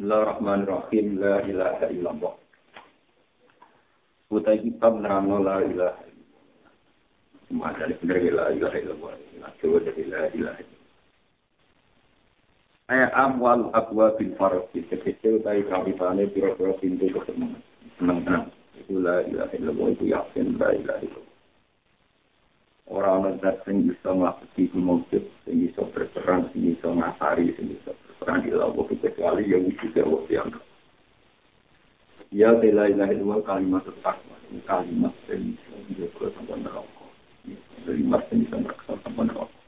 Bismillahirrahmanirrahim. 0.00 1.20
La 1.20 1.44
ilaha 1.44 1.86
illallah. 1.92 2.32
Utai 4.32 4.64
kitab 4.64 4.96
nerangno 4.96 5.44
la 5.44 5.60
ilaha 5.60 6.00
illallah. 6.08 6.72
Cuma 7.44 7.68
dari 7.76 7.92
benar 8.00 8.16
la 8.32 8.46
ilaha 8.48 8.76
illallah. 8.80 9.12
Dari 9.60 10.04
la 10.08 10.22
ilaha 10.32 10.56
illallah. 10.64 10.88
Ayat 12.88 13.12
amwal 13.12 13.68
akwa 13.76 14.16
bin 14.16 14.32
farasi. 14.40 14.88
Kecil 14.88 15.44
utai 15.44 15.68
kawitane 15.68 16.32
pira-pira 16.32 16.80
pintu 16.80 17.12
kesenangan. 17.12 17.60
Senang-senang. 18.00 18.48
Itu 18.80 19.04
la 19.04 19.20
ilaha 19.28 19.52
illallah. 19.52 19.86
Itu 20.00 20.04
yakin 20.08 20.56
la 20.56 20.68
ilaha 20.80 21.00
illallah. 21.04 21.29
ora 22.90 23.22
ana 23.22 23.38
zat 23.38 23.62
sing 23.62 23.86
bisa 23.86 24.10
nglakoni 24.10 24.66
iku 24.66 24.78
mujud 24.82 25.24
sing 25.46 25.56
bisa 25.62 25.86
berperan 25.94 26.50
sing 26.50 26.74
bisa 26.74 26.90
ngasari 26.90 27.54
sing 27.54 27.70
bisa 27.70 27.94
berperan 27.94 28.42
di 28.42 28.50
lawa 28.50 28.82
kecuali 28.90 29.46
yang 29.46 29.70
wujud 29.70 29.94
ya 29.94 30.02
Allah 30.02 30.22
yang 30.26 30.50
ya 32.34 32.50
bela 32.58 32.90
ilahi 32.90 33.14
dua 33.18 33.38
kalimat 33.46 33.86
takwa 34.02 34.38
kalimat 34.66 35.14
sing 35.30 35.54
bisa 35.54 35.70
menjaga 35.86 36.26
sampun 36.34 36.58
neraka. 36.66 37.06
Kalimat 37.86 38.22
sing 38.26 38.38
bisa 38.46 38.56
merasa 38.58 38.92
sampun 39.06 39.26
neraka. 39.30 39.58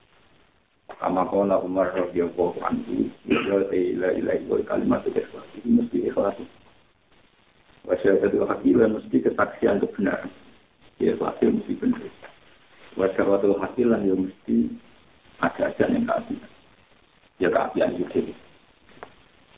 Sama 0.98 1.22
kola 1.26 1.62
umar 1.62 1.94
rogi 1.94 2.26
opo 2.26 2.58
kandu 2.58 3.06
ya 3.26 3.38
bela 3.70 4.10
ilahi 4.14 4.42
dua 4.50 4.66
kalimat 4.66 5.06
takwa 5.06 5.46
ini 5.62 5.78
mesti 5.78 6.10
ikhlas. 6.10 6.38
Wasyarakat 7.86 8.30
itu 8.30 8.46
hakilah 8.46 8.88
mesti 8.98 9.16
kesaksian 9.30 9.78
kebenaran. 9.78 10.30
Ya 10.98 11.14
ikhlas 11.14 11.38
mesti 11.38 11.78
benar. 11.78 12.21
Wajah 12.92 13.24
waktu 13.24 13.56
hasilan 13.56 14.04
ya 14.04 14.12
mesti 14.12 14.68
ada 15.40 15.72
aja 15.72 15.84
yang 15.88 16.04
keabian. 16.04 16.50
Ya 17.40 17.48
keabian 17.48 17.96
itu. 17.96 18.36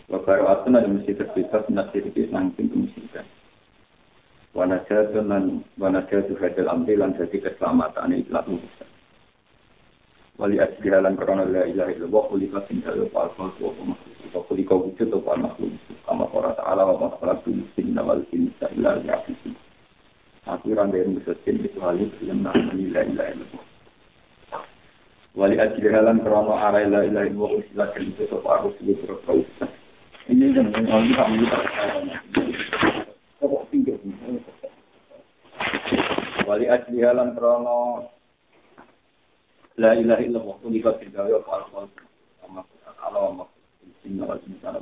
Wabar 0.07 0.39
waktu 0.45 0.69
nanti 0.71 0.89
mesti 0.95 1.13
terbebas 1.17 1.65
nasir 1.73 2.05
di 2.13 2.29
nangking 2.31 2.71
kemusikan. 2.71 3.27
Wanajatun 4.55 5.27
dan 5.27 5.45
wanajatu 5.81 6.39
hadal 6.39 6.71
amrilan 6.71 7.17
jadi 7.19 7.43
keselamatan 7.43 8.15
itu 8.15 8.31
lalu 8.31 8.63
bisa. 8.63 8.87
Wali 10.39 10.63
asli 10.63 10.91
halan 10.95 11.19
korona 11.19 11.43
la 11.43 11.67
ilaha 11.67 11.91
illallah 11.91 12.23
kulika 12.31 12.63
tinggal 12.71 13.11
wa 13.11 13.27
alfa 13.27 13.51
wa 13.59 13.71
makhluk. 13.83 14.31
Wa 14.31 14.41
kulika 14.47 14.75
wujud 14.79 15.11
wa 15.11 15.35
makhluk. 15.35 15.75
Kama 16.07 16.31
qara 16.31 16.55
ta'ala 16.55 16.83
wa 16.87 17.11
makhluk 17.11 17.67
sinna 17.75 18.07
wal 18.07 18.23
insa 18.31 18.71
illa 18.79 19.01
li'afisi. 19.03 19.74
Aku 20.45 20.77
orang 20.77 20.93
dari 20.93 21.09
muslim 21.09 21.57
halus 21.81 22.13
yang 22.21 22.45
namanya 22.45 22.77
la 22.77 23.03
ilaha 23.09 23.33
illallah. 23.33 23.65
Wali 25.33 25.57
ajli 25.57 25.89
halan 25.89 26.21
krono 26.21 26.53
arai 26.53 26.85
la 26.93 27.01
itu 27.09 28.23
sopa 28.29 28.61
aku 28.61 28.77
berapa 28.85 29.33
Ini 30.29 30.53
yang 30.53 30.69
orang 30.69 31.09
kita 31.09 31.25
minta. 31.33 31.59
Wali 36.45 36.67
ajli 36.69 36.99
halan 37.01 37.33
krono 37.33 38.13
la 39.81 39.97
ilaha 39.97 40.23
illallah 40.23 40.57
unika 40.61 40.93
tinggal 41.01 41.25
ya 41.25 41.41
kalau 41.49 41.89
kalau 42.45 42.63
kalau 43.01 43.49
inna 44.05 44.29
wal 44.29 44.41
insa 44.45 44.77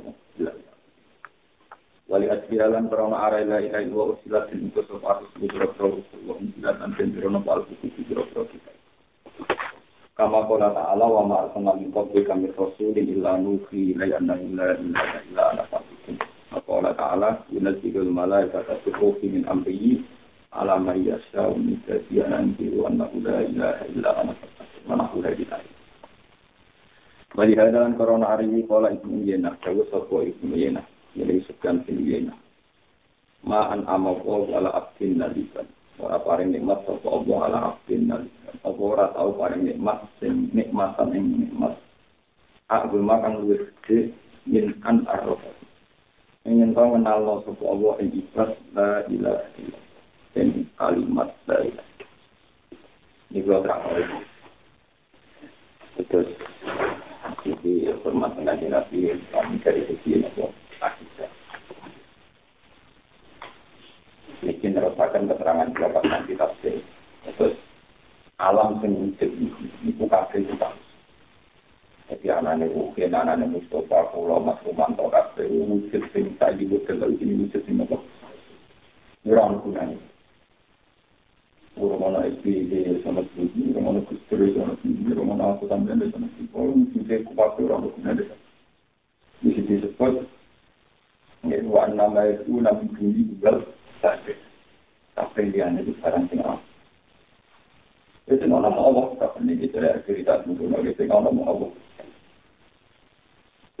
wali 2.11 2.27
asbihalan 2.27 2.91
karena 2.91 3.17
arai 3.31 3.47
la 3.47 3.57
ilaha 3.63 3.83
illallah 3.83 4.09
usilat 4.19 4.43
dan 4.51 4.59
itu 4.67 4.81
sopa 4.91 5.07
harus 5.17 5.31
bujro-bro 5.39 6.03
usulullah 6.03 6.37
usilat 6.43 6.75
dan 6.83 6.91
jenderono 6.99 7.39
pal 7.39 7.63
buku 7.63 7.87
bujro-bro 7.95 8.43
kita 8.51 8.71
kama 10.13 10.45
kola 10.45 10.69
ta'ala 10.75 11.05
wa 11.09 11.23
ma'arsalna 11.25 11.73
min 11.79 11.89
qabli 11.89 12.21
kami 12.27 12.51
rasulin 12.53 13.07
illa 13.07 13.39
nuhi 13.39 13.95
la 13.97 14.05
yanna 14.05 14.35
illa 14.35 14.77
illa 14.77 15.01
illa 15.25 15.43
ala 15.55 15.63
fasikin 15.71 16.19
kola 16.67 16.91
ta'ala 16.93 17.49
yunazilul 17.49 18.11
malaikata 18.11 18.77
tuhufi 18.83 19.31
min 19.31 19.47
amriyi 19.49 20.03
ala 20.53 20.77
ma 20.77 20.93
yasha 20.93 21.49
min 21.57 21.81
kasiyanan 21.87 22.53
biru 22.59 22.85
annahu 22.85 23.23
la 23.25 23.41
ilaha 23.47 23.83
illa 23.89 24.09
ana 24.21 24.33
fasikin 24.37 24.83
wa 24.85 24.95
nahu 24.99 25.23
la 25.23 25.31
ilaha 25.33 25.71
Wali 27.33 27.57
hadalan 27.57 27.97
korona 27.97 28.29
hari 28.29 28.45
ini 28.45 28.61
kola 28.69 28.93
ibnu 28.93 29.25
Yenah, 29.25 29.57
jauh 29.65 29.81
sopo 29.89 30.21
ibnu 30.21 30.53
Yenah. 30.53 30.85
Jadi 31.13 31.45
sekian 31.45 31.85
siniyena. 31.85 32.33
Ma'an 33.45 33.85
amawo 33.85 34.49
ala 34.49 34.73
abdin 34.73 35.21
nalikan. 35.21 35.69
Ora 36.01 36.17
paring 36.17 36.57
nikmat 36.57 36.81
sapa 36.89 37.05
Allah 37.05 37.37
ala 37.45 37.59
abdin 37.75 38.09
nalikan. 38.09 38.55
Apa 38.65 38.81
ora 38.81 39.05
tau 39.13 39.29
paring 39.37 39.61
nikmat 39.69 40.01
sing 40.17 40.49
nikmatan 40.57 41.13
ing 41.13 41.25
nikmat. 41.37 41.77
Aku 42.73 42.97
makan 42.97 43.45
luwih 43.45 43.69
gede 43.85 44.15
min 44.49 44.73
an 44.81 45.05
arrofa. 45.05 45.53
Ingin 46.49 46.73
kau 46.73 46.97
kenal 46.97 47.21
lo 47.21 47.35
sapa 47.45 47.63
Allah 47.67 47.93
ing 48.01 48.09
ikhlas 48.17 48.51
la 48.73 49.05
ilaha. 49.05 49.45
Dan 50.33 50.65
kalimat 50.81 51.29
la 51.45 51.57
ilaha. 51.61 51.93
Ini 53.29 53.41
gua 53.45 53.61
terang 53.61 53.81
Terus, 55.93 56.29
jadi 57.45 57.93
hormat 58.01 58.33
dengan 58.33 58.81
Nabi 58.81 59.13
kami 59.29 59.61
dari 59.61 59.85
segi 59.85 60.25
Nabi 60.25 60.41
akidah. 60.83 61.31
Ini 64.43 64.75
merasakan 64.75 65.31
keterangan 65.31 65.71
berapa 65.71 65.99
nanti 66.03 66.35
tafsir. 66.35 66.83
Terus 67.23 67.55
alam 68.43 68.83
sing 68.83 68.91
wujud 69.07 69.31
itu 69.87 70.03
kafir 70.11 70.43
itu 70.43 70.55
Jadi 72.11 72.27
anaknya 72.27 72.67
mungkin 72.75 73.15
anaknya 73.15 73.47
Mustafa 73.47 74.11
Kulo 74.11 74.43
Mas 74.43 74.59
Romanto 74.67 75.07
kafir 75.07 75.47
wujud 75.47 76.03
sing 76.11 76.35
tadi 76.35 76.67
bukan 76.67 76.99
dari 76.99 77.15
sini 77.15 77.47
wujud 77.47 77.61
sing 77.63 77.79
apa? 77.79 77.97
Murang 79.23 79.63
punya 79.63 79.87
ini. 79.87 80.13
Romano 81.73 82.21
itu 82.21 82.69
dia 82.69 83.01
sama 83.01 83.25
seperti 83.33 83.73
Romano 83.73 84.05
kusturi 84.05 84.53
sama 84.53 84.77
seperti 84.77 85.09
Romano 85.17 85.57
aku 85.57 85.65
tambahin 85.65 86.05
dari 86.05 86.13
sana. 86.13 86.29
Oh 86.53 86.69
mungkin 86.69 87.01
dia 87.09 87.25
kupas 87.25 87.57
orang 87.57 87.89
punya 87.97 88.11
dia. 88.13 88.35
Di 89.41 89.49
situ 89.57 89.81
seperti 89.81 90.21
ini 91.43 91.59
warna 91.67 92.07
itu 92.31 92.55
nabi 92.63 92.87
bumi 92.95 93.35
bulat 93.35 93.67
tapi 93.99 94.31
tapi 95.11 95.51
dia 95.51 95.67
itu 95.75 95.91
sekarang 95.99 96.31
tinggal 96.31 96.55
itu 98.31 98.47
nona 98.47 98.71
mau 98.71 98.87
Allah 98.87 99.07
tapi 99.19 99.43
ini 99.43 99.67
kita 99.67 99.83
lihat 99.83 100.07
cerita 100.07 100.39
dulu 100.47 100.71
nabi 100.71 100.95
tinggal 100.95 101.19
nona 101.19 101.35
mau 101.35 101.45
Allah 101.51 101.71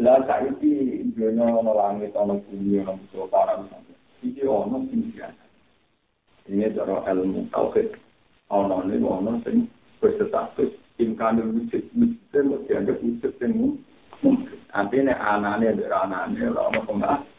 lah 0.03 0.19
saya 0.27 0.51
itu 0.51 1.07
dunia 1.15 1.47
nona 1.47 1.71
langit 1.71 2.11
nona 2.11 2.35
bumi 2.35 2.83
nona 2.83 2.99
itu 2.99 3.23
para 3.31 3.55
nona 3.55 3.79
itu 4.19 4.43
nona 4.43 4.77
tinggal 4.91 5.31
ini 6.51 6.67
cara 6.75 6.95
ilmu 7.15 7.47
tauhid 7.47 7.95
nona 8.51 8.83
ini 8.91 8.99
nona 8.99 9.39
sing 9.47 9.71
bersatu 10.03 10.67
imkan 10.99 11.39
itu 11.39 11.47
mesti 11.47 11.77
mesti 11.95 12.37
mesti 12.43 12.71
ada 12.75 12.91
mesti 12.99 13.27
semua 13.39 13.79
Nanti 14.73 15.05
ini 15.05 15.13
anane 15.13 15.69
anaknya, 15.69 15.85
anaknya, 15.85 16.49
anaknya, 16.49 16.81
anaknya, 16.89 17.32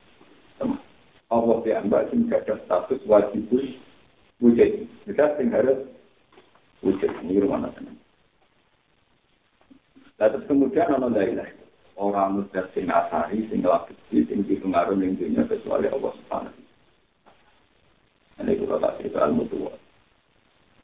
Allah 1.35 1.57
dianggap 1.67 2.15
sing 2.15 2.31
ada 2.31 2.55
status 2.63 3.03
wajib 3.11 3.51
wujud. 4.39 4.71
Kita 5.03 5.35
sing 5.35 5.51
harus 5.51 5.83
wujud. 6.87 7.11
Ini 7.27 7.43
rumah 7.43 7.67
tenang. 7.75 7.99
Lalu 10.23 10.39
kemudian 10.47 10.95
ono 10.95 11.11
lailah. 11.11 11.51
Orang 11.95 12.43
muda 12.43 12.67
sing 12.75 12.91
asari, 12.91 13.47
sing 13.51 13.63
lagi, 13.63 13.95
sing 14.11 14.43
dipengaruhi 14.47 14.99
yang 14.99 15.15
dunia 15.15 15.43
kecuali 15.47 15.87
Allah 15.87 16.11
Subhanahu. 16.11 16.63
Ini 18.43 18.53
kita 18.59 18.83
tak 18.83 18.95
cerita 18.99 19.31
ilmu 19.31 19.47
tua. 19.47 19.71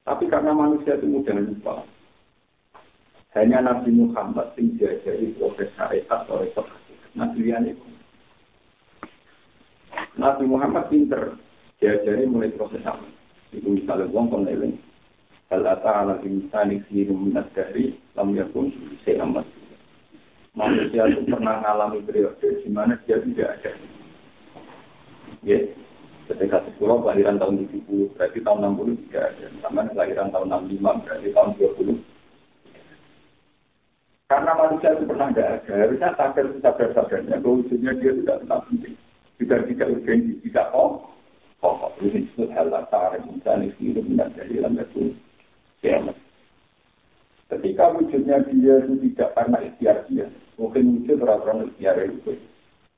Tapi 0.07 0.31
karena 0.31 0.55
manusia 0.55 0.95
itu 0.95 1.11
mudah 1.11 1.35
lupa. 1.35 1.83
Hanya 3.35 3.59
Nabi 3.63 3.91
Muhammad 3.91 4.55
sing 4.55 4.79
diajari 4.79 5.35
proses 5.35 5.71
syariat 5.75 6.27
resep 6.31 6.67
Nabi 7.19 7.51
itu 7.51 7.90
Nabi 10.19 10.43
Muhammad 10.49 10.91
pinter 10.91 11.39
diajari 11.79 12.27
mulai 12.27 12.51
proses 12.55 12.83
apa. 12.83 13.07
Itu 13.55 13.71
misalnya 13.71 14.11
uang 14.11 14.27
koneling. 14.31 14.75
Hal 15.51 15.67
ata 15.67 15.91
ala 15.91 16.15
insani 16.23 16.83
siru 16.87 17.15
minat 17.15 17.51
dari 17.55 17.95
lam 18.15 18.35
yakun 18.35 18.71
seamat. 19.03 19.47
Manusia 20.55 21.07
itu 21.11 21.27
pernah 21.31 21.63
mengalami 21.63 22.03
periode 22.03 22.63
di 22.63 22.71
mana 22.71 22.99
dia 23.07 23.23
tidak 23.23 23.59
ada. 23.59 23.73
Ya, 25.47 25.59
ketika 26.27 26.63
sekolah 26.67 27.07
kelahiran 27.07 27.39
tahun 27.39 27.71
70, 27.71 28.15
berarti 28.19 28.39
tahun 28.43 28.79
60 28.79 29.03
tidak 29.09 29.25
ada. 29.31 29.47
Sama 29.63 29.87
kelahiran 29.95 30.31
tahun 30.35 30.47
65, 30.71 31.03
berarti 31.07 31.29
tahun 31.35 31.51
20. 31.55 32.03
Karena 34.31 34.53
manusia 34.55 34.91
itu 34.95 35.05
pernah 35.07 35.29
tidak 35.35 35.49
ada, 35.51 35.73
harusnya 35.75 36.11
sadar 36.15 36.47
sadar 36.63 36.89
sadarnya 36.95 37.37
wujudnya 37.43 37.93
dia 37.99 38.15
tidak 38.15 38.47
tetap 38.47 38.63
penting 38.71 38.95
juga 39.41 39.65
tidak 39.65 39.89
urgensi, 39.97 40.37
tidak 40.45 40.69
oh, 40.77 41.09
oh, 41.65 41.89
ini 42.05 42.29
disebut 42.29 42.53
hal 42.53 42.69
latar, 42.69 43.17
misalnya 43.25 43.73
hidup 43.81 44.05
dan 44.13 44.29
dari 44.37 44.61
dalam 44.61 44.77
itu 44.77 45.17
kiamat. 45.81 46.17
Ketika 47.49 47.91
wujudnya 47.97 48.45
dia 48.47 48.75
itu 48.85 48.95
tidak 49.11 49.33
karena 49.35 49.59
ikhtiar 49.65 49.97
dia, 50.07 50.29
mungkin 50.61 51.03
wujud 51.03 51.19
orang-orang 51.25 51.73
ikhtiar 51.73 51.97
itu. 52.05 52.37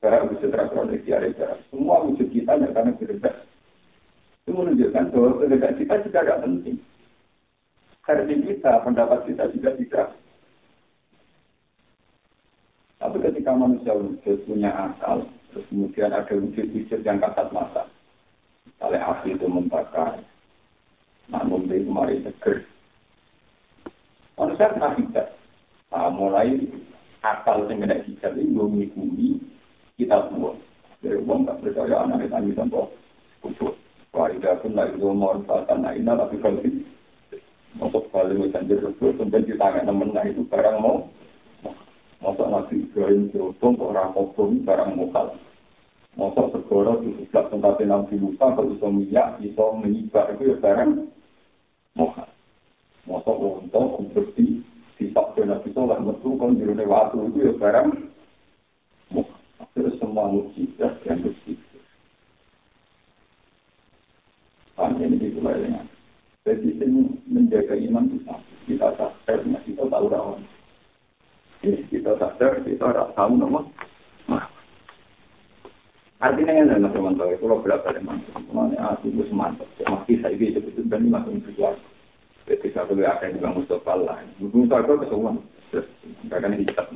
Barang 0.03 0.35
wujud 0.35 0.51
reproduksi 0.51 1.15
ada 1.15 1.31
barang. 1.31 1.61
Semua 1.71 2.03
wujud 2.03 2.27
kita 2.27 2.59
ya 2.59 2.67
karena 2.75 2.91
berdebat. 2.99 3.47
Itu 4.43 4.51
menunjukkan 4.51 5.15
bahwa 5.15 5.39
berdebat 5.39 5.79
kita 5.79 5.95
juga 6.03 6.19
tidak 6.27 6.41
penting. 6.43 6.77
Karena 8.03 8.35
kita, 8.35 8.71
pendapat 8.83 9.19
kita 9.31 9.43
juga 9.55 9.69
tidak. 9.79 10.07
Tapi 12.99 13.17
ketika 13.23 13.51
manusia 13.55 13.95
wujud 13.95 14.37
punya 14.43 14.75
akal, 14.75 15.23
terus 15.53 15.69
kemudian 15.69 16.09
ada 16.09 16.33
wujud-wujud 16.33 16.99
yang 17.05 17.21
kasat 17.21 17.47
mata. 17.53 17.85
Misalnya 18.65 18.99
api 19.05 19.37
itu 19.37 19.45
membakar, 19.45 20.19
namun 21.29 21.69
itu 21.69 21.85
kemarin 21.85 22.25
seger. 22.25 22.65
Manusia 24.33 24.73
pernah 24.73 24.91
tidak. 24.97 25.27
Nah, 25.93 26.09
mulai 26.09 26.57
akal 27.21 27.69
yang 27.69 27.85
tidak 27.85 28.03
hijab 28.09 28.33
ini 28.33 28.49
mengikuti 28.49 29.29
kita 30.01 30.25
semua. 30.27 30.57
Dari 31.05 31.21
uang 31.21 31.45
tak 31.45 31.61
percaya 31.61 31.95
anak 32.01 32.25
itu 32.25 32.33
tanya 32.33 32.51
contoh 32.65 32.85
khusus. 33.45 33.75
Waridah 34.13 34.61
pun 34.61 34.77
lagi 34.77 34.97
mau 35.01 35.37
manfaatkan 35.37 35.81
naina 35.81 36.13
tapi 36.13 36.37
kalau 36.37 36.61
untuk 37.81 38.05
balik 38.13 38.37
menjadi 38.37 38.77
terus 38.77 38.93
kemudian 39.01 39.41
kita 39.41 39.65
nggak 39.65 39.85
nemen 39.89 40.13
nah 40.13 40.21
itu 40.21 40.45
barang 40.45 40.77
mau 40.77 41.09
Masa 42.23 42.47
Nabi 42.47 42.87
Ibrahim 42.87 43.27
diotong 43.35 43.75
orang 43.83 44.15
kobong 44.15 44.63
barang 44.63 44.95
mokal. 44.95 45.35
Masa 46.15 46.47
segera 46.55 46.95
diseblak 47.03 47.51
tempatnya 47.51 47.99
Nabi 47.99 48.15
Musa 48.15 48.55
kalau 48.55 48.71
bisa 48.71 48.87
minyak, 48.87 49.43
bisa 49.43 49.63
menyibar 49.75 50.31
itu 50.31 50.55
ya 50.55 50.57
barang 50.63 51.03
mokal. 51.99 52.29
Masa 53.03 53.31
untuk 53.35 54.07
bersih 54.15 54.63
sifat 54.95 55.35
dan 55.35 55.51
Nabi 55.51 55.67
Soleh 55.75 55.99
metu 55.99 56.39
kan 56.39 56.55
waktu 56.63 57.17
itu 57.27 57.39
ya 57.43 57.53
barang 57.59 57.87
mokal. 59.11 59.39
Terus 59.75 59.99
semua 59.99 60.31
mujizat 60.31 61.03
yang 61.03 61.27
bersih. 61.27 61.59
Panjang 64.79 65.11
ini 65.11 65.27
dimulai 65.27 65.59
dengan. 65.59 65.85
Jadi 66.47 66.71
ini 66.71 67.19
menjaga 67.27 67.75
iman 67.75 68.07
kita. 68.15 68.35
Kita 68.63 68.87
sadar, 68.95 69.39
kita 69.67 69.83
tahu 69.91 70.07
rawan. 70.07 70.62
Kita 71.63 72.11
sadar, 72.19 72.59
kita 72.67 72.91
tahu 73.15 73.31
nama. 73.39 73.63
Artinya 76.23 76.55
yang 76.55 76.71
dalam 76.71 76.91
teman-teman 76.95 77.35
itu 77.35 77.43
kalau 77.43 77.59
berapa 77.59 77.87
teman, 77.91 78.23
teman 78.31 78.71
aku 78.79 79.11
itu 79.11 79.27
semantap. 79.27 79.67
Masih 79.83 80.23
saya 80.23 80.35
bisa 80.39 80.63
betul 80.63 80.87
dan 80.87 81.11
masuk 81.11 81.35
berjuang. 81.43 81.75
Jadi 82.47 82.67
satu 82.71 82.95
ada 82.95 83.23
yang 83.27 83.39
juga 83.39 83.55
Mustafa 83.55 83.93
lah. 83.99 84.19
Mustafa 84.39 84.95
itu. 85.03 85.39
Terus, 85.71 85.87
akan 86.31 86.55
hitam. 86.59 86.87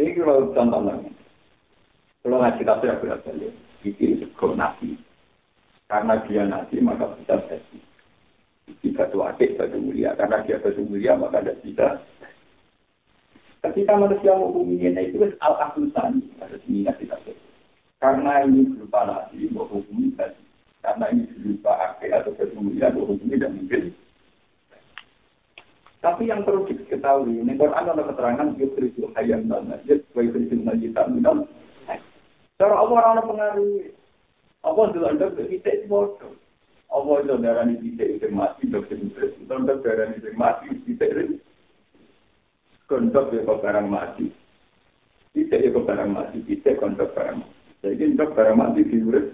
Ini 0.00 0.16
kalau 0.16 0.48
contoh. 0.56 0.80
Kalau 2.24 2.36
ngaji 2.40 2.62
tafsir 2.64 2.96
berapa 3.00 3.28
ya? 3.36 3.50
Ini 3.84 4.20
sego 4.20 4.56
nabi. 4.56 4.96
Karena 5.88 6.20
dia 6.24 6.44
nabi 6.48 6.76
maka 6.80 7.16
bisa 7.20 7.36
jadi. 7.48 7.78
Jika 8.80 9.12
itu 9.12 9.18
adik 9.20 9.60
batu 9.60 9.76
mulia. 9.76 10.16
Karena 10.16 10.40
dia 10.44 10.56
batu 10.56 10.84
mulia 10.88 11.20
maka 11.20 11.44
tidak 11.44 11.60
bisa. 11.64 11.88
Ketika 13.60 13.92
manusia 13.92 14.32
menghukuminya 14.32 15.00
itu 15.04 15.20
al 15.44 15.54
asusan 15.68 16.24
harus 16.40 16.62
ingat 16.64 16.96
kita 16.96 17.16
Karena 18.00 18.48
ini 18.48 18.64
berupa 18.72 19.04
nabi, 19.04 19.52
menghukumi 19.52 20.16
tadi. 20.16 20.40
Karena 20.80 21.12
ini 21.12 21.28
berupa 21.36 21.76
adik 21.76 22.08
atau 22.08 22.32
batu 22.32 22.56
mulia, 22.56 22.88
menghukumi 22.88 23.36
dan 23.36 23.52
mungkin 23.52 23.92
tapi 26.00 26.32
yang 26.32 26.48
perlu 26.48 26.64
diketahui, 26.64 27.44
ini 27.44 27.60
Quran 27.60 27.92
ada 27.92 28.00
keterangan 28.00 28.56
yusrisul 28.56 29.12
hayyan 29.12 29.52
dan 29.52 29.68
najis, 29.68 30.00
wa 30.16 30.24
yusrisul 30.24 30.64
najitan 30.64 31.12
minal 31.12 31.44
Cara 32.56 32.76
Allah 32.76 32.96
orang 33.04 33.28
pengaruh. 33.28 33.84
Allah 34.64 34.84
dulu 34.92 35.06
ada 35.08 35.26
kita 35.32 35.68
itu 35.76 35.88
bodoh. 35.88 36.36
Allah 36.92 37.14
itu 37.24 37.36
darah 37.40 37.64
ini 37.68 37.76
kita 37.80 38.04
itu 38.16 38.28
mati, 38.32 38.68
dokter 38.68 38.96
itu 38.96 39.12
untuk 39.48 39.80
darah 39.84 40.08
ini 40.12 40.32
mati, 40.36 40.68
kita 40.84 41.04
itu 41.04 41.40
kontok 42.90 43.30
ya 43.30 43.46
kok 43.46 43.62
barang 43.62 43.86
mati. 43.86 44.26
Bisa 45.30 45.54
ya 45.54 45.70
kok 45.70 45.86
barang 45.86 46.10
mati, 46.10 46.42
bisa 46.42 46.74
kontok 46.74 47.14
barang 47.14 47.38
mati. 47.38 47.58
Jadi 47.86 48.18
kontok 48.18 48.30
barang 48.34 48.56
mati 48.58 48.80
di 48.82 48.98
murid. 48.98 49.26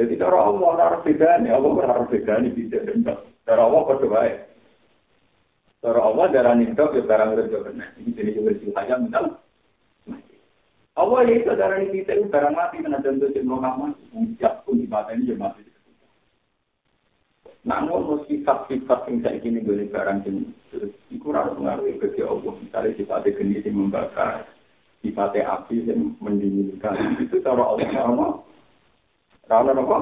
Jadi 0.00 0.16
cara 0.16 0.48
Allah 0.48 0.72
harus 0.80 1.04
beda 1.04 1.44
Allah 1.44 1.70
harus 1.84 2.08
beda 2.08 2.40
nih 2.40 2.56
bisa 2.56 2.80
kontok. 2.88 3.18
Cara 3.44 3.62
Allah 3.68 3.80
kok 3.84 4.00
coba 4.00 4.18
ya. 4.24 4.36
Cara 5.84 6.00
Allah 6.00 6.24
darah 6.32 6.54
nintok 6.56 6.96
ya 6.96 7.04
barang 7.04 7.28
murid 7.36 7.46
juga. 7.52 7.70
Jadi 8.00 8.30
juga 8.32 8.50
sih 8.56 8.72
hanya 8.72 8.96
mental. 8.96 9.24
Allah 10.98 11.20
itu 11.28 11.52
darani 11.52 11.86
nintok 11.92 12.32
barang 12.32 12.54
mati, 12.56 12.76
karena 12.80 12.98
contoh 13.04 13.28
si 13.30 13.40
Muhammad, 13.44 13.94
ucap 14.10 14.64
pun 14.64 14.80
dibatain 14.80 15.22
dia 15.22 15.38
mati. 15.38 15.69
Namun 17.60 18.24
sifat-sifat 18.24 19.04
yang 19.12 19.16
saya 19.20 19.36
ingin 19.44 19.68
boleh 19.68 19.84
barang 19.92 20.24
jenis 20.24 20.48
itu 21.12 21.26
mengaruhi 21.28 22.00
ke 22.00 22.24
Allah. 22.24 22.56
Misalnya 22.56 22.96
sifatnya 22.96 23.36
geni 23.36 23.60
yang 23.60 23.76
membakar, 23.76 24.48
sifatnya 25.04 25.60
api 25.60 25.84
yang 25.84 26.16
mendinginkan. 26.24 27.20
Itu 27.20 27.36
cara 27.44 27.60
Allah 27.60 27.88
sama. 27.92 28.28
Karena 29.44 29.76
apa? 29.76 29.98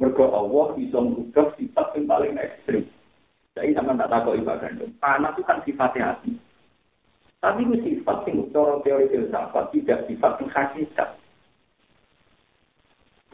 Mereka 0.00 0.24
Allah 0.24 0.66
bisa 0.74 0.98
mengubah 0.98 1.52
sifat 1.60 1.86
yang 1.94 2.04
paling 2.08 2.34
ekstrim. 2.40 2.84
Jadi 3.54 3.70
sama 3.78 3.94
tak 3.94 4.10
tahu 4.10 4.34
ibadah 4.40 4.66
itu. 4.72 4.88
Panas 4.98 5.36
itu 5.38 5.42
kan 5.46 5.58
sifatnya 5.62 6.16
hati. 6.16 6.32
Tapi 7.38 7.60
itu 7.62 7.76
sifat 7.86 8.24
yang 8.26 8.48
cara 8.50 8.80
teori 8.80 9.06
filsafat 9.12 9.70
tidak 9.70 10.08
sifat 10.08 10.32
yang 10.40 10.50
hakikat. 10.50 11.10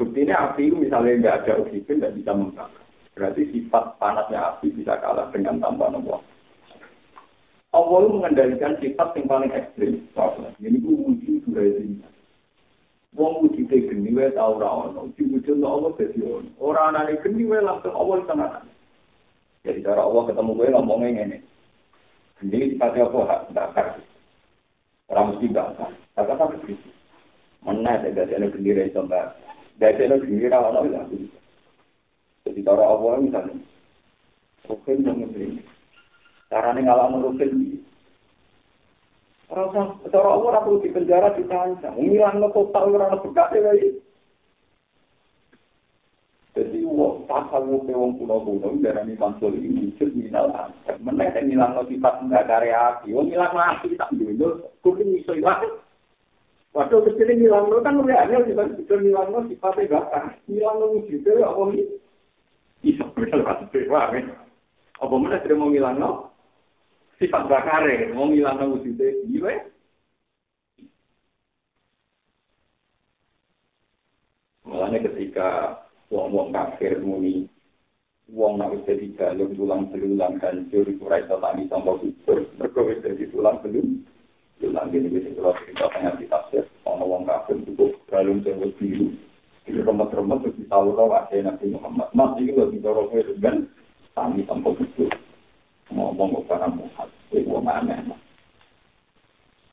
Buktinya 0.01 0.49
api 0.49 0.73
itu 0.73 0.81
misalnya 0.81 1.21
nggak 1.21 1.39
ada 1.45 1.53
oksigen 1.61 2.01
tidak 2.01 2.17
bisa 2.17 2.33
membakar. 2.33 2.81
Berarti 3.13 3.53
sifat 3.53 4.01
panasnya 4.01 4.57
api 4.57 4.73
bisa 4.73 4.97
kalah 4.97 5.29
dengan 5.29 5.61
tanpa 5.61 5.93
Allah. 5.93 6.25
Allah 7.77 8.01
mengendalikan 8.09 8.81
sifat 8.81 9.13
yang 9.13 9.29
paling 9.29 9.53
ekstrim. 9.53 10.01
Ini 10.57 10.81
itu 10.81 10.89
wujud 10.89 11.37
durasi. 11.45 12.01
Wong 13.13 13.45
wujud 13.45 13.69
geni 13.69 14.17
wae 14.17 14.33
tau 14.33 14.57
ora 14.57 14.89
ono. 14.89 15.13
Wujud 15.21 15.61
Allah 15.61 15.93
dadi 16.01 16.25
ono. 16.25 16.49
Ora 16.57 16.97
ana 16.97 17.05
geni 17.21 17.45
wae 17.45 17.61
langsung 17.61 17.93
Allah 17.93 18.25
tenan. 18.25 18.65
Jadi 19.69 19.85
cara 19.85 20.01
Allah 20.01 20.33
ketemu 20.33 20.57
gue 20.57 20.73
ngomongnya 20.73 21.29
ini. 21.29 21.39
Ini 22.41 22.73
sifatnya 22.73 23.05
apa? 23.05 23.19
Hak 23.29 23.41
bakar. 23.53 23.87
Orang 25.13 25.37
mesti 25.37 25.47
bakar. 25.53 25.93
Kan 26.17 26.57
begitu. 26.57 26.89
Gak 27.61 28.17
ada 28.17 28.49
gendera 28.49 28.89
itu 28.89 29.05
mbak? 29.05 29.37
Gak 29.37 29.50
Dari 29.81 29.97
itu 29.97 30.17
sendiri 30.21 30.53
kan 30.53 30.69
orang. 30.69 30.93
Jadi 32.45 32.61
cara 32.61 32.85
Allah 32.85 33.17
misalnya. 33.25 33.57
Rukin 34.69 35.01
mengerti. 35.09 35.65
Cara 36.53 36.77
ini 36.77 36.85
ngalah 36.85 37.09
merukin. 37.09 37.81
Cara 39.49 40.29
Allah 40.29 40.53
aku 40.61 40.85
di 40.85 40.93
penjara 40.93 41.33
di 41.33 41.49
sana. 41.49 41.97
Ngilang 41.97 42.45
ke 42.45 42.49
kota 42.53 42.85
orang 42.85 43.25
suka 43.25 43.45
sih 43.57 43.63
lagi. 43.65 43.89
Jadi 46.51 46.85
uang 46.85 47.25
pasal 47.25 47.65
uang 47.65 47.89
uang 47.89 48.13
pulau 48.21 48.43
pulau 48.43 48.75
darah 48.83 49.07
ini 49.07 49.17
bantul 49.17 49.55
ini 49.57 49.71
muncul 49.71 50.11
minal 50.13 50.53
asal. 50.53 50.99
Menaik 51.01 51.41
ngilang 51.41 51.81
sifat 51.89 52.15
nggak 52.29 52.47
karya 52.47 52.77
api. 52.77 53.17
Uang 53.17 53.33
ngilang 53.33 53.55
ke 53.57 53.63
api 53.65 53.89
tak 53.97 54.13
dulu. 54.13 54.69
Kukin 54.85 55.09
misalnya. 55.09 55.57
Waktu 56.71 57.03
kecil 57.03 57.27
ini 57.35 57.51
hilang 57.51 57.67
lo 57.67 57.83
kan 57.83 57.99
udah 57.99 58.15
aneh 58.15 58.47
sih 58.47 58.55
kan 58.55 58.79
itu 58.79 58.95
hilang 58.95 59.35
lo 59.35 59.43
sifatnya 59.51 59.91
gatal. 59.91 60.31
Hilang 60.47 60.77
lo 60.79 60.87
mesti 60.95 61.19
ya 61.19 61.51
apa 61.51 61.63
nih? 61.75 61.87
Iya 62.87 63.05
benar 63.11 63.41
kan 63.43 63.59
sih 63.75 63.91
kan. 63.91 64.15
Apa 65.03 65.15
mana 65.19 65.43
sih 65.43 65.51
mau 65.59 65.75
hilang 65.75 65.99
lo? 65.99 66.31
Sifat 67.19 67.51
bakar 67.51 67.91
ya 67.91 68.15
mau 68.15 68.31
hilang 68.31 68.55
lo 68.63 68.79
mesti 68.79 68.95
itu 68.95 69.07
gila 69.35 69.51
ya? 69.51 69.63
Malahnya 74.63 74.99
ketika 75.11 75.49
uang-uang 76.15 76.55
kafir 76.55 77.03
muni 77.03 77.51
Uang 78.31 78.63
nak 78.63 78.71
bisa 78.71 78.95
digalung 78.95 79.59
tulang 79.59 79.91
belulang 79.91 80.39
hancur, 80.39 80.87
kurai 81.03 81.27
tetap 81.27 81.51
di 81.59 81.67
tombol 81.67 81.99
fitur, 81.99 82.47
berkobis 82.63 83.03
dari 83.03 83.27
tulang 83.27 83.59
belulang. 83.59 84.07
Tulang 84.61 84.93
gini 84.93 85.09
wis 85.09 85.25
kula 85.33 85.57
cerita 85.65 85.89
tengah 85.97 86.15
di 86.21 86.29
tafsir 86.29 86.65
ana 86.85 87.05
wong 87.05 87.25
kafir 87.25 87.57
cukup 87.65 87.97
galung 88.13 88.45
wis 88.45 88.77
biru 88.77 89.09
iki 89.65 89.81
remet-remet 89.81 90.45
tahu 90.69 90.93
wae 90.93 91.39
Nabi 91.41 91.67
Muhammad 91.73 92.09
mas 92.13 92.37
iki 92.37 92.53
lho 92.53 92.69
ditoro 92.69 93.09
kowe 93.09 93.21
dengan 93.25 93.65
tani 94.13 94.45
sangka 94.45 94.77
kubur 94.77 95.11
ngomong 95.91 96.45
kok 96.45 96.47
para 96.47 96.69
muhat 96.69 97.09
aneh 97.33 97.99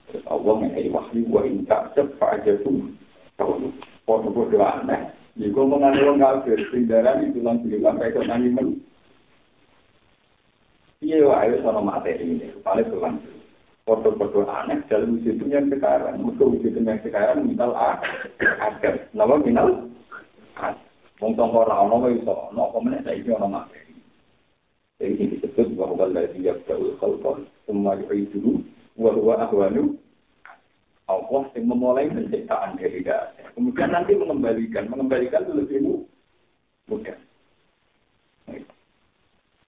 Terus 0.08 0.24
Allah 0.32 0.56
mengenai 0.56 0.88
wahyu 0.88 1.28
wa 1.28 1.44
inka 1.44 1.92
cepat 1.92 2.40
aja 2.40 2.56
tuh. 2.64 2.96
Kalau 3.36 3.60
aneh, 4.08 5.12
Iku 5.36 5.68
mengenai 5.68 6.08
wong 6.08 6.24
kafir, 6.24 6.64
sing 6.72 6.88
darani 6.88 7.36
tulang 7.36 7.60
bilang 7.68 8.00
kaya 8.00 8.24
nani 8.24 8.50
men. 8.56 8.80
Iya, 11.04 11.28
ayo 11.28 11.60
sono 11.62 11.84
materi 11.84 12.24
ini, 12.24 12.50
paling 12.64 12.88
tulang 12.88 13.20
foto-foto 13.88 14.44
aneh 14.44 14.84
dalam 14.92 15.16
wujud 15.16 15.40
yang 15.48 15.72
sekarang. 15.72 16.20
Mereka 16.20 16.44
wujud 16.44 16.76
yang 16.76 17.00
sekarang 17.00 17.48
minal 17.48 17.72
agar. 17.72 19.08
Nama 19.16 19.36
minal 19.40 19.88
Wong 21.18 21.34
tongko 21.34 21.66
ono 21.66 21.98
kok 21.98 22.14
iso 22.14 22.34
ono 22.54 22.62
apa 22.70 22.78
meneh 22.78 23.02
saiki 23.02 23.34
materi. 23.34 23.90
Jadi 25.02 25.34
disebut 25.34 25.74
bahwa 25.74 26.06
lagi 26.14 26.46
yang 26.46 26.62
jauh 26.70 26.94
khalqan 27.02 27.42
semua 27.66 27.98
itu 28.14 28.62
wa 28.94 29.14
huwa 29.18 29.42
ahwanu 29.50 29.98
Allah 31.10 31.50
yang 31.58 31.74
memulai 31.74 32.12
penciptaan 32.12 32.78
dari 32.78 33.02
dasar. 33.02 33.50
Kemudian 33.56 33.96
nanti 33.96 34.14
mengembalikan, 34.14 34.92
mengembalikan 34.92 35.48
itu 35.48 35.54
lebih 35.56 35.78
mudah. 36.92 37.18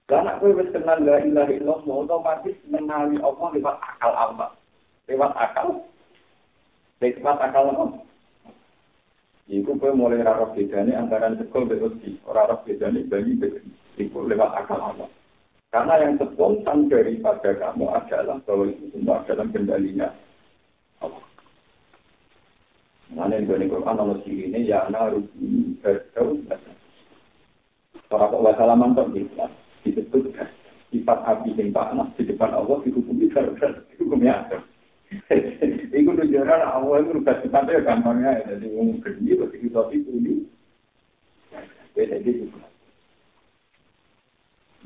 Karena 0.09 0.41
aku 0.41 0.57
wis 0.57 0.73
kenal 0.73 0.97
la 1.05 1.21
ilaha 1.21 1.53
illallah, 1.53 1.95
otomatis 2.01 2.57
mengenali 2.65 3.21
Allah 3.21 3.47
lewat 3.53 3.77
akal 3.77 4.13
Allah. 4.17 4.49
Lewat 5.05 5.37
akal. 5.37 5.85
Lewat 6.97 7.37
akal 7.37 7.69
Allah. 7.69 8.01
Iku 9.45 9.77
kowe 9.77 9.93
mulai 9.93 10.25
ora 10.25 10.49
bedane 10.49 10.97
antara 10.97 11.29
sekol 11.37 11.69
dan 11.69 11.85
uji. 11.85 12.17
Ora 12.25 12.49
roh 12.49 12.57
bedane 12.65 13.05
bagi 13.05 13.37
Iku 14.01 14.25
lewat 14.25 14.65
akal 14.65 14.81
Allah. 14.81 15.09
Karena 15.69 16.01
yang 16.01 16.17
spontan 16.17 16.89
daripada 16.89 17.53
kamu 17.53 17.93
adalah 17.93 18.41
bahwa 18.41 18.65
itu 18.65 18.89
semua 18.89 19.21
dalam 19.29 19.53
kendalinya 19.53 20.09
Allah. 21.05 21.21
Mana 23.13 23.37
yang 23.37 23.45
gue 23.45 23.69
Quran 23.69 23.93
nomor 23.93 24.17
ini 24.25 24.65
ya 24.65 24.89
naruhi 24.89 25.77
berkau 25.85 26.41
Para 28.09 28.25
kok 28.33 28.41
wasalaman 28.41 28.97
kok 28.97 29.13
disebut 29.85 30.35
sifat 30.89 31.19
api 31.21 31.53
yang 31.53 31.69
panas 31.69 32.09
di 32.17 32.25
depan 32.25 32.53
Allah 32.53 32.81
dihukumi 32.81 33.29
gara-gara 33.29 33.77
hukumnya 34.01 34.33
ada. 34.45 34.59
Iku 35.99 36.13
tujuan 36.13 36.61
awal 36.61 37.01
itu 37.01 37.17
rubah 37.17 37.41
sifatnya 37.41 37.81
gampangnya 37.81 38.45
ya. 38.45 38.57
Jadi 38.57 38.67
umum 38.77 39.01
gede, 39.01 39.41
pasti 39.41 39.57
kita 39.57 39.81
itu 39.89 40.09
ini. 40.21 40.33
Beda 41.97 42.15
gitu. 42.21 42.45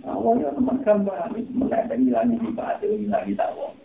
Awalnya 0.04 0.56
teman 0.56 0.80
gampang, 0.84 1.32
menaik 1.32 1.92
ngilangi 1.92 2.36
sifat, 2.40 2.84
ngilangi 2.84 3.34
tawon. 3.36 3.76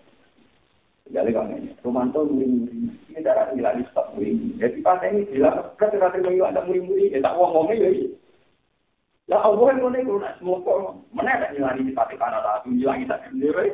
Jadi 1.09 1.31
kalau 1.33 1.57
ini, 1.57 1.73
Romanto 1.81 2.21
muring-muring, 2.29 2.93
ini 3.09 3.21
darah 3.25 3.49
ngilangi 3.55 3.87
sifat 3.89 4.07
muring. 4.13 4.39
Jadi 4.61 4.79
pas 4.85 5.01
ini 5.09 5.25
bilang, 5.31 5.73
kan 5.81 5.89
terasa 5.89 6.21
mengilang 6.21 6.53
ada 6.53 6.67
muring-muring, 6.69 7.17
ya 7.17 7.25
tak 7.25 7.35
ngomongnya 7.35 7.75
ya. 7.81 7.91
Ya 9.29 9.37
Allah 9.45 9.77
yang 9.77 9.93
mana 9.93 10.01
itu, 10.01 10.17
semua 10.41 10.57
kok, 10.65 11.05
mana 11.13 11.37
ada 11.37 11.53
ngilangi 11.53 11.93
sifat 11.93 12.17
karena 12.17 12.41
tak 12.41 12.65
ngilangi 12.65 13.05
tak 13.05 13.21
sendiri. 13.29 13.67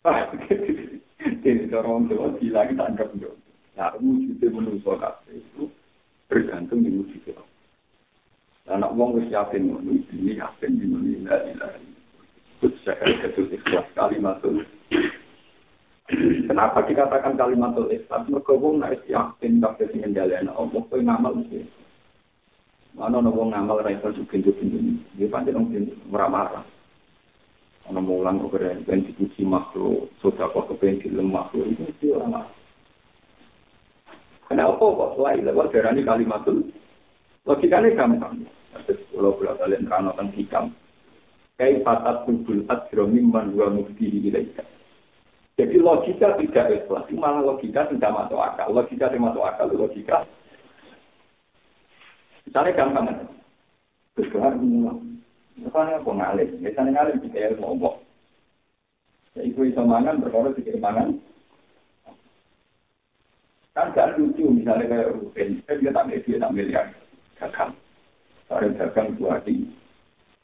Jadi 1.44 1.70
orang 1.70 2.08
tua 2.10 2.34
gila 2.40 2.66
kita 2.66 2.82
anggap 2.82 3.14
dong. 3.20 3.38
Nah, 3.78 3.94
wujudnya 4.00 4.48
manusia 4.50 4.92
kafe 4.98 5.38
itu 5.38 5.70
bergantung 6.26 6.82
di 6.82 6.90
wujud 6.98 7.20
itu. 7.22 7.44
Anak 8.66 8.94
wong 8.98 9.22
wis 9.22 9.30
yakin 9.30 9.70
ngono 9.70 10.02
ini 10.14 10.38
yakin 10.38 10.70
di 10.78 10.86
mana 10.86 11.10
la 11.26 11.36
ilaha 11.46 11.78
illallah. 11.78 13.22
itu 13.28 13.42
ikhlas 13.54 13.86
kalimatul. 13.94 14.66
Kenapa 16.50 16.82
dikatakan 16.82 17.38
kalimatul 17.38 17.86
ikhlas? 17.86 18.26
Mergo 18.26 18.58
wong 18.58 18.82
nek 18.82 19.06
yakin 19.06 19.62
kabeh 19.62 19.86
sing 19.94 20.02
ngendhaleni 20.02 20.50
Allah 20.50 20.82
kowe 20.82 20.98
ngamal 20.98 21.38
mesti. 21.38 21.62
Mana 22.98 23.22
ono 23.22 23.30
wong 23.30 23.54
ngamal 23.54 23.86
ra 23.86 23.94
iso 23.94 24.10
sugih-sugih. 24.18 24.98
Dia 25.14 25.30
pancen 25.30 25.54
wong 25.54 25.70
marah-marah. 26.10 26.66
Ono 27.90 28.00
mulang 28.02 28.42
kok 28.42 28.58
keren, 28.58 28.86
ben 28.86 29.06
dipuji 29.06 29.42
makhluk, 29.42 30.10
sudah 30.22 30.46
kok 30.50 30.70
kepen 30.70 31.02
film 31.02 31.34
makhluk 31.34 31.66
itu 31.66 31.82
mesti 31.82 32.06
orang 32.14 32.46
Kenapa 34.50 34.82
kok 34.82 35.14
selain 35.14 35.46
lewat 35.46 35.70
darah 35.70 35.94
ini 35.94 36.02
kalimatul? 36.02 36.58
Logikanya 37.46 37.94
gampang. 37.94 38.46
Kalau 39.14 39.38
boleh 39.38 39.54
kalian 39.62 39.86
ranokan 39.86 40.34
hikam. 40.34 40.74
Kayak 41.54 41.86
patat 41.86 42.26
tubul 42.26 42.66
adromi 42.66 43.22
man 43.22 43.54
wa 43.54 43.70
mukti 43.70 44.10
ilaika. 44.10 44.66
Jadi 45.60 45.76
logika 45.76 46.40
tidak 46.40 46.72
ikhlas, 46.72 47.04
malah 47.12 47.44
logika 47.44 47.84
tidak 47.92 48.16
masuk 48.16 48.40
akal. 48.40 48.72
Logika 48.72 49.12
tidak 49.12 49.28
masuk 49.28 49.44
akal, 49.44 49.68
logika. 49.68 50.24
Misalnya 52.48 52.72
gampang 52.80 53.04
kan? 53.12 53.18
Terus 54.16 54.32
Misalnya 55.60 56.00
aku 56.00 56.16
ngalim, 56.16 56.48
misalnya 56.64 56.96
ngalim 56.96 57.20
kita 57.20 57.36
ya 57.36 57.48
ngomong. 57.60 58.00
Ya 59.36 59.44
ibu 59.44 59.68
bisa 59.68 59.84
mangan, 59.84 60.24
berkorban 60.24 60.56
pikir 60.56 60.80
mangan. 60.80 61.20
Kan 63.76 63.92
gak 63.92 64.16
lucu, 64.16 64.48
misalnya 64.48 64.88
kayak 64.88 65.12
Ruben, 65.12 65.60
kan 65.68 65.76
dia 65.76 65.92
tak 65.92 66.08
dia 66.08 66.40
tak 66.40 66.54
miliar. 66.56 66.86
Gagang. 67.36 67.76
Soalnya 68.48 68.88
gagang 68.88 69.12
dua 69.20 69.36
hati. 69.36 69.68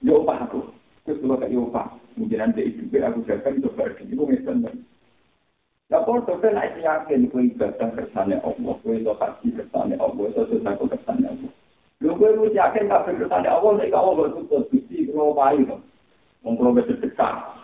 Yo 0.05 0.21
pak 0.29 0.53
aku. 0.53 0.69
Terus 1.09 1.25
kalau 1.25 1.41
kayak 1.41 1.57
yo 1.57 1.73
pak, 1.73 1.97
mungkin 2.21 2.37
nanti 2.37 2.69
itu 2.69 2.85
aku 3.01 3.25
gagang 3.25 3.57
itu 3.57 3.73
berarti 3.73 4.05
itu 4.05 4.21
misalnya. 4.29 4.77
Ya 5.87 6.03
kalau 6.03 6.19
tuh 6.27 6.43
kan 6.43 6.59
yakin, 6.59 7.31
kue 7.31 7.47
ibadah 7.47 7.95
kesannya 7.95 8.43
Allah, 8.43 8.75
kue 8.83 8.99
itu 8.99 9.13
kasih 9.23 9.51
kesannya 9.55 9.95
Allah, 10.03 10.25
itu 10.27 10.43
sesuatu 10.51 10.91
kesannya 10.91 11.31
Allah. 11.31 11.53
Lu 12.05 12.13
gue 12.13 12.29
lu 12.37 12.53
yakin 12.53 12.93
tak 12.93 13.09
berkesan 13.09 13.49
Allah, 13.49 13.71
nek 13.81 13.89
kau 13.89 14.13
bertutur 14.13 14.69
suci 14.69 15.09
kalau 15.09 15.33
bayi 15.33 15.65
kan. 15.65 15.81
Wong 16.45 16.55
kalau 16.61 16.77
bersedekah. 16.77 17.57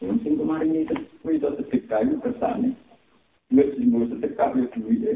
Mungkin 0.00 0.40
kemarin 0.40 0.74
itu 0.82 0.96
gue 0.96 1.32
itu 1.36 1.48
sedekah 1.60 2.00
itu 2.08 2.16
kesannya. 2.24 2.72
Gue 3.52 3.68
sih 3.76 3.84
gue 3.84 4.08
sedekah 4.16 4.48
itu 4.56 4.80
duit 4.80 5.00
ya. 5.04 5.14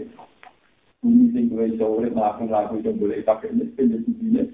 Ini 1.09 1.25
sing 1.33 1.45
gue 1.49 1.73
sore 1.81 2.13
melakukan 2.13 2.53
lagu 2.53 2.77
itu 2.77 2.93
boleh 2.93 3.25
pakai 3.25 3.57
miskin 3.57 3.97
di 3.97 4.13
sini. 4.21 4.45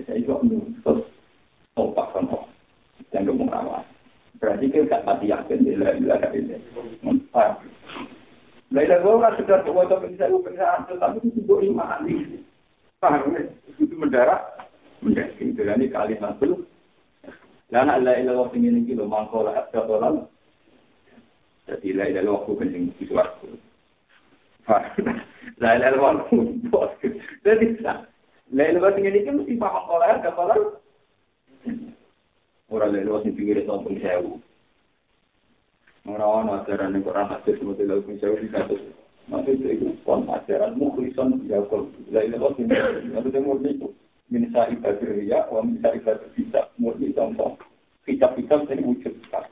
Kita 0.00 0.16
itu 0.16 0.32
terus 0.80 1.04
topak 1.76 2.16
kan 2.16 2.32
kok. 2.32 2.48
Jangan 3.12 3.28
ngomong 3.28 3.52
rawan. 3.52 3.83
Berarti 4.44 4.68
kita 4.68 4.92
gak 4.92 5.08
mati 5.08 5.32
yakin 5.32 5.64
di 5.64 5.72
ilaha. 5.72 6.28
Mantap. 7.00 7.64
Nah, 8.68 8.80
itu 8.84 8.96
gue 9.00 9.22
kan 9.24 9.32
sudah 9.40 9.58
tua 9.64 9.88
tapi 9.88 10.12
bisa 10.12 10.28
bisa 10.28 10.84
tapi 11.00 11.24
itu 11.24 11.40
gue 11.48 11.72
iman 11.72 12.04
Paham 13.00 13.32
ya? 13.32 13.48
Itu 13.80 13.96
mendarat, 13.96 14.68
mendarat 15.00 15.32
itu 15.40 15.64
kan 15.64 15.80
ini 15.80 15.88
kalimat 15.88 16.36
itu. 16.44 16.60
Dan 17.72 17.88
Allah 17.88 18.20
ilah 18.20 18.44
waktu 18.44 18.60
ini 18.60 18.84
kilo 18.84 19.08
mangkola 19.08 19.64
tolong. 19.72 20.28
Jadi 21.64 21.96
la 21.96 22.04
ilah 22.12 22.28
waktu 22.28 22.52
penting 22.60 22.92
itu 23.00 23.16
waktu. 23.16 23.48
La 25.56 25.80
ilah 25.80 25.96
waktu 25.96 26.36
bos. 26.68 26.92
Jadi 27.40 27.80
la 28.52 28.64
ilah 28.68 28.80
waktu 28.92 29.08
ini 29.08 29.24
kan 29.24 29.40
mesti 29.40 29.56
paham 29.56 29.88
kola 29.88 30.20
asal 30.20 30.76
Orang 32.74 32.90
la 32.90 32.98
ilah 33.06 33.22
waktu 33.22 33.30
pinggir 33.38 33.62
itu 33.62 33.70
pun 33.70 33.94
sewu. 34.02 34.42
Orang 36.10 36.50
ajaran 36.50 36.98
yang 36.98 37.06
Quran 37.06 37.30
hadis 37.30 37.54
seperti 37.54 37.86
lagu 37.86 38.10
jauh 38.18 38.34
di 38.34 38.50
kasus. 38.50 38.82
Maksudnya 39.30 39.78
itu 39.78 39.94
kon 40.02 40.26
ajaran 40.26 40.74
mukhlison 40.74 41.38
ya 41.46 41.62
kol. 41.70 41.86
Lain 42.10 42.34
lepas 42.34 42.58
ini. 42.58 42.74
Maksudnya 43.14 43.46
murni 43.46 43.78
itu. 43.78 43.88
Minsa 44.26 44.66
ibadah 44.74 45.14
ya, 45.22 45.46
wa 45.54 45.62
minsa 45.62 45.94
ibadah 45.94 46.28
bisa. 46.34 46.66
Murni 46.82 47.14
contoh. 47.14 47.54
Kitab-kitab 48.10 48.66
ini 48.74 48.90
wujud 48.90 49.14
sekali. 49.22 49.50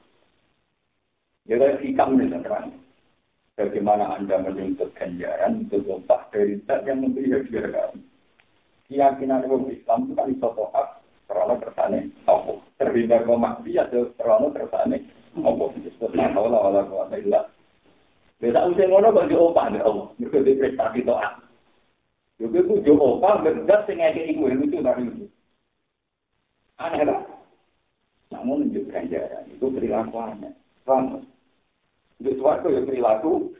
Jadi 1.46 1.78
hikam 1.86 2.18
ini 2.18 2.42
terang. 2.42 2.74
Bagaimana 3.54 4.18
Anda 4.18 4.42
menuntut 4.42 4.90
ganjaran 4.98 5.70
untuk 5.70 5.86
sumpah 5.86 6.26
dari 6.34 6.58
zat 6.66 6.82
yang 6.90 7.06
memberi 7.06 7.38
hadiah 7.38 7.70
kami. 7.70 8.02
Keyakinan 8.90 9.46
Islam 9.70 10.10
itu 10.10 10.12
kan 10.18 10.26
iso 10.26 10.48
krono 11.28 11.54
kersane 11.58 12.10
apa 12.26 12.52
terbina 12.78 13.22
kok 13.22 13.38
mati 13.38 13.76
ya 13.76 13.86
krono 14.18 14.50
kersane 14.52 15.02
apa 15.38 15.62
disebut 15.80 16.12
la 16.12 16.28
wala 16.34 16.58
wala 16.68 16.80
wa 16.86 17.08
illa 17.16 17.48
beda 18.42 18.66
usai 18.66 18.90
ngono 18.90 19.14
kok 19.14 19.28
di 19.30 19.38
opah 19.38 19.70
nek 19.70 19.86
Allah. 19.86 20.10
Mergo 20.18 20.38
diperiksa 20.42 20.90
kita 20.90 21.14
ah. 21.14 21.38
Yo 22.42 22.50
kowe 22.50 22.60
ku 22.66 22.74
yo 22.82 22.98
opah 22.98 23.38
nek 23.38 23.62
gak 23.70 23.86
sing 23.86 24.02
ngene 24.02 24.34
iku 24.34 24.50
lha 24.50 24.56
itu 24.58 24.78
nang 24.82 24.98
iki 24.98 25.26
aneh 26.82 27.02
lah. 27.06 27.22
Namun 28.34 28.66
nunjuk 28.66 28.90
ganjaran 28.90 29.46
itu 29.46 29.66
perilaku 29.70 30.16
aneh. 30.18 30.52
Di 32.18 32.34
suatu 32.34 32.66
yang 32.74 32.90
perilaku. 32.90 33.54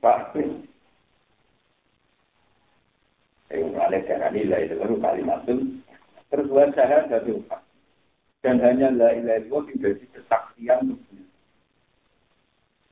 Pasti 0.00 0.44
Eh, 3.54 3.62
ada 3.62 3.98
cara 4.02 4.28
nilai 4.34 4.66
itu 4.66 4.74
baru 4.78 4.98
kalimat 4.98 5.46
itu. 5.46 5.78
Terus 6.26 6.50
buat 6.50 6.74
saya 6.74 7.06
satu 7.06 7.38
dan 8.42 8.58
hanya 8.58 8.90
la 8.90 9.14
ilaha 9.14 9.38
illallah 9.42 9.62
yang 9.70 9.78
jadi 9.82 10.04
kesaksian 10.14 10.98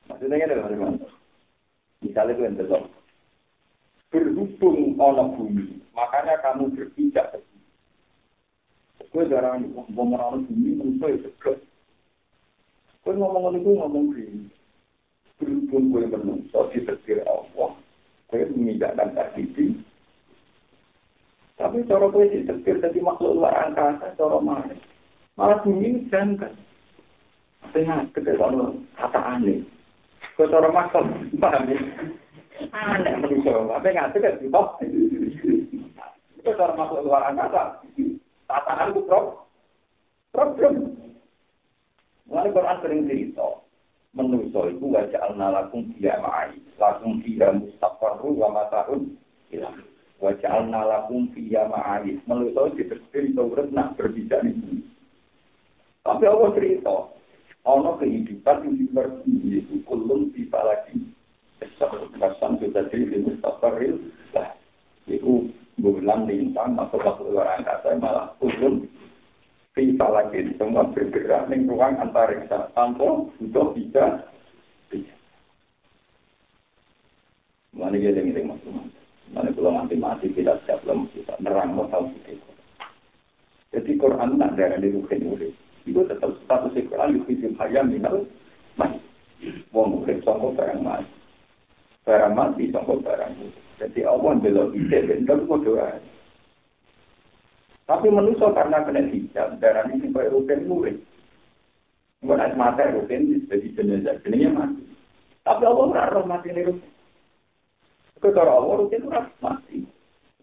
Maksudnya 0.05 0.35
kan 0.37 0.51
ada 0.51 0.95
Misalnya 2.05 2.33
itu 2.37 2.41
yang 2.45 2.55
belum 2.55 2.83
berhubung 4.15 4.95
ono 4.95 5.23
bumi, 5.35 5.81
Makanya 5.91 6.39
kamu 6.39 6.71
berpijak. 6.71 7.35
Gue 9.11 9.27
jarang 9.31 9.63
ngomong 9.71 10.15
orang 10.15 10.43
bumi, 10.47 10.75
manusia 10.75 11.15
itu 11.15 11.31
seger. 11.39 11.55
Gue 13.03 13.13
ngomong 13.15 13.55
itu 13.55 13.69
ngomong 13.75 14.05
gini. 14.11 14.47
Berhubung 15.39 15.91
gue 15.91 16.07
menungso 16.07 16.67
di 16.71 16.83
setir 16.83 17.23
Allah. 17.27 17.75
Gue 18.27 18.43
memindahkan 18.51 19.15
tadi 19.15 19.43
Tapi 21.55 21.87
cara 21.87 22.11
gue 22.11 22.25
di 22.27 22.39
setir 22.43 22.83
jadi 22.83 22.99
makhluk 22.99 23.39
luar 23.39 23.71
angkasa, 23.71 24.11
cara 24.19 24.37
mana? 24.43 24.75
Malah 25.39 25.63
bumi 25.63 26.03
jangka. 26.11 26.51
Tengah, 27.71 28.11
kita 28.11 28.35
kalau 28.35 28.75
kata 28.99 29.21
aneh. 29.23 29.63
Gue 30.35 30.51
cara 30.51 30.67
makhluk, 30.67 31.07
paham 31.39 31.71
ya? 31.71 31.79
Aneh 32.75 33.13
manusia, 33.23 33.55
tapi 33.55 33.87
nggak 33.95 34.19
kan. 34.19 34.35
Gue 36.43 36.53
cara 36.59 36.73
makhluk 36.75 37.07
luar 37.07 37.31
angkasa. 37.31 37.79
Tatanan 38.45 38.93
itu 38.93 39.01
problem. 40.35 40.73
Mulai 42.25 42.51
Quran 42.51 42.77
sering 42.81 43.01
cerita, 43.07 43.47
menuso 44.11 44.65
itu 44.67 44.85
wajah 44.89 45.21
al-nalakum 45.29 45.93
dia 45.95 46.17
ma'ai, 46.17 46.57
lakum 46.81 47.21
dia 47.21 47.53
mustaqarru 47.53 48.33
wa 48.33 48.49
mata'un 48.49 49.13
hilang. 49.53 49.77
wajal 50.23 50.67
nalakum 50.67 51.31
fiya 51.35 51.67
ma'ayis 51.67 52.21
melusa 52.27 52.71
di 52.75 52.87
bersin 52.87 53.35
turun 53.35 53.71
nak 53.75 53.99
berbeda 53.99 54.41
nih 54.41 54.83
tapi 56.05 56.23
Allah 56.29 56.53
cerita 56.53 56.95
ono 57.65 57.97
kehidupan 57.97 58.61
yang 58.61 58.73
dimengerti 58.77 59.33
itu 59.57 59.81
kulun 59.89 60.29
tiba 60.37 60.61
lagi. 60.61 61.01
Besok 61.57 62.13
kekerasan 62.13 62.61
kita 62.61 62.85
jadi 62.93 63.25
ini 63.25 63.33
real 63.41 63.97
lah 64.37 64.53
itu 65.09 65.49
bulan 65.81 66.29
lintang 66.29 66.77
atau 66.77 67.01
waktu 67.01 67.25
luar 67.25 67.57
angkasa 67.57 67.97
malah 67.97 68.37
kulun 68.37 68.85
tiba 69.73 70.05
lagi. 70.13 70.45
Semua 70.61 70.85
bergerak 70.93 71.49
di 71.49 71.65
ruang 71.65 71.97
antariksa 71.97 72.69
tanpa 72.77 73.25
butuh 73.41 73.73
tidak 73.73 74.29
Mana 77.75 77.99
dia 77.99 78.07
yang 78.07 78.31
ingin 78.31 78.55
Mana 79.33 79.49
kalau 79.55 79.73
nanti 79.73 79.95
mati 79.97 80.29
tidak 80.35 80.61
siap 80.67 80.83
belum 80.85 81.09
kita 81.15 81.33
nerang 81.41 81.73
mau 81.73 81.89
tahu 81.89 82.11
itu. 82.27 82.37
Jadi 83.73 83.91
Quran 83.97 84.37
nak 84.37 84.53
darah 84.53 84.77
di 84.77 84.93
rukin 84.93 85.25
murid. 85.25 85.53
Itu 85.85 86.05
tetap 86.05 86.33
status 86.45 86.77
Quran 86.77 87.17
di 87.17 87.19
film 87.25 87.53
hayam 87.57 87.89
minal 87.89 88.25
mati. 88.77 89.01
Wong 89.73 90.01
murid 90.01 90.21
songkok 90.21 90.55
barang 90.55 90.79
mati. 90.85 91.09
Barang 92.05 92.33
mati 92.37 92.69
songkok 92.69 93.01
barang 93.01 93.31
murid. 93.35 93.63
Jadi 93.81 93.99
Allah 94.07 94.31
belok 94.39 94.71
ide 94.77 94.99
dan 95.09 95.27
kamu 95.27 95.55
doa. 95.65 95.89
Tapi 97.85 98.07
manusia 98.09 98.49
karena 98.49 98.81
kena 98.81 99.05
hijab, 99.13 99.61
darah 99.61 99.85
ini 99.93 100.09
supaya 100.09 100.33
rutin 100.33 100.65
murid. 100.65 100.97
Bukan 102.25 102.57
mata 102.57 102.81
rutin, 102.89 103.45
jadi 103.45 103.67
jenazah, 103.77 104.17
jenazah 104.25 104.51
mati. 104.57 104.83
Tapi 105.45 105.63
Allah 105.69 105.85
tidak 105.93 106.25
mati 106.25 106.49
ini 106.49 106.73
rutin. 108.19 108.35
Kalau 108.35 108.53
Allah 108.63 108.73
rutin 108.79 108.99
itu 109.03 109.09
mati. 109.41 109.77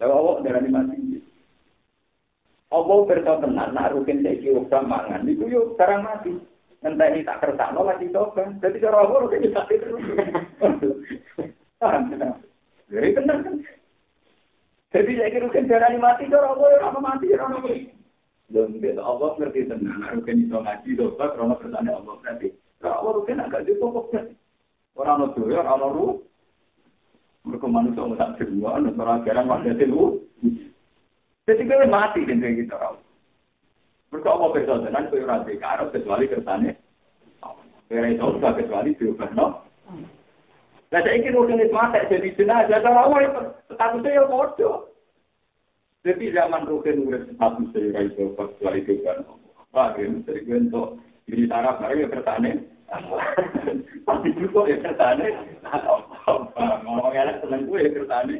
Lalu 0.01 0.13
Allah 0.13 0.35
darah 0.41 0.61
mati. 0.61 0.97
Allah 2.73 3.05
beritahu 3.05 3.37
tenang, 3.45 3.69
nak 3.77 3.93
rutin 3.93 4.25
saya 4.25 4.81
mangan, 4.81 5.29
itu 5.29 5.45
yuk 5.45 5.77
sekarang 5.77 6.01
mati. 6.09 6.33
Nanti 6.81 7.05
ini 7.05 7.21
tak 7.21 7.45
kertas, 7.45 7.69
no 7.69 7.85
masih 7.85 8.09
coba. 8.09 8.49
Jadi 8.59 8.81
cara 8.81 8.97
Allah 9.05 9.17
rutin 9.21 9.53
mati 9.53 9.73
terus. 9.77 10.01
Jadi 12.89 13.09
tenang 13.13 13.39
kan. 13.45 13.55
Jadi 14.93 15.11
saya 15.17 15.29
kira 15.29 15.47
kan 15.53 15.69
darah 15.69 15.89
mati, 16.01 16.23
cara 16.33 16.47
Allah 16.49 16.67
ya 16.73 16.89
mati, 16.97 17.25
orang 17.37 17.53
mati. 17.61 17.93
Dan 18.49 18.77
kita 18.81 19.01
Allah 19.01 19.29
ngerti 19.37 19.69
tenang, 19.69 20.01
rukin 20.17 20.45
itu 20.45 20.57
ngaji, 20.57 20.89
dosa, 20.97 21.25
karena 21.33 21.57
bertanya 21.57 21.91
Allah 21.97 22.13
berarti. 22.21 22.47
Kalau 22.81 22.95
Allah 23.01 23.11
rukin 23.21 23.41
agak 23.41 23.65
cukup 23.69 24.05
kan. 24.13 24.25
Orang 24.93 25.29
itu 25.29 25.41
ya, 25.49 25.61
orang 25.65 25.93
itu. 25.93 26.07
Mereka 27.43 27.67
manusia 27.67 28.07
mau 28.07 28.15
tak 28.15 28.39
semua, 28.39 28.79
orang 28.79 29.19
ajaran 29.19 29.51
pada 29.51 29.71
itu. 29.75 30.23
Jadi 31.43 31.61
kita 31.67 31.91
mati 31.91 32.23
kan 32.23 32.39
kayak 32.39 32.55
gitu. 32.63 32.75
Mereka 34.15 34.29
Allah 34.31 34.49
berdoa 34.55 34.83
tenang, 34.87 35.11
kau 35.11 35.19
rasa 35.27 35.51
karena 35.51 35.91
kecuali 35.91 36.31
kertanya. 36.31 36.71
Kira 37.91 38.07
itu 38.15 38.25
kecuali 38.39 38.95
diubah, 38.95 39.29
no? 39.35 39.59
Nah, 40.93 41.01
saya 41.01 41.17
ingin 41.17 41.35
organisme 41.35 41.73
mati 41.73 41.99
jadi 42.05 42.31
jenazah, 42.37 42.79
cara 42.79 43.01
Allah 43.09 43.51
statusnya 43.65 44.13
ya 44.13 44.23
bodoh. 44.29 44.93
Jadi 46.05 46.31
zaman 46.31 46.69
rukin 46.69 47.09
urip 47.09 47.27
statusnya 47.33 47.91
ya 47.91 47.99
itu 48.07 48.31
kecuali 48.37 48.79
itu 48.85 49.01
kan. 49.03 49.25
Pak, 49.73 49.97
ini 49.97 50.21
dari 50.21 50.45
gue 50.45 50.69
untuk 50.69 51.01
diri 51.25 51.49
taraf, 51.49 51.81
baru 51.81 52.05
ya 52.05 52.07
kertane. 52.13 52.51
Tapi 54.05 54.27
juga 54.37 54.69
ya 54.69 54.77
kertane. 54.85 55.27
Ngomong 56.23 57.11
elek 57.11 57.43
seneng 57.43 57.67
gue 57.67 57.83
ya 57.83 57.89
kertane. 57.91 58.37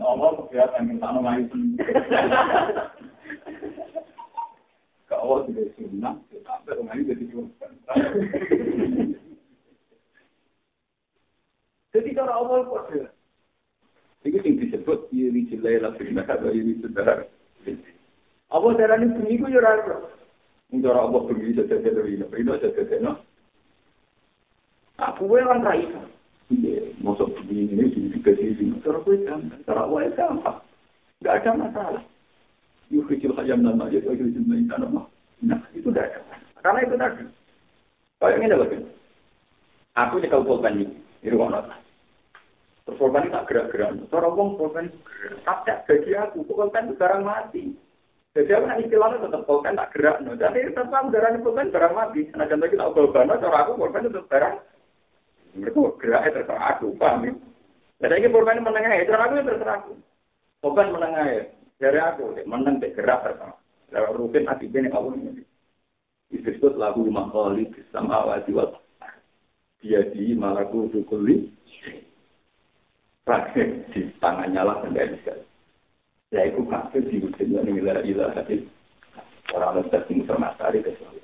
Ngomong 0.00 0.48
ya 0.48 0.64
pengen 0.72 0.96
tanah 0.96 1.20
main. 1.20 1.44
Kalau 5.06 5.46
tidak 5.46 5.70
sunnah, 5.78 6.18
sampai 6.42 6.76
rumah 6.76 6.96
ini 6.98 7.14
jadi. 7.14 7.24
Jadi 11.96 12.08
cara 12.12 12.32
Allah 12.36 12.68
kok 12.68 12.92
Itu 14.26 14.42
yang 14.42 14.58
disebut 14.58 15.06
iri 15.14 15.46
jelai 15.48 15.78
lah 15.78 15.94
benar 15.94 16.26
atau 16.26 16.50
iri 16.50 16.76
saudara. 16.82 17.24
Apa 18.50 18.66
darah 18.74 18.98
ini 18.98 19.14
bunyi 19.14 19.38
ku 19.38 19.46
yura 19.46 19.80
ya 19.86 19.96
Cara 20.82 21.06
Allah 21.06 21.20
bunyi 21.24 21.54
saja 21.54 21.78
saja 21.78 22.02
saja 22.02 22.68
saja 22.74 22.96
no. 22.98 23.25
Aku 24.96 25.28
gue 25.28 25.44
kan 25.44 25.60
rai. 25.60 25.84
Iya, 26.46 26.94
masuk 27.02 27.34
begini 27.42 27.90
ini 27.92 28.16
sisi. 28.22 28.64
Cara 28.80 29.02
gue 29.02 29.18
gampang, 29.26 29.60
cara 29.66 29.84
Allah 29.84 30.08
gampang. 30.14 30.58
Gak 31.20 31.42
ada 31.42 31.50
masalah. 31.58 32.04
Yuk 32.88 33.10
kecil 33.10 33.34
hayam 33.34 33.66
dan 33.66 33.76
majid, 33.76 34.06
yuk 34.06 34.14
kecil 34.14 34.46
main 34.46 34.70
tanah 34.70 35.10
Nah, 35.44 35.60
itu 35.76 35.92
dah 35.92 36.00
ada. 36.00 36.20
Karena 36.64 36.80
itu 36.86 36.94
tadi. 36.96 37.24
Kayak 38.16 38.38
ini 38.40 38.54
loh. 38.56 38.68
Aku 39.96 40.14
di 40.16 40.28
kabupaten 40.32 40.80
ini, 40.80 40.86
di 41.20 41.28
rumah 41.28 41.66
Terus 42.86 43.02
korban 43.02 43.28
tak 43.34 43.50
gerak-gerak. 43.50 43.98
Cara 44.08 44.30
wong 44.30 44.54
korban 44.56 44.86
gerak. 45.02 45.42
Tapi 45.42 45.74
bagi 45.90 46.12
aku, 46.14 46.46
korban 46.46 46.86
itu 46.86 46.94
barang 46.94 47.22
mati. 47.26 47.64
Jadi 48.38 48.52
aku 48.52 48.64
nak 48.68 48.80
istilahnya 48.84 49.24
tetap 49.26 49.42
korban 49.44 49.74
tak 49.74 49.90
gerak. 49.90 50.22
Jadi 50.22 50.70
tetap 50.70 51.04
darahnya 51.10 51.42
korban 51.42 51.74
barang 51.74 51.94
mati. 51.98 52.20
Nah 52.38 52.46
contoh 52.46 52.68
kita 52.70 52.94
korban, 52.94 53.34
cara 53.34 53.56
aku 53.66 53.72
korban 53.74 54.06
itu 54.06 54.22
barang. 54.30 54.56
Mereka 55.56 55.96
geraknya 55.96 56.36
terserah 56.40 56.76
aku, 56.76 56.92
paham 57.00 57.24
ya? 57.24 57.32
Jadi 58.04 58.14
ini 58.20 58.28
korban 58.28 58.60
menengah 58.60 58.92
ya, 58.92 59.08
cara 59.08 59.22
aku 59.24 59.34
ya 59.40 59.44
terserah 59.48 59.76
aku. 59.80 59.92
Korban 60.60 60.88
menengah 60.92 61.24
ya, 61.32 61.42
dari 61.80 62.00
aku, 62.00 62.24
meneng 62.44 62.76
gerak 62.80 63.24
terserah. 63.24 63.56
Lalu 63.90 64.16
rutin 64.20 64.44
akibatnya 64.46 64.92
aku 64.92 65.16
ini. 65.16 65.42
Disebut 66.26 66.74
lagu 66.76 67.06
makhali 67.06 67.70
sama 67.94 68.26
awati 68.26 68.50
wa 68.50 68.66
dia 69.78 70.02
di 70.10 70.34
malaku 70.34 70.90
dukuli 70.90 71.46
Praktek 73.26 73.90
di 73.90 74.06
tangannya 74.22 74.62
lah 74.62 74.86
kendali 74.86 75.18
sekali. 75.18 75.42
Ya 76.30 76.46
itu 76.46 76.62
kafir 76.70 77.02
di 77.10 77.18
wujud 77.18 77.42
yang 77.42 77.66
ilah 77.66 77.98
ilah 78.06 78.30
hati. 78.38 78.62
Orang 79.50 79.82
harus 79.82 79.90
tertinggi 79.90 80.30
termasari 80.30 80.78
kecuali. 80.78 81.18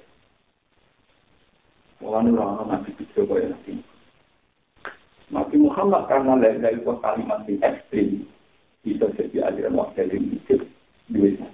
Orang 2.02 2.34
orang 2.34 2.66
masih 2.66 2.90
bisa 2.98 3.22
kaya 3.22 3.54
nanti. 3.54 3.78
Nabi 5.32 5.56
Muhammad 5.56 6.06
karena 6.12 6.36
dari 6.36 6.76
itu 6.76 6.92
kalimat 7.00 7.40
yang 7.48 7.58
ekstrim 7.64 8.28
bisa 8.84 9.08
jadi 9.16 9.48
aliran 9.48 9.80
wakil 9.80 10.06
yang 10.06 10.22
mikir 10.28 10.60
duitnya. 11.08 11.48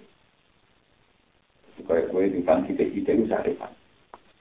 Supaya 1.79 2.11
gue 2.11 2.43
kan 2.43 2.67
kita 2.67 2.85
kita 2.91 3.11
itu 3.15 3.25
syarifat. 3.31 3.71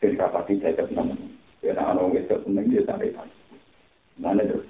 Jadi 0.01 0.17
rapat 0.17 0.49
tidak 0.49 0.73
ada 0.81 0.83
namanya. 0.89 1.27
Ya, 1.61 1.73
anak-anak 1.77 2.25
itu 2.25 2.35
senang 2.41 2.65
dia 2.69 2.81
syarifat. 2.89 3.27
Mana 4.17 4.41
terus? 4.41 4.65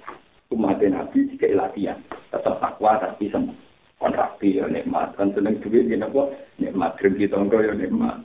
umat 0.48 0.80
Nabi 0.80 1.28
jika 1.28 1.48
latihan 1.52 2.00
tetap 2.32 2.56
takwa 2.60 2.96
tapi 2.96 3.28
senang 3.28 3.52
kontraksi 4.00 4.56
ya 4.56 4.64
nikmat 4.64 5.12
kan 5.18 5.28
seneng 5.36 5.60
duit 5.60 5.90
ya 5.90 6.00
nopo 6.00 6.32
nikmat 6.56 6.96
rezeki 7.02 7.28
tonggo 7.28 7.60
ya 7.60 7.76
nikmat 7.76 8.16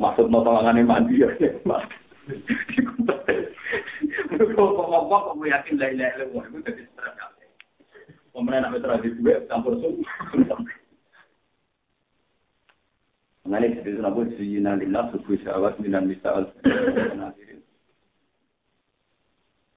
maksud 0.00 0.32
mau 0.32 0.40
tolongan 0.40 0.80
mandi 0.88 1.20
ya 1.20 1.28
nikmat 1.36 1.84
Kalau 4.36 4.74
ngomong 4.74 5.22
kamu 5.30 5.44
duit 9.22 9.46
campur 9.46 9.78
semua. 9.78 10.58
Mengenai 13.46 13.78
itu 13.78 14.02
nabi 14.02 14.26
Sayyidina 14.34 14.74
Lillah 14.74 15.14
subuh 15.14 15.38
syawat 15.46 15.78
minan 15.78 16.10
misal 16.10 16.50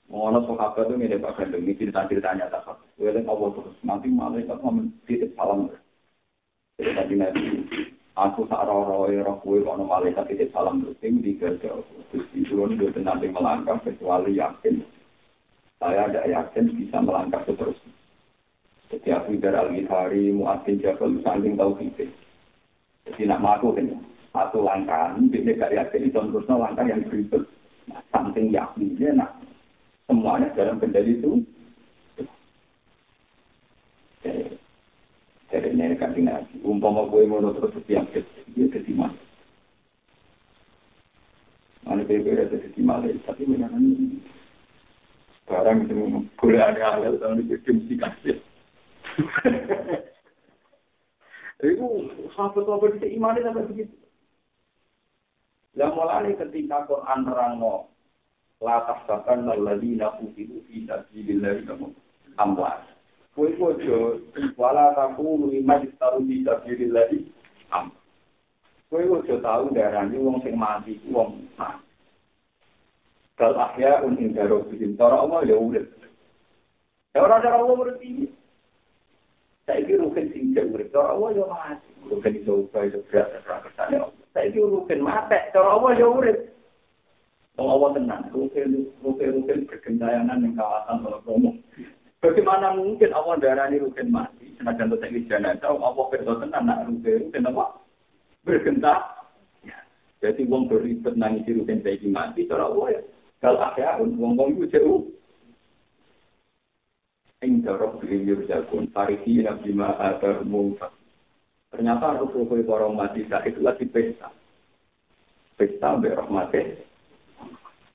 Mengono 0.10 0.42
sahabat 0.50 0.90
itu 0.90 0.98
mirip 0.98 1.22
Pak 1.22 1.38
Gandeng, 1.38 1.70
ini 1.70 1.78
cerita-ceritanya 1.78 2.50
tak 2.50 2.66
apa. 2.66 2.82
Allah 3.30 3.50
terus, 3.54 3.78
nanti 3.86 4.10
malaikat 4.10 4.58
mau 4.58 4.74
titip 5.06 5.38
salam. 5.38 5.70
Tadi 6.82 7.14
nanti, 7.14 7.46
aku 8.20 8.44
tak 8.52 8.68
roh-roh 8.68 9.08
roh 9.08 9.38
kue 9.40 9.64
kalau 9.64 9.88
malaikat 9.88 10.28
titip 10.28 10.52
salam 10.52 10.84
terus, 10.84 11.00
ini 11.00 11.24
digagal. 11.24 11.88
Terus 12.12 12.28
diturun 12.36 12.76
dia 12.76 12.92
nanti 13.00 13.32
melangkah 13.32 13.80
kecuali 13.80 14.36
yakin. 14.36 14.84
Saya 15.80 16.12
ada 16.12 16.28
yakin 16.28 16.76
bisa 16.76 17.00
melangkah 17.00 17.40
seterusnya. 17.48 17.92
Jadi 18.90 19.10
aku 19.14 19.38
dari 19.38 19.54
Al-Ghifari, 19.56 20.34
Mu'adzin 20.34 20.82
Jabal, 20.82 21.22
saking 21.22 21.56
tahu 21.56 21.78
kita. 21.78 22.10
Jadi 23.06 23.22
nak 23.30 23.40
maku 23.46 23.72
kan, 23.78 23.86
satu 24.34 24.66
langkah, 24.66 25.14
ini 25.22 25.56
gak 25.56 25.78
yakin, 25.78 26.10
itu 26.10 26.18
terusnya 26.18 26.58
langkah 26.58 26.86
yang 26.90 27.06
berikut. 27.06 27.46
Nah, 27.86 28.02
samping 28.10 28.50
yakinnya, 28.50 29.14
nah, 29.14 29.30
semuanya 30.10 30.50
dalam 30.58 30.82
kendali 30.82 31.22
itu. 31.22 31.46
Jadi 35.50 35.74
ini 35.74 35.98
kan 35.98 36.14
nabi. 36.14 36.62
Umpama 36.62 37.10
gue 37.10 37.26
mau 37.26 37.42
terus 37.42 37.74
setiap 37.74 38.06
dia 38.14 38.66
jadi 38.70 38.92
mas. 38.94 39.16
Mana 41.82 42.06
berbeda 42.06 42.54
jadi 42.54 42.82
malah, 42.86 43.10
tapi 43.26 43.50
memang 43.50 43.74
ini 43.82 44.22
barang 45.50 45.90
itu 45.90 46.22
boleh 46.38 46.62
ada 46.62 47.02
hal 47.02 47.18
tahun 47.18 47.50
itu 47.50 47.74
mesti 47.74 47.96
kasih. 47.98 48.38
Itu 51.60 52.08
sahabat-sahabat 52.40 53.04
itu 53.04 53.20
iman 53.20 53.36
sampai 53.36 53.68
begitu. 53.68 53.92
Yang 55.76 55.92
mulai 55.92 56.32
ketika 56.32 56.88
Quran 56.88 57.28
terang 57.28 57.60
la 58.64 58.76
tahsaban 58.88 59.44
alladziina 59.44 60.24
qutilu 60.24 60.64
fi 60.72 60.88
sabilillahi 60.88 61.68
amwat. 62.40 62.99
Kowe 63.40 63.56
ojo 63.72 64.20
wala 64.60 64.92
takunu 64.96 65.48
lima 65.48 65.80
distaru 65.80 66.28
fi 66.28 66.44
sabilillahi 66.44 67.24
am. 67.72 67.88
Kowe 68.92 69.00
ojo 69.00 69.40
tau 69.40 69.72
darani 69.72 70.20
wong 70.20 70.44
sing 70.44 70.60
mati 70.60 71.00
wong 71.08 71.48
mati. 71.56 71.88
Kal 73.40 73.56
ahya 73.56 74.04
un 74.04 74.20
ing 74.20 74.36
daro 74.36 74.68
bikin 74.68 75.00
cara 75.00 75.24
Allah 75.24 75.48
ya 75.48 75.56
urip. 75.56 75.88
Ya 77.16 77.24
ora 77.24 77.40
cara 77.40 77.64
Allah 77.64 77.80
urip 77.80 78.04
iki. 78.04 78.28
Saiki 79.64 79.96
rukin 79.96 80.36
sing 80.36 80.52
urip 80.76 80.92
cara 80.92 81.16
Allah 81.16 81.32
ya 81.32 81.48
mati. 81.48 81.88
Rukin 82.12 82.44
iso 82.44 82.68
upaya 82.68 82.92
iso 82.92 83.00
ora. 83.08 84.12
Saiki 84.36 84.60
rukin 84.60 85.00
mati 85.00 85.40
cara 85.56 85.80
Allah 85.80 85.96
ya 85.96 86.12
urip. 86.12 86.40
Allah 87.60 87.92
tenang, 87.92 88.24
rukin-rukin 88.32 89.68
bergentayangan 89.68 90.40
yang 90.40 90.56
kawasan 90.56 91.04
kalau 91.04 91.20
Bagaimana 92.20 92.76
mungkin 92.76 93.16
Allah 93.16 93.40
darani 93.40 93.80
rukin 93.80 94.12
mati? 94.12 94.52
Senajan 94.60 94.92
untuk 94.92 95.08
ini 95.08 95.24
jangan 95.32 95.56
tahu 95.64 95.80
Allah 95.80 96.06
berdoa 96.12 96.44
tenang, 96.44 96.64
nak 96.68 96.84
rukin-rukin 96.84 97.48
apa? 97.48 97.66
Bergenta. 98.44 98.96
Ya. 99.64 99.80
Jadi 100.20 100.44
wong 100.52 100.68
beribet 100.68 101.16
nangis 101.16 101.48
rukin 101.48 101.80
saya 101.80 101.96
mati, 102.12 102.44
cara 102.44 102.68
Allah 102.68 103.00
ya. 103.00 103.02
Kalau 103.40 103.60
akhirnya 103.64 104.04
wong-wong 104.04 104.60
itu 104.60 104.68
jauh. 104.68 105.08
Ing 107.40 107.64
darab 107.64 108.04
beliau 108.04 108.44
jagun, 108.52 108.92
farisi 108.92 109.40
nabi 109.40 109.72
ma'adar 109.72 110.44
mufat. 110.44 110.92
Ternyata 111.72 112.20
rukin 112.20 112.68
para 112.68 112.92
mati 112.92 113.24
saat 113.32 113.48
itu 113.48 113.64
lagi 113.64 113.88
pesta. 113.88 114.28
Pesta 115.56 115.96
berahmatnya 115.96 116.89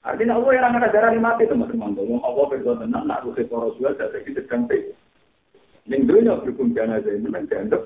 Artinya 0.04 0.36
Allah 0.36 0.52
yang 0.52 0.68
akan 0.68 0.92
darah 0.92 1.12
mati 1.16 1.48
teman-teman. 1.48 1.96
Ngomong 1.96 2.20
Allah 2.20 2.44
berdoa 2.52 2.76
tenang, 2.76 3.08
nak 3.08 3.24
ruhe 3.24 3.40
para 3.48 3.72
jual, 3.80 3.92
saya 3.96 4.20
kita 4.20 4.44
pe. 4.68 4.92
Yang 5.88 6.02
dunia 6.08 6.40
berhukum 6.44 6.76
saya 6.76 7.00
ini 7.00 7.28
dianggap. 7.48 7.82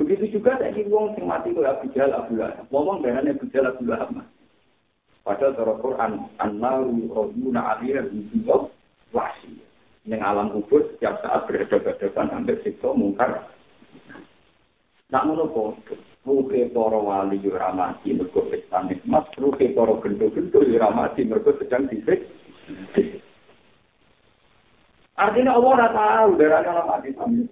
Begitu 0.00 0.40
juga 0.40 0.56
tadi 0.56 0.86
wong 0.88 1.12
sing 1.12 1.28
mati 1.28 1.52
itu 1.52 1.60
Abu 1.60 1.92
Jahal 1.92 2.16
Abu 2.16 2.40
Lahab. 2.40 2.64
Wong 2.72 3.04
darahnya 3.04 3.36
Abu 3.36 3.46
Jahal 3.52 3.76
Abu 3.76 3.84
Lahab. 3.84 4.10
Padahal 5.20 5.52
cara 5.52 5.74
Quran, 5.76 6.12
An-Naru 6.40 7.12
Roduna 7.12 7.76
Aliyah 7.76 8.08
Bidullah 8.08 8.72
Wasi. 9.12 9.60
Yang 10.08 10.22
alam 10.24 10.46
kubur 10.56 10.88
setiap 10.88 11.20
saat 11.20 11.44
berhadapan-hadapan 11.44 12.26
hampir 12.32 12.56
siksa 12.64 12.88
mungkar. 12.96 13.44
Nak 15.10 15.26
menurut 15.26 15.82
ruhe 16.22 16.70
para 16.70 16.98
wali 17.02 17.42
yo 17.42 17.58
ora 17.58 17.74
mati 17.74 18.14
mergo 18.14 18.46
pesta 18.46 18.86
nikmat, 18.86 19.26
ruhe 19.42 19.74
para 19.74 19.94
gendo-gendo 19.98 20.62
yo 20.62 20.78
ora 20.78 20.90
mati 20.94 21.26
mergo 21.26 21.50
sedang 21.58 21.90
disik. 21.90 22.30
Artinya 25.18 25.58
Allah 25.58 25.70
ora 25.74 25.88
tahu 25.90 26.30
darahnya 26.38 26.70
ora 26.70 26.84
mati 26.86 27.10
sami. 27.18 27.42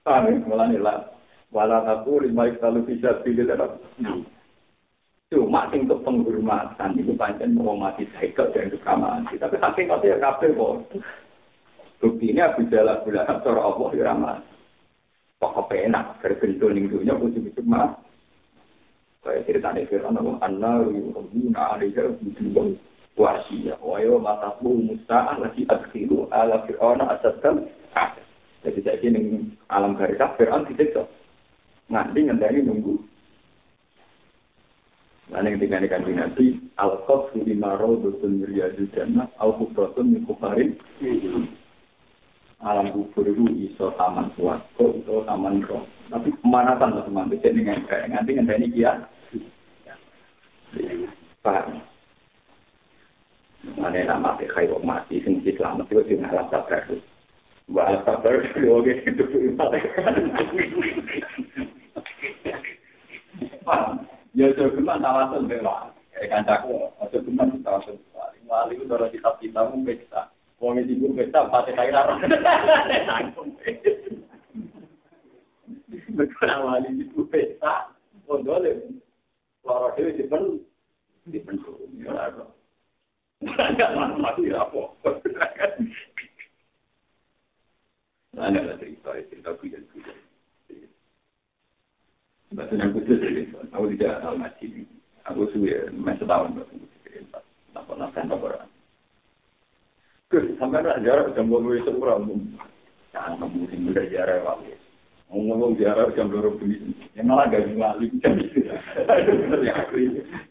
Sami 0.00 0.32
mulane 0.46 0.78
lah. 0.80 0.98
Wala 1.52 1.84
aku 1.84 2.24
lima 2.24 2.48
kalau 2.60 2.84
bisa 2.84 3.20
pilih 3.24 3.48
dalam. 3.48 3.76
Cuma 5.28 5.68
sing 5.68 5.84
untuk 5.84 6.00
penghormatan 6.08 6.96
itu 6.96 7.12
pancen 7.12 7.52
mau 7.52 7.76
mati 7.76 8.08
saya 8.16 8.48
dan 8.52 8.72
juga 8.72 8.96
mati. 8.96 9.36
Tapi 9.36 9.60
saking 9.60 9.92
kau 9.92 10.00
kabel 10.00 10.50
kok. 10.56 10.76
Buktinya 11.98 12.54
Abu 12.54 12.64
Jalal 12.72 13.04
Bulahab 13.04 13.44
cara 13.44 13.60
Allah 13.60 13.88
ya 13.92 14.14
mati. 14.16 14.57
pokok 15.38 15.70
penak 15.70 16.18
berbentuk 16.22 16.70
ning 16.74 16.90
dunya 16.90 17.14
kudu 17.14 17.38
bisa 17.42 17.62
mah 17.62 17.94
kaya 19.22 19.42
cerita 19.46 19.74
nek 19.74 19.86
firman 19.90 20.18
Allah 20.18 20.36
anna 20.42 20.72
yuhibbuna 20.86 21.78
alayhi 21.78 21.98
rabbikum 21.98 22.78
wa 23.18 23.38
asiya 23.38 23.74
wa 23.82 23.98
yaw 23.98 24.18
ma 24.18 24.38
taqul 24.42 24.78
musa 24.78 25.34
allati 25.34 25.66
akhiru 25.66 26.30
ala 26.30 26.62
fir'auna 26.66 27.18
asatam 27.18 27.66
jadi 28.66 28.78
saya 28.82 28.98
ini 29.06 29.54
alam 29.70 29.94
barca 29.94 30.34
fir'aun 30.34 30.66
tidak 30.74 30.90
sok 30.92 31.06
nganti 31.88 32.20
ngendani 32.26 32.60
nunggu. 32.66 32.94
Nah, 35.28 35.44
ketika 35.44 35.60
tinggal 35.60 35.84
di 35.84 35.88
kandung 35.92 36.16
nanti, 36.16 36.46
Al-Qaf, 36.80 37.36
Suri 37.36 37.52
Maro, 37.52 38.00
Dutun, 38.00 38.48
Riyadu, 38.48 38.88
Jannah, 38.96 39.28
Al-Hubratun, 39.36 40.16
Mikuharin, 40.16 40.72
hmm. 41.04 41.52
Alam 42.58 42.90
kubur 42.90 43.22
itu 43.22 43.70
iso 43.70 43.94
taman 43.94 44.34
suwargo, 44.34 44.98
iso 44.98 45.22
taman 45.22 45.62
roh. 45.62 45.86
Tapi 46.10 46.34
pemanasan 46.42 46.98
lah 46.98 47.04
teman, 47.06 47.30
bisa 47.30 47.54
dengan 47.54 47.86
kayak 47.86 48.10
nganti 48.10 48.30
nganti 48.34 48.54
ini 48.58 48.68
kia. 48.74 48.92
Paham? 51.38 51.78
Mana 53.78 54.02
nama 54.02 54.34
mati 54.34 54.50
kayak 54.50 54.82
mati, 54.82 55.22
sing 55.22 55.38
selamat 55.46 55.86
itu 55.86 56.02
sing 56.10 56.18
alam 56.26 56.50
sabar. 56.50 56.82
Alam 57.70 58.00
sabar 58.02 58.34
oke 58.42 58.92
itu 59.06 59.24
Paham? 63.62 64.02
Ya 64.34 64.50
cuma 64.54 64.98
tawasul 64.98 65.46
bela. 65.46 65.94
Kancaku, 66.18 66.90
atau 66.98 67.22
cuma 67.22 67.46
tawasul. 67.62 67.94
Wali 68.48 68.80
itu 68.80 68.88
dalam 68.88 69.12
kitab 69.12 69.36
kita 69.44 69.60
mungkin 69.68 70.00
kita. 70.00 70.32
Wong 70.58 70.82
iki 70.82 70.98
ibu 70.98 71.14
pesta 71.14 71.46
pate 71.46 71.70
kaya 71.70 71.94
ora. 71.94 72.18
Mereka 76.10 76.46
awali 76.50 76.90
ibu 76.98 77.22
pesta, 77.30 77.94
wong 78.26 78.42
dole. 78.42 78.74
Loro 79.62 79.94
dhewe 79.94 80.18
dipen 80.18 80.58
dipen 81.30 81.62
ya 82.02 82.10
ora. 82.10 82.46
Enggak 83.38 83.94
mati 84.18 84.50
apa. 84.50 84.82
Ana 88.38 88.58
ada 88.62 88.78
cerita, 88.78 89.14
cerita 89.30 89.50
kuyen 89.58 89.82
kuyen. 89.94 90.18
Bahasa 92.54 92.80
yang 92.80 92.94
khusus, 92.96 93.20
aku 93.74 93.92
tidak 93.92 94.22
tahu 94.24 94.34
ngaji. 94.40 94.66
Aku 95.28 95.44
sudah 95.52 95.90
masih 95.92 96.24
cerita. 97.04 97.42
Tak 97.74 97.82
pernah 97.84 98.08
tak 98.14 98.24
pernah. 98.30 98.77
Sampai 100.28 100.84
nak 100.84 101.00
jarak 101.00 101.32
jam 101.32 101.48
dua 101.48 101.80
itu 101.80 101.88
kurang. 101.96 102.28
Jangan 103.16 103.40
kamu 103.40 103.64
sing 103.72 103.80
udah 103.88 104.04
jarak 104.12 104.44
waktu. 104.44 104.76
Ngomong 105.32 105.80
jarak 105.80 106.12
jam 106.12 106.28
dua 106.28 106.52
puluh 106.52 106.92
yang 107.16 107.32
malah 107.32 107.48
gak 107.48 107.64
ngali 107.64 108.12
jam 108.20 108.36
itu. 108.36 108.60
Ya 109.64 109.88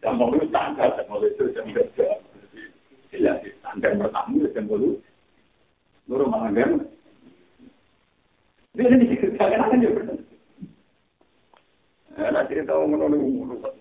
jam 0.01 0.17
mau 0.17 0.33
itu 0.33 0.49
tanggal, 0.49 0.97
jam 0.97 1.05
mau 1.05 1.21
itu 1.21 1.45
jam 1.53 1.69
kerja. 1.69 2.09
Ya, 3.13 3.37
tanggal 3.61 4.01
pertama 4.01 4.49
jam 4.49 4.65
dulu. 4.65 4.97
Loro 6.09 6.25
malah 6.25 6.49
kan. 6.57 6.81
Dia 8.73 8.89
ini 8.89 9.13
dikerjakan 9.13 9.77
aja 9.77 9.89
benar. 9.93 10.17
Nanti 12.17 12.53
kita 12.57 12.73
mau 12.73 12.89
menolak 12.89 13.77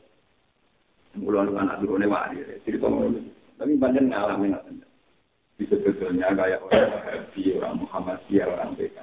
Mulu 1.16 1.40
anak 1.40 1.80
dulu 1.80 1.96
nih 1.96 2.12
wali, 2.12 2.44
cerita 2.68 2.92
mau 2.92 3.08
Tapi 3.56 3.72
banyak 3.80 4.12
ngalamin 4.12 4.52
apa 4.52 4.85
sebetulnya 5.64 6.36
kayak 6.36 6.60
orang 6.68 6.92
Wahabi, 6.92 7.42
orang 7.56 7.74
Muhammadiyah, 7.80 8.46
orang 8.52 8.76
PK. 8.76 8.96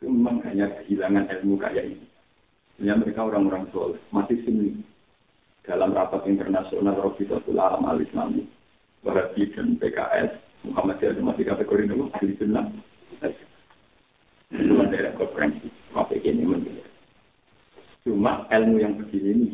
Itu 0.00 0.08
memang 0.08 0.40
hanya 0.48 0.72
kehilangan 0.80 1.28
ilmu 1.28 1.60
kayak 1.60 1.84
ini. 1.84 2.06
Sebenarnya 2.80 2.96
mereka 3.04 3.20
orang-orang 3.28 3.64
soleh, 3.68 4.00
masih 4.08 4.40
sini. 4.48 4.80
dalam 5.60 5.92
rapat 5.92 6.24
internasional 6.24 6.96
Robiqatul 6.96 7.60
Alam 7.60 7.84
Al 7.84 8.00
Islami, 8.00 8.48
Wahabi 9.04 9.52
dan 9.52 9.76
PKS, 9.76 10.32
Muhammadiyah 10.64 11.20
masih 11.20 11.44
kategori 11.46 11.84
nomor 11.84 12.08
ahli 12.16 12.32
sunnah. 12.40 12.64
Itu 14.50 14.74
daerah 14.90 15.14
konferensi, 15.14 15.68
apa 15.94 16.16
ini 16.16 16.42
menjadi. 16.42 16.82
Cuma 18.02 18.48
ilmu 18.50 18.80
yang 18.80 18.96
begini 18.98 19.30
ini, 19.36 19.46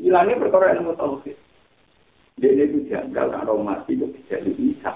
hilangnya 0.00 0.40
perkara 0.40 0.78
ilmu 0.78 0.96
tauhid. 0.96 1.36
Dia 2.40 2.64
itu 2.64 2.88
janggal, 2.88 3.28
kalau 3.32 3.60
mati 3.60 3.92
itu 3.96 4.08
bisa 4.08 4.40
bisa. 4.40 4.92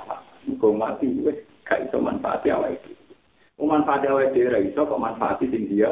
Kalau 0.56 0.74
mati 0.76 1.10
itu 1.10 1.28
gak 1.66 1.88
bisa 1.88 1.96
manfaatnya 2.00 2.56
awal 2.56 2.72
itu. 2.72 2.92
Manfaatnya 3.60 4.08
awal 4.14 4.30
itu, 4.32 4.46
itu 4.46 4.80
kok 4.80 5.02
manfaatnya 5.02 5.58
dia 5.68 5.90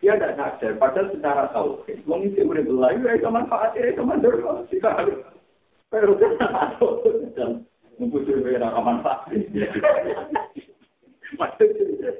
dia 0.00 0.12
tidak 0.20 0.36
sadar, 0.36 0.72
padahal 0.76 1.08
secara 1.10 1.44
tahu, 1.50 1.80
wong 2.04 2.20
itu 2.28 2.44
udah 2.44 2.60
belayu, 2.60 3.08
ya 3.08 3.16
itu 3.16 3.28
manfaatnya, 3.32 3.88
itu 3.88 4.02
mandor, 4.04 4.36
jika 4.68 4.92
harus, 4.92 5.24
pero 5.88 6.12
kan 6.20 6.36
tahu, 6.36 7.00
dan 7.32 7.64
membutuhkan 7.96 8.44
beberapa 8.44 8.80
manfaat. 8.84 9.32
Maksudnya, 11.40 12.10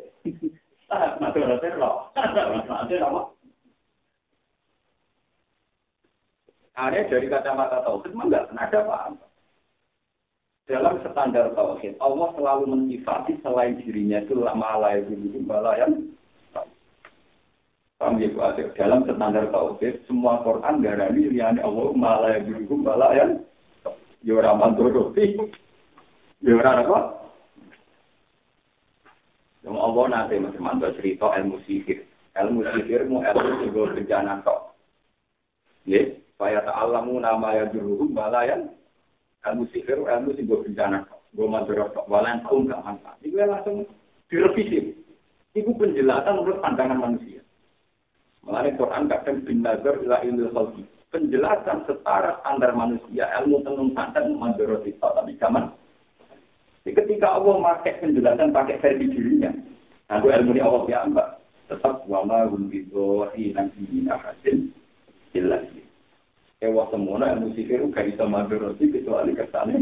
ah, 0.90 1.14
maksudnya 1.20 1.77
loh, 1.77 2.09
manfaatnya 2.16 3.05
apa? 3.05 3.36
Ada 6.76 7.08
dari 7.08 7.32
kacamata 7.32 7.80
tauhid, 7.88 8.12
memang 8.12 8.28
nggak 8.28 8.46
pernah 8.52 8.64
ada 8.68 8.78
apa-apa. 8.84 9.26
Dalam 10.68 10.94
standar 11.00 11.46
tauhid, 11.56 11.96
Allah 12.04 12.28
selalu 12.36 12.64
mensifati 12.68 13.40
selain 13.40 13.80
dirinya 13.80 14.20
itu 14.20 14.36
lama 14.36 14.84
layak 14.84 15.08
dulu 15.08 15.40
balayan 15.48 16.12
Paham 17.96 18.20
ya, 18.20 18.28
Dalam 18.76 19.08
standar 19.08 19.48
tauhid, 19.48 20.04
semua 20.04 20.44
Quran 20.44 20.84
garani 20.84 21.32
liyane 21.32 21.64
Allah 21.64 21.96
malah 21.96 22.36
malah 22.44 23.10
yang 23.16 23.40
ya 24.20 24.36
ora 24.36 24.52
manturuti. 24.52 25.32
Ya 26.44 26.52
ora 26.60 26.84
apa? 26.84 26.98
Yang 29.64 29.76
Allah 29.80 30.04
nanti 30.12 30.34
masih 30.36 30.60
mantu 30.60 30.92
cerita 31.00 31.32
ilmu 31.40 31.56
sihir. 31.64 32.04
Ilmu 32.36 32.60
sihir 32.68 33.08
mu 33.08 33.24
ilmu 33.24 33.64
sing 33.64 33.70
bencana 33.72 34.44
tok. 34.44 34.76
Ya, 35.88 36.04
supaya 36.37 36.61
ta'alamu 36.68 37.16
nama 37.16 37.49
yang 37.57 37.72
berhukum 37.72 38.12
malah 38.12 38.44
yang 38.44 38.68
ilmu 39.49 39.64
sihir 39.72 40.05
ilmu 40.05 40.37
sing 40.37 40.44
bencana 40.44 41.09
tok. 41.09 41.25
Gue 41.33 41.49
mantu 41.49 41.72
tok, 41.72 42.05
walan 42.12 42.44
tahu 42.44 42.68
nggak 42.68 42.85
manfaat. 42.85 43.16
Itu 43.25 43.40
langsung 43.40 43.88
direvisi. 44.29 44.92
Itu 45.57 45.72
penjelasan 45.81 46.37
menurut 46.37 46.61
pandangan 46.61 47.01
manusia. 47.01 47.40
Mengenai 48.44 48.77
Quran 48.77 49.09
kadang 49.09 49.49
bin 49.49 49.64
nazar 49.64 49.96
ila 49.96 50.20
khalqi. 50.20 50.85
Penjelasan 51.09 51.88
setara 51.88 52.37
standar 52.44 52.77
manusia, 52.77 53.25
ilmu 53.40 53.64
tenung 53.64 53.96
santan 53.96 54.37
mandoroti 54.37 54.92
tapi 55.01 55.40
zaman. 55.40 55.72
Ketika 56.85 57.40
Allah 57.40 57.81
pakai 57.81 58.05
penjelasan 58.05 58.53
pakai 58.53 58.77
versi 58.85 59.09
dirinya, 59.09 59.57
aku 60.12 60.29
ilmu 60.29 60.53
ini 60.53 60.61
Allah 60.61 60.85
ya 60.85 61.09
mbak, 61.09 61.40
tetap 61.72 62.05
wama 62.05 62.44
rumbidohi 62.44 63.57
nanti 63.57 63.88
ini 63.88 64.05
hasil 64.05 64.68
jelas. 65.33 65.64
Ewa 66.64 66.88
semua 66.88 67.21
ilmu 67.21 67.53
sihir 67.53 67.85
gak 67.92 68.09
bisa 68.09 68.25
mandoroti 68.25 68.88
kecuali 68.88 69.37
kesannya. 69.37 69.77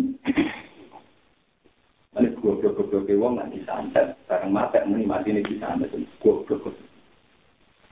Ini 2.15 2.31
goblok-goblok 2.39 3.11
wong 3.15 3.43
nanti 3.43 3.59
santet, 3.67 4.15
bareng 4.31 4.55
mati 4.55 4.79
muni 4.87 5.07
mati 5.07 5.35
ini 5.35 5.43
disantet, 5.47 5.91
goblok-goblok. 6.19 6.75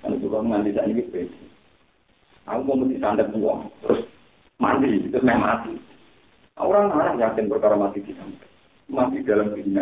Kan 0.03 0.19
juga 0.19 0.43
mandi 0.43 0.75
saat 0.75 0.91
ini 0.91 1.03
beda. 1.07 1.39
Aku 2.51 2.67
mau 2.67 2.91
sandat 2.99 3.31
uang, 3.39 3.71
terus 3.87 4.03
mandi, 4.59 5.11
terus 5.15 5.23
main 5.23 5.39
mati. 5.39 5.79
Orang 6.59 6.91
orang 6.91 7.23
yakin 7.23 7.47
perkara 7.47 7.79
mati 7.79 8.03
di 8.03 8.11
sana. 8.19 8.35
Mati 8.91 9.23
dalam 9.23 9.55
ini. 9.55 9.79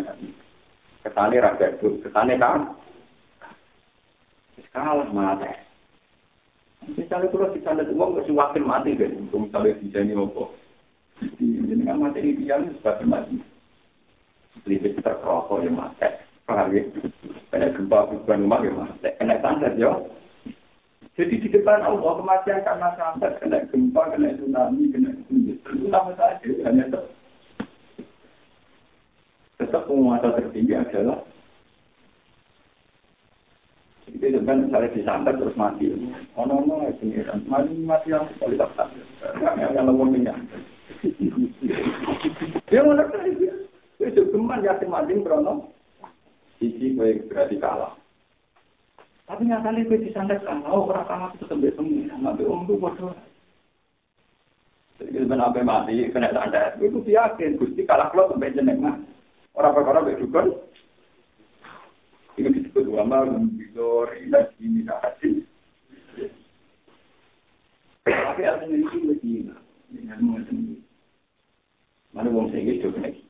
Ketane 1.00 1.40
raga 1.40 1.72
itu, 1.72 2.04
ketane 2.04 2.36
kan? 2.36 2.68
Kalah 4.76 5.08
mati. 5.08 5.69
Misalnya 6.88 7.28
kalau 7.28 7.52
di 7.52 7.60
sana 7.60 7.84
uang 7.84 8.16
masih 8.16 8.32
wakil 8.32 8.64
mati 8.64 8.96
kan, 8.96 9.12
untuk 9.20 9.44
misalnya 9.44 9.76
di 9.76 9.86
sini 9.92 10.16
apa. 10.16 10.44
Jadi 11.20 11.82
kan 11.84 11.96
mati 12.00 12.18
ini 12.24 12.40
dia 12.40 12.56
sebagai 12.80 13.04
mati. 13.04 13.36
Lebih 14.64 14.96
terkerokok 15.04 15.60
ya 15.60 15.70
mati. 15.70 16.08
Paham 16.48 16.72
ya? 16.72 16.82
Kena 17.52 17.68
gempa 17.76 18.08
bukan 18.10 18.42
rumah 18.48 18.60
ya 18.64 18.72
mas. 18.74 18.90
Kena 19.20 19.36
santet 19.44 19.76
ya. 19.76 19.92
Jadi 21.14 21.36
di 21.36 21.48
depan 21.52 21.84
Allah 21.84 22.16
kematian 22.16 22.64
karena 22.64 22.88
santet, 22.96 23.32
kena 23.38 23.58
gempa, 23.68 24.02
kena 24.16 24.34
tsunami, 24.40 24.88
kena. 24.88 25.10
Itu 25.28 25.86
sama 25.92 26.16
saja. 26.16 26.48
Hanya 26.64 26.88
tetap. 26.88 27.04
Tetap 29.60 29.82
penguasa 29.84 30.32
tertinggi 30.40 30.72
adalah 30.72 31.20
itu 34.10 34.42
kan 34.42 34.66
misalnya 34.66 34.94
disantet 34.94 35.38
terus 35.38 35.54
mati. 35.54 35.90
Oh 36.34 36.42
no 36.48 36.62
no, 36.66 36.86
ini 37.02 37.22
kan 37.22 37.42
mati 37.46 37.72
mati 37.82 38.10
yang 38.10 38.26
kualitas 38.42 38.70
santet. 38.74 39.06
Yang 39.38 39.86
lemah 39.86 40.06
minyak. 40.10 40.36
Dia 42.70 42.82
mau 42.82 42.98
ngerti. 42.98 43.48
Itu 44.00 44.22
geman 44.32 44.66
yakin 44.66 44.88
mati 44.90 45.18
berono. 45.20 45.70
Sisi 46.58 46.92
gue 46.92 47.24
berarti 47.30 47.56
kalah. 47.56 47.96
Tapi 49.30 49.46
nyatanya 49.46 49.86
gue 49.86 50.02
disantet 50.02 50.42
kalah, 50.42 50.68
oh 50.68 50.90
orang 50.90 51.06
kalah 51.06 51.30
itu 51.38 51.46
sampai 51.46 51.70
sembuh, 51.78 52.10
sampai 52.10 52.44
om 52.50 52.66
tuh 52.66 52.76
bodoh. 52.76 53.14
Jadi 55.00 55.24
apa 55.24 55.60
mati, 55.64 56.12
kena 56.12 56.34
santet, 56.34 56.76
itu 56.82 57.00
yakin, 57.06 57.56
gusti 57.56 57.88
kalah 57.88 58.12
kalau 58.12 58.28
sampai 58.34 58.52
jeneng 58.52 58.84
mah. 58.84 58.96
Orang 59.56 59.72
perkara 59.72 60.04
berdukun, 60.04 60.52
itu 62.38 62.48
disebut 62.54 62.86
ulama 62.86 63.26
migliori, 63.70 64.28
la 64.28 64.38
assimilati. 64.38 65.46
Aby 68.04 68.42
ale 68.46 68.66
nevyšlo 68.66 69.14
tíma, 69.22 69.54
jinak 69.92 70.20
mu 70.20 70.38
to 70.42 70.52
nevyšlo. 70.52 70.82
Mane 72.12 72.30
wong 72.30 72.50
sing 72.50 72.66
gitu 72.66 72.90
kene 72.92 73.08
iki. 73.14 73.24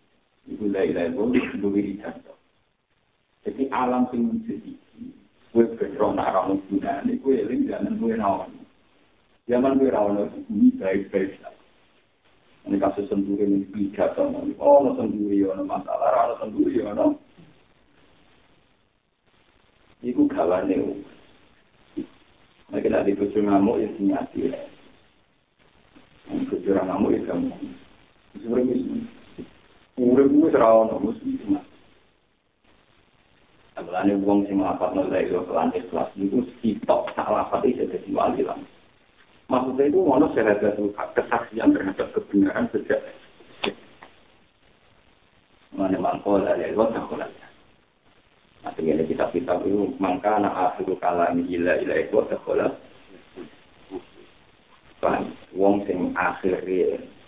Iku 0.49 0.65
lha 0.73 0.85
iki 0.85 0.95
lha 0.95 1.13
wong 1.13 1.37
iki 1.37 1.59
duwe 1.61 1.81
ricanto. 1.81 2.33
Alam 3.71 4.09
sing 4.11 4.25
wujud 4.31 4.57
iki 4.65 4.73
kuwi 5.53 5.67
petron 5.77 6.17
karo 6.17 6.49
wong 6.49 6.61
kuna 6.69 7.05
niku 7.05 7.33
ya 7.33 7.45
ning 7.45 7.69
jaman 7.69 7.99
kuwi 8.01 8.17
naon. 8.17 8.53
Jaman 9.49 9.77
kuwi 9.79 9.91
ra 9.91 10.01
ono 10.01 10.33
iki 10.33 10.81
baik 10.81 11.13
baik 11.13 11.37
ta. 11.43 11.53
Ini 12.69 12.77
kasus 12.77 13.09
senduri 13.09 13.45
ini 13.45 13.65
tiga 13.73 14.13
tahun. 14.17 14.57
Oh, 14.61 14.85
ono 14.85 14.97
senduri 14.97 15.45
ono 15.45 15.65
masalah, 15.65 16.29
ono 16.29 16.35
senduri 16.41 16.81
ono. 16.85 17.17
Iku 20.01 20.25
kawane. 20.29 20.77
Mereka 22.71 22.87
tidak 22.87 23.05
dibujuk 23.05 23.43
ngamuk 23.45 23.83
ya 23.83 23.89
sinyati 23.99 24.39
ya. 24.49 24.61
Bujuk 26.31 26.73
ngamuk 26.73 27.13
ya 27.13 27.21
kamu. 27.27 27.51
Sebenarnya, 28.39 28.75
urip 29.99 30.27
gue 30.31 30.55
terawon, 30.55 31.03
mesti 31.03 31.31
Mulane 33.91 34.23
wong 34.23 34.47
sing 34.47 34.63
nglapat 34.63 34.95
nol 34.95 35.11
dari 35.11 35.29
lo 35.35 35.43
kelan 35.51 35.75
ikhlas 35.75 36.15
itu 36.15 36.47
sitok 36.63 37.11
tak 37.19 37.27
lapat 37.27 37.67
itu 37.67 37.91
jadi 37.91 38.09
wali 38.15 38.47
lah. 38.47 38.55
Maksudnya 39.51 39.91
itu 39.91 39.99
sehat 40.31 40.63
itu 40.63 40.95
kesaksian 40.95 41.75
terhadap 41.75 42.09
kebenaran 42.15 42.71
sejak 42.71 43.03
mana 45.75 45.99
mangkol 45.99 46.39
dari 46.39 46.71
lo 46.71 46.87
tak 46.95 47.03
Nah, 48.61 48.77
ini 48.77 49.09
kita 49.09 49.33
kita 49.33 49.57
itu 49.65 49.97
mangka 49.97 50.37
nak 50.37 50.77
akhir 50.77 50.93
kalam 51.01 51.41
ila 51.49 51.73
ila 51.81 51.95
itu 51.97 52.17
kolat. 52.45 52.73
Kan 55.01 55.33
wong 55.57 55.89
sing 55.89 56.13
akhir 56.13 56.61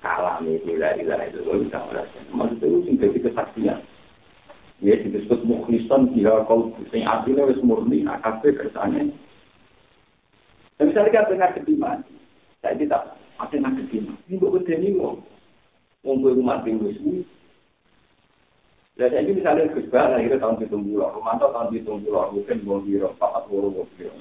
kalam 0.04 0.44
ila 0.44 0.88
ila 0.92 1.14
itu 1.24 1.40
tak 1.72 1.82
kolat. 1.88 2.06
Maksudnya 2.36 2.66
itu 2.68 2.78
sing 2.84 2.94
jadi 3.00 3.18
kesaksian. 3.24 3.80
ya 4.82 4.98
disebut 4.98 5.46
mukhlisan 5.46 6.10
dia 6.10 6.42
kau 6.50 6.74
sing 6.90 7.06
asline 7.06 7.46
wis 7.46 7.62
murni 7.62 8.02
akabe 8.02 8.50
kersane 8.50 9.14
dan 10.74 10.84
misalnya 10.90 11.14
kita 11.14 11.30
dengar 11.30 11.50
kediman 11.54 11.98
saya 12.58 12.74
tidak 12.74 13.14
ada 13.38 13.56
nak 13.62 13.78
kediman 13.78 14.18
ini 14.26 14.42
kok 14.42 14.52
kedeni 14.58 14.98
wong 14.98 15.22
wong 16.02 16.16
gue 16.18 16.34
rumah 16.34 16.66
tinggal 16.66 16.90
saya 19.08 19.24
ini 19.24 19.40
misalnya 19.40 19.72
Gus 19.72 19.88
Bah, 19.88 20.12
lahirnya 20.12 20.38
tahun 20.38 20.62
itu 20.62 20.76
bulan, 20.76 21.16
Romanto 21.16 21.48
tahun 21.50 21.74
itu 21.74 21.90
bulan, 22.06 22.30
mungkin 22.36 22.62
buang 22.62 22.82
biro, 22.84 23.08
papat 23.16 23.48
woro 23.48 23.72
buang 23.72 23.90
biro. 23.96 24.12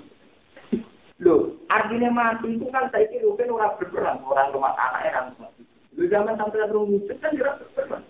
Loh, 1.21 1.53
artinya 1.69 2.09
mati 2.09 2.57
itu 2.57 2.65
kan 2.73 2.89
saya 2.89 3.05
kira 3.11 3.29
mungkin 3.29 3.53
orang 3.53 3.77
berperan, 3.77 4.17
orang 4.25 4.49
rumah 4.55 4.73
anaknya 4.73 5.11
kan 5.13 5.25
mati. 5.37 5.61
Di 5.93 6.09
zaman 6.09 6.33
sampai 6.33 6.71
rumah 6.73 7.13
kan 7.21 7.37
jelas 7.37 7.61
berperan. 7.61 8.01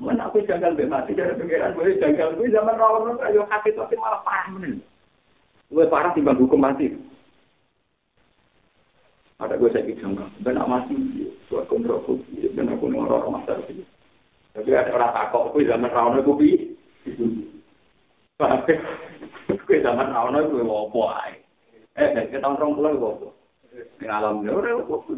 Mana 0.00 0.32
aku 0.32 0.40
janggal 0.48 0.72
be 0.78 0.88
mati 0.88 1.12
dari 1.12 1.36
pengiran 1.36 1.76
boleh 1.76 2.00
janggal 2.00 2.32
gue 2.32 2.48
zaman 2.48 2.72
rawon 2.80 3.12
itu 3.12 3.20
ayo 3.20 3.44
kaki 3.52 3.76
tapi 3.76 4.00
malah 4.00 4.24
parah 4.24 4.48
men. 4.56 4.80
Gue 5.68 5.84
parah 5.92 6.16
timbang 6.16 6.40
hukum 6.40 6.56
mati. 6.56 6.96
Ada 9.36 9.60
gue 9.60 9.72
saya 9.72 9.92
jangka, 9.92 10.24
ben 10.40 10.56
mati, 10.56 10.96
buat 11.52 11.68
kontrol 11.68 12.00
kopi, 12.08 12.48
ben 12.52 12.72
aku 12.72 12.88
orang 12.92 13.40
masa 13.40 13.60
itu. 13.68 13.84
Tapi 14.50 14.70
ada 14.74 14.90
orang 14.90 15.14
takok, 15.14 15.54
kue 15.54 15.62
zaman 15.62 15.94
rawon 15.94 16.18
itu 16.18 16.32
bi. 16.34 16.50
Kue 19.66 19.78
zaman 19.78 20.10
rawon 20.10 20.38
itu 20.42 20.58
gue 20.58 20.66
wopo. 20.66 21.06
Eh, 21.94 22.08
nek 22.14 22.34
kita 22.34 22.46
orang 22.46 22.74
pulang 22.74 22.94
gue 22.98 23.02
wopo. 23.02 23.28
Ngalam 24.02 24.42
dia 24.42 24.54
orang 24.54 24.86
wopo. 24.90 25.14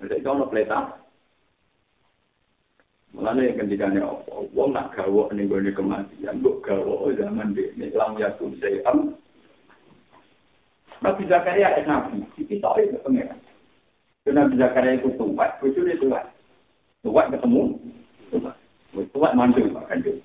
Jadi 0.00 0.24
kau 0.24 0.36
nggak 0.36 0.50
pelita. 0.52 0.80
Mulanya 3.16 4.04
opo, 4.04 4.44
wong 4.52 4.76
nak 4.76 4.92
gawo 4.92 5.32
nih 5.32 5.48
gue 5.48 5.64
nih 5.64 5.72
kematian, 5.72 6.44
gue 6.44 6.60
gawo 6.60 7.08
zaman 7.16 7.56
di 7.56 7.64
nih 7.72 7.88
lam 7.96 8.12
ya 8.20 8.28
tuh 8.36 8.52
saya. 8.60 8.92
Tapi 11.00 11.28
Zakaria 11.28 11.76
es 11.76 11.88
nabi, 11.88 12.24
kita 12.36 12.60
tahu 12.60 12.80
itu 12.80 12.96
pengen. 13.04 13.36
Karena 14.24 14.48
Zakaria 14.52 15.00
itu 15.00 15.12
tumpat, 15.16 15.60
kucuri 15.60 15.96
tumpat, 16.00 16.28
tumpat 17.04 17.32
ketemu. 17.32 17.76
Wah, 18.42 18.56
itu 18.96 19.16
kan 19.16 19.32
mandu, 19.36 19.62
makan 19.70 20.04
dulu. 20.04 20.22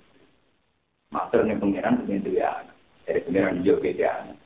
Master 1.12 1.44
yang 1.44 1.60
pengiran, 1.60 2.00
pengiran 2.04 2.24
dia 2.24 2.48
anak. 2.48 2.78
Jadi 3.04 3.20
pengiran 3.28 3.60
dia 3.60 3.74
oke 3.76 3.90
anak. 4.00 4.38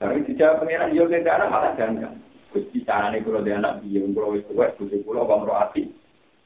Tapi 0.00 0.18
tidak 0.26 0.58
pengiran 0.58 0.94
yo 0.96 1.02
oke 1.06 1.18
dia 1.18 1.32
anak, 1.38 1.48
malah 1.50 1.72
jangan 1.78 2.02
kan. 2.02 2.14
Kunci 2.50 2.82
cara 2.82 3.14
nih, 3.14 3.22
kalau 3.22 3.46
dia 3.46 3.62
anak 3.62 3.78
dia, 3.86 4.02
kalau 4.02 4.34
itu 4.34 4.50
wes, 4.58 4.74
kunci 4.74 4.98
pulau, 5.06 5.22
bang 5.22 5.46
roh 5.46 5.54
hati. 5.54 5.86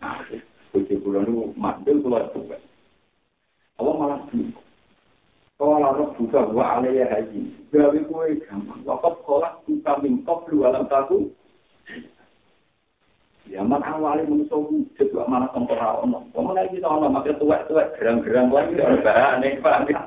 Nah, 0.05 0.21
kunci 0.69 1.01
pulau 1.01 1.25
nih, 1.25 1.57
mandu 1.57 1.97
pulau 2.05 2.29
itu 2.29 2.41
wes. 2.53 2.61
Allah 3.81 3.95
malah 3.97 4.21
tunggu. 4.29 4.61
Kau 5.55 5.79
lalu 5.79 6.11
buka 6.19 6.51
gua 6.51 6.83
ala 6.83 6.91
ya 6.91 7.07
haji. 7.07 7.71
Berapa 7.71 8.03
kue 8.11 8.43
gampang. 8.43 8.83
Wakop 8.83 9.23
kolak, 9.23 9.63
buka 9.65 10.03
mingkop, 10.03 10.51
lu 10.51 10.67
alam 10.67 10.91
taku. 10.91 11.31
Zaman 13.45 13.85
awalnya 13.85 14.25
manusia 14.25 14.57
wujud, 14.57 15.09
gak 15.13 15.29
malah 15.29 15.53
sempur 15.53 15.77
rawono. 15.77 16.25
Kamu 16.33 16.57
lagi 16.57 16.81
bisa 16.81 16.89
ngomong, 16.89 17.13
maka 17.13 17.37
tuwek-tuwek, 17.37 17.93
gerang-gerang 18.01 18.49
lagi, 18.49 18.73
gak 18.73 18.89
ada 18.89 19.01
Pak. 19.05 19.33
nih, 19.45 19.53
paham 19.61 19.83
ya? 19.85 20.01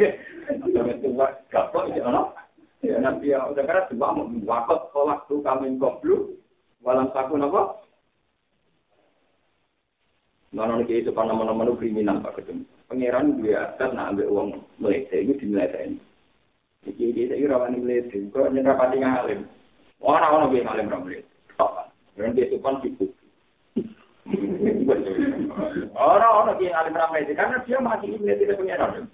Ya? 0.00 0.10
Maka 0.56 0.96
tuwek, 1.04 1.32
gapok, 1.52 1.84
ya, 1.92 2.08
no? 2.08 2.32
Ya, 2.80 2.96
nanti 3.04 3.36
ya, 3.36 3.44
udah 3.52 3.64
kira, 3.68 3.84
tuwa, 3.92 4.16
wakot, 4.48 4.80
kolak, 4.96 5.28
tuh, 5.28 5.44
kamen, 5.44 5.76
goblu, 5.76 6.40
walang 6.80 7.12
saku, 7.12 7.36
nopo? 7.36 7.84
Mana 10.48 10.80
lagi 10.80 11.04
itu, 11.04 11.12
pak, 11.12 11.28
nama-nama, 11.28 11.68
kriminal, 11.76 12.24
pak, 12.24 12.40
ketemu. 12.40 12.64
Pengiran, 12.88 13.44
dia 13.44 13.68
atas, 13.68 13.92
nah, 13.92 14.08
ambil 14.08 14.32
uang, 14.32 14.48
meledek, 14.80 15.20
itu, 15.20 15.36
dimeledek. 15.44 16.00
Jadi, 16.88 17.12
dia 17.12 17.24
saya, 17.28 17.44
ini, 17.44 17.50
rawan, 17.52 17.76
ini, 17.76 17.84
meledek, 17.84 18.32
kok, 18.32 18.48
nyerah, 18.56 18.72
pati, 18.80 18.96
ngalim. 19.04 19.44
Orang-orang, 20.00 20.48
gue, 20.48 20.64
ngalim, 20.64 20.88
rawan. 20.88 21.27
Dan 22.18 22.34
dia 22.34 22.50
sopan 22.50 22.82
di 22.82 22.90
bukti. 22.98 23.26
Orang-orang 25.94 26.58
yang 26.58 26.74
alim 26.74 26.98
ramai 26.98 27.22
itu, 27.22 27.38
karena 27.38 27.62
dia 27.62 27.78
masih 27.78 28.18
ini 28.18 28.34
tidak 28.34 28.58
punya 28.58 28.74
nama. 28.74 29.06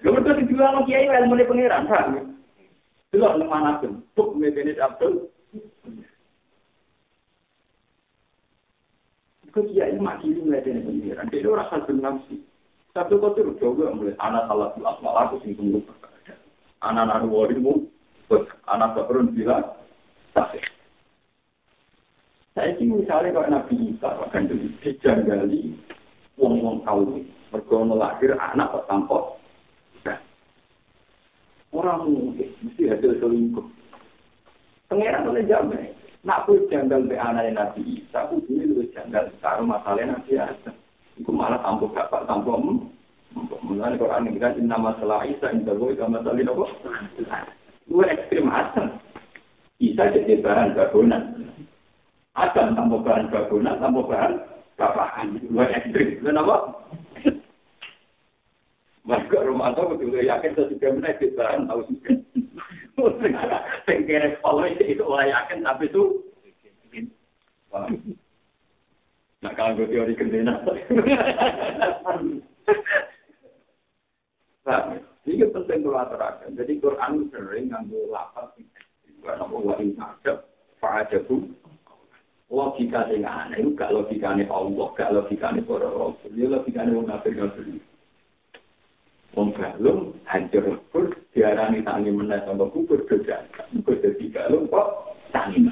Lalu 0.00 0.18
itu 0.24 0.30
dijual 0.40 0.80
lagi 0.80 0.92
ayo 0.96 1.12
ilmu 1.12 1.36
ini 1.36 1.44
pengirahan, 1.44 1.84
kan? 1.86 2.06
Itu 3.12 3.20
lah 3.20 3.36
lemah 3.36 3.60
nasib. 3.60 4.00
Buk, 4.16 4.40
ini 4.40 4.72
abdul. 4.80 5.28
Kau 9.56 9.64
kiai 9.64 9.96
mati 9.96 10.36
di 10.36 10.44
melihat 10.44 10.68
ini 10.68 10.84
pengiran. 10.84 11.32
Jadi 11.32 11.48
orang 11.48 11.68
satu 11.72 11.96
nafsi. 11.96 12.44
Satu 12.92 13.16
kau 13.16 13.32
tuh 13.32 13.56
jauh 13.56 13.72
mulai 13.72 14.12
anak 14.20 14.52
salah 14.52 14.68
tuh 14.76 14.84
asmal 14.84 15.16
aku 15.16 15.40
sih 15.44 15.56
tunggu. 15.56 15.80
Anak 16.84 17.08
anak 17.08 17.24
dua 17.24 17.48
ribu, 17.48 17.88
anak 18.68 19.00
berun 19.08 19.32
bilang 19.32 19.64
tak 20.36 20.52
Saya 22.52 22.72
ini 22.76 23.00
misalnya 23.00 23.32
kalau 23.32 23.48
Nabi 23.52 23.74
Isa 23.96 24.08
akan 24.12 24.48
jadi 24.48 24.68
dijanggali 24.84 25.72
wong-wong 26.36 26.84
tahu 26.84 27.24
mergo 27.52 27.76
melahir 27.84 28.36
anak 28.36 28.68
kok 28.72 28.84
tanpa 28.88 29.18
orang 31.76 32.08
mungkin 32.08 32.48
mesti 32.64 32.88
hasil 32.88 33.20
selingkuh. 33.20 33.66
Pengiran 34.88 35.28
oleh 35.28 35.44
jamin. 35.44 35.92
Nak 36.24 36.48
pun 36.48 36.58
janggal 36.72 37.06
be 37.06 37.14
anak 37.14 37.52
Nabi 37.52 38.00
Isa, 38.00 38.26
aku 38.26 38.40
dulu 38.48 38.82
lu 38.82 38.84
janggal 38.96 39.28
karo 39.44 39.62
masalah 39.62 40.02
Nabi 40.02 40.40
Isa. 40.40 40.72
Iku 41.20 41.30
malah 41.32 41.60
tampuk 41.60 41.92
bapak 41.92 42.24
tampuk 42.24 42.56
om. 42.56 42.88
Mulai 43.66 44.00
Quran 44.00 44.32
ini 44.32 44.40
kan 44.40 44.56
inna 44.56 44.80
masalah 44.80 45.28
Isa 45.28 45.52
indah 45.52 45.76
gue 45.76 45.92
sama 46.00 46.24
masalah 46.24 46.40
apa? 46.40 46.66
Lu 47.92 48.00
ekstrim 48.02 48.48
asan. 48.48 48.96
Isa 49.76 50.08
jadi 50.08 50.40
bahan 50.40 50.72
bangunan. 50.72 51.22
Asan 52.36 52.76
tampuk 52.76 53.04
bahan 53.04 53.28
bangunan, 53.28 53.76
tampuk 53.76 54.08
bahan 54.08 54.32
bapakan. 54.80 55.40
Lu 55.52 55.60
ekstrim. 55.64 56.20
Kenapa? 56.24 56.80
Maka 59.06 59.38
rumah 59.46 59.70
itu 59.70 59.82
betul 59.86 60.18
yakin 60.18 60.52
sesudah 60.58 60.90
menaik 60.98 61.22
bahan 61.38 61.70
tahu 61.70 61.80
juga. 61.86 62.12
Sing 63.86 64.08
kere 64.08 64.40
kalau 64.42 64.66
itu 64.66 65.04
orang 65.04 65.30
yakin 65.30 65.62
tapi 65.62 65.86
itu 65.86 66.04
Nah, 69.44 69.52
kalau 69.52 69.76
gue 69.76 69.92
teori 69.92 70.16
kendena. 70.16 70.58
Nah, 74.66 74.98
ini 75.28 75.44
penting 75.46 75.86
kalau 75.86 76.02
aturakan. 76.02 76.56
Jadi 76.56 76.82
Quran 76.82 77.30
sering 77.30 77.70
ngambil 77.70 78.10
lapas. 78.10 78.50
Gak 79.26 79.42
nopo 79.42 79.58
wa 79.66 79.74
in 79.82 79.98
ada, 79.98 80.46
fa'ajabu. 80.78 81.50
Logika 82.46 83.10
sing 83.10 83.26
aneh, 83.26 83.74
gak 83.74 83.90
logikanya 83.90 84.46
Allah, 84.54 84.86
gak 84.94 85.10
logikanya 85.10 85.66
para 85.66 85.90
rasul. 85.90 86.30
Ya 86.38 86.46
logikanya 86.46 86.94
orang 86.94 87.10
kafir-kafir. 87.18 87.82
Wong 89.34 89.52
galung 89.52 90.16
hancur 90.24 90.64
lebur 90.64 91.12
diarani 91.36 91.82
tangi 91.82 92.08
meneh 92.08 92.40
sama 92.46 92.70
kubur 92.70 93.02
kejaga. 93.04 93.68
Kok 93.68 93.98
dadi 94.00 94.32
galung 94.32 94.70
kok 94.70 95.18
tangi. 95.34 95.68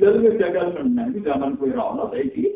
Lalu 0.00 0.32
kejaga 0.34 0.80
meneh 0.80 1.12
itu 1.12 1.22
zaman 1.22 1.54
kue 1.60 1.70
rono 1.70 2.08
saiki. 2.10 2.50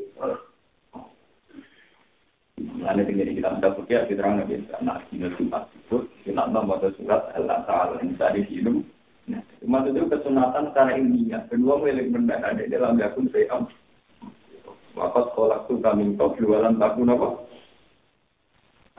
Lalu 2.82 3.00
tinggal 3.06 3.30
kita 3.30 3.48
minta 3.54 3.68
bukti 3.70 3.94
kita 3.94 4.18
terang 4.18 4.42
biasa. 4.42 4.76
Nah, 4.82 4.98
ini 5.14 5.30
surat 5.38 5.64
itu 5.76 5.96
kita 6.26 6.42
membaca 6.50 6.88
surat 6.98 7.30
Allah 7.38 7.62
Taala 7.68 8.02
yang 8.02 8.18
tadi 8.18 8.42
hidup. 8.50 8.82
Nah, 9.30 9.42
maksudnya 9.62 10.10
kesunatan 10.10 10.72
secara 10.72 10.98
ilmiah. 10.98 11.42
Kedua 11.46 11.78
milik 11.78 12.10
benda 12.10 12.42
ada 12.42 12.62
dalam 12.66 12.98
yakun 12.98 13.30
saya. 13.30 13.62
Wakat 14.92 15.26
kolak 15.32 15.64
tuh 15.70 15.80
kami 15.80 16.18
kau 16.20 16.36
jualan 16.36 16.76
takun 16.76 17.12
apa? 17.12 17.28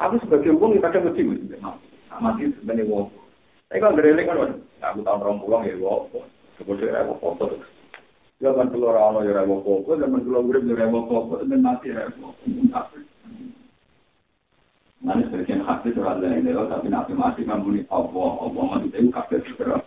Aku 0.01 0.17
sebagai 0.25 0.57
wong 0.57 0.73
yang 0.79 0.83
kadang 0.89 1.05
mesti 1.05 1.21
mesti 1.21 1.57
mati 2.17 2.49
sebagai 2.57 2.89
wong. 2.89 3.13
Tapi 3.69 3.77
kalau 3.77 3.97
dari 3.97 4.25
kan, 4.25 4.57
aku 4.81 4.99
tahu 5.05 5.17
orang 5.21 5.41
pulang 5.41 5.63
ya 5.69 5.77
wong. 5.77 6.09
Kemudian 6.57 6.97
aku 6.97 7.13
foto. 7.21 7.45
Zaman 8.41 8.73
keluar 8.73 8.97
awal 8.97 9.23
ya 9.23 9.45
foto, 9.45 9.95
zaman 9.95 10.25
keluar 10.25 10.43
urip 10.43 10.65
ya 10.65 10.75
rewo 10.75 11.05
foto, 11.05 11.45
dan 11.45 11.61
mati 11.61 11.93
ya 11.93 12.09
rewo. 12.09 12.33
Nanti 15.03 15.27
sebagian 15.27 15.67
hati 15.67 15.91
surat 15.91 16.23
lain 16.23 16.47
lewat, 16.47 16.71
tapi 16.71 16.87
nanti 16.87 17.11
mati 17.11 17.43
kamu 17.43 17.75
nih 17.75 17.83
Allah, 17.91 18.31
Allah 18.39 18.63
mati 18.71 18.87
itu 18.87 19.11
kafe 19.11 19.43
segera. 19.43 19.83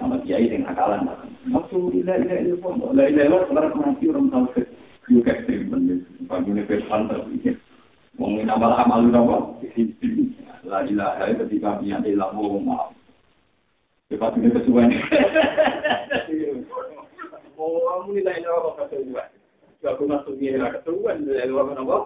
Sama 0.00 0.16
kiai 0.24 0.48
dengan 0.48 0.72
akalan. 0.72 1.04
Maksud 1.44 1.92
ilah 1.92 2.16
ilah 2.16 2.38
ilah 2.40 2.56
ilah 2.56 3.06
ilah 3.06 3.24
ilah 3.28 3.40
sekarang 3.46 3.72
mati 3.76 4.08
orang 4.08 4.32
tahu 4.32 4.46
juga 5.12 5.34
bener. 5.44 5.98
Bagaimana 6.24 6.62
firman 6.64 7.00
tapi 7.10 7.36
ini 8.16 8.42
amal 8.48 8.72
amal 8.72 9.00
apa? 9.12 9.36
La 10.64 10.86
ilaha 10.88 11.26
ketika 11.44 11.76
punya 11.76 12.00
ilmu 12.00 12.64
maaf. 12.64 12.96
Cepat 14.08 14.36
ini 14.40 14.48
kesuwen. 14.52 14.88
Oh, 17.60 17.78
kamu 17.78 18.18
nilai 18.18 18.42
apa 18.42 18.88
kesuwen? 18.88 19.28
Aku 19.82 20.06
masuk 20.08 20.38
dia 20.38 20.56
lah 20.56 20.72
kesuwen 20.80 21.28
dari 21.28 21.50
luar 21.50 21.76
apa? 21.76 21.98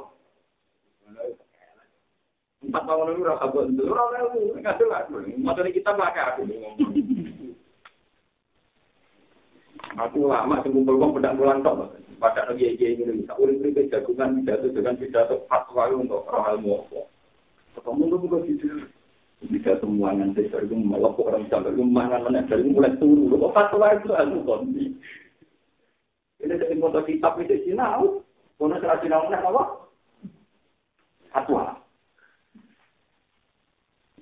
Empat 2.66 2.82
tahun 2.82 3.14
lalu 3.14 3.28
rasa 3.28 3.46
buat 3.52 3.70
dulu 3.70 3.94
orang 3.94 4.34
lalu 4.34 4.58
nggak 4.58 4.78
jelas. 4.82 5.06
Maksudnya 5.12 5.70
kita 5.70 5.90
pakai 5.94 6.24
aku. 6.34 6.42
Aku 9.96 10.28
lama 10.28 10.60
sekumpul 10.60 11.00
uang 11.00 11.16
pedang 11.16 11.40
bulan 11.40 11.64
tok 11.64 11.96
pada 12.20 12.48
lagi 12.48 12.76
aja 12.76 12.84
ini 12.84 13.24
bisa 13.24 13.32
urip 13.36 13.60
urip 13.60 13.88
jagungan 13.88 14.40
pidato 14.40 14.68
dengan 14.72 14.96
pidato 14.96 15.34
fatwa 15.48 15.88
untuk 15.92 16.24
orang 16.28 16.60
ilmu 16.60 16.70
apa. 16.84 17.00
Ketemu 17.76 18.02
tuh 18.08 18.18
bukan 18.20 18.40
gitu 18.48 18.66
bisa 19.44 19.76
semua 19.84 20.16
nanti 20.16 20.48
dari 20.48 20.64
itu 20.64 20.74
melopok 20.74 21.28
orang 21.28 21.44
sampai 21.52 21.76
rumah 21.76 22.08
mana 22.08 22.40
dari 22.48 22.64
mulai 22.72 22.96
turun 22.96 23.36
kok 23.36 23.52
fatwa 23.52 23.92
itu 23.92 24.08
ilmu 24.08 24.48
kondi 24.48 24.86
ini 26.40 26.54
dari 26.56 26.80
foto 26.80 27.04
kitab 27.04 27.36
itu 27.44 27.68
sinau 27.68 28.24
kono 28.56 28.80
serah 28.80 28.96
sinau 29.04 29.28
mana 29.28 29.44
apa? 29.44 29.64
Fatwa. 31.28 31.64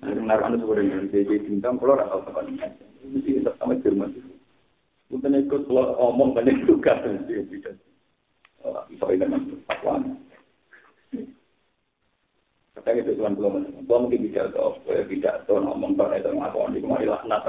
Benar 0.03 0.39
anda 0.43 0.59
sebenarnya 0.59 1.07
dari 1.07 1.23
jadi 1.23 1.47
bintang 1.47 1.79
kalau 1.79 1.95
nih? 2.43 2.59
Mesti 3.07 3.39
kita 3.39 3.55
sama 3.55 3.79
Jerman. 3.79 4.34
Bukan 5.15 5.31
ikut 5.47 5.71
kalau 5.71 5.95
omong 6.11 6.35
banyak 6.35 6.67
juga 6.67 6.91
sih 7.07 7.39
tidak. 7.47 7.79
Bisa 8.91 9.07
ini 9.15 9.23
kan 9.23 9.31
pakuan. 9.63 10.01
Itu 12.83 13.15
tuan 13.15 13.39
belum, 13.39 13.87
mungkin 13.87 14.27
bisa 14.27 14.51
tuh, 14.51 14.75
tidak 15.07 15.47
tuh 15.47 15.63
ngomong 15.63 15.95
pada 15.95 16.19
itu 16.19 16.29
ngaku 16.35 16.75
di 16.75 16.83
kemari 16.83 17.07
laknat 17.07 17.47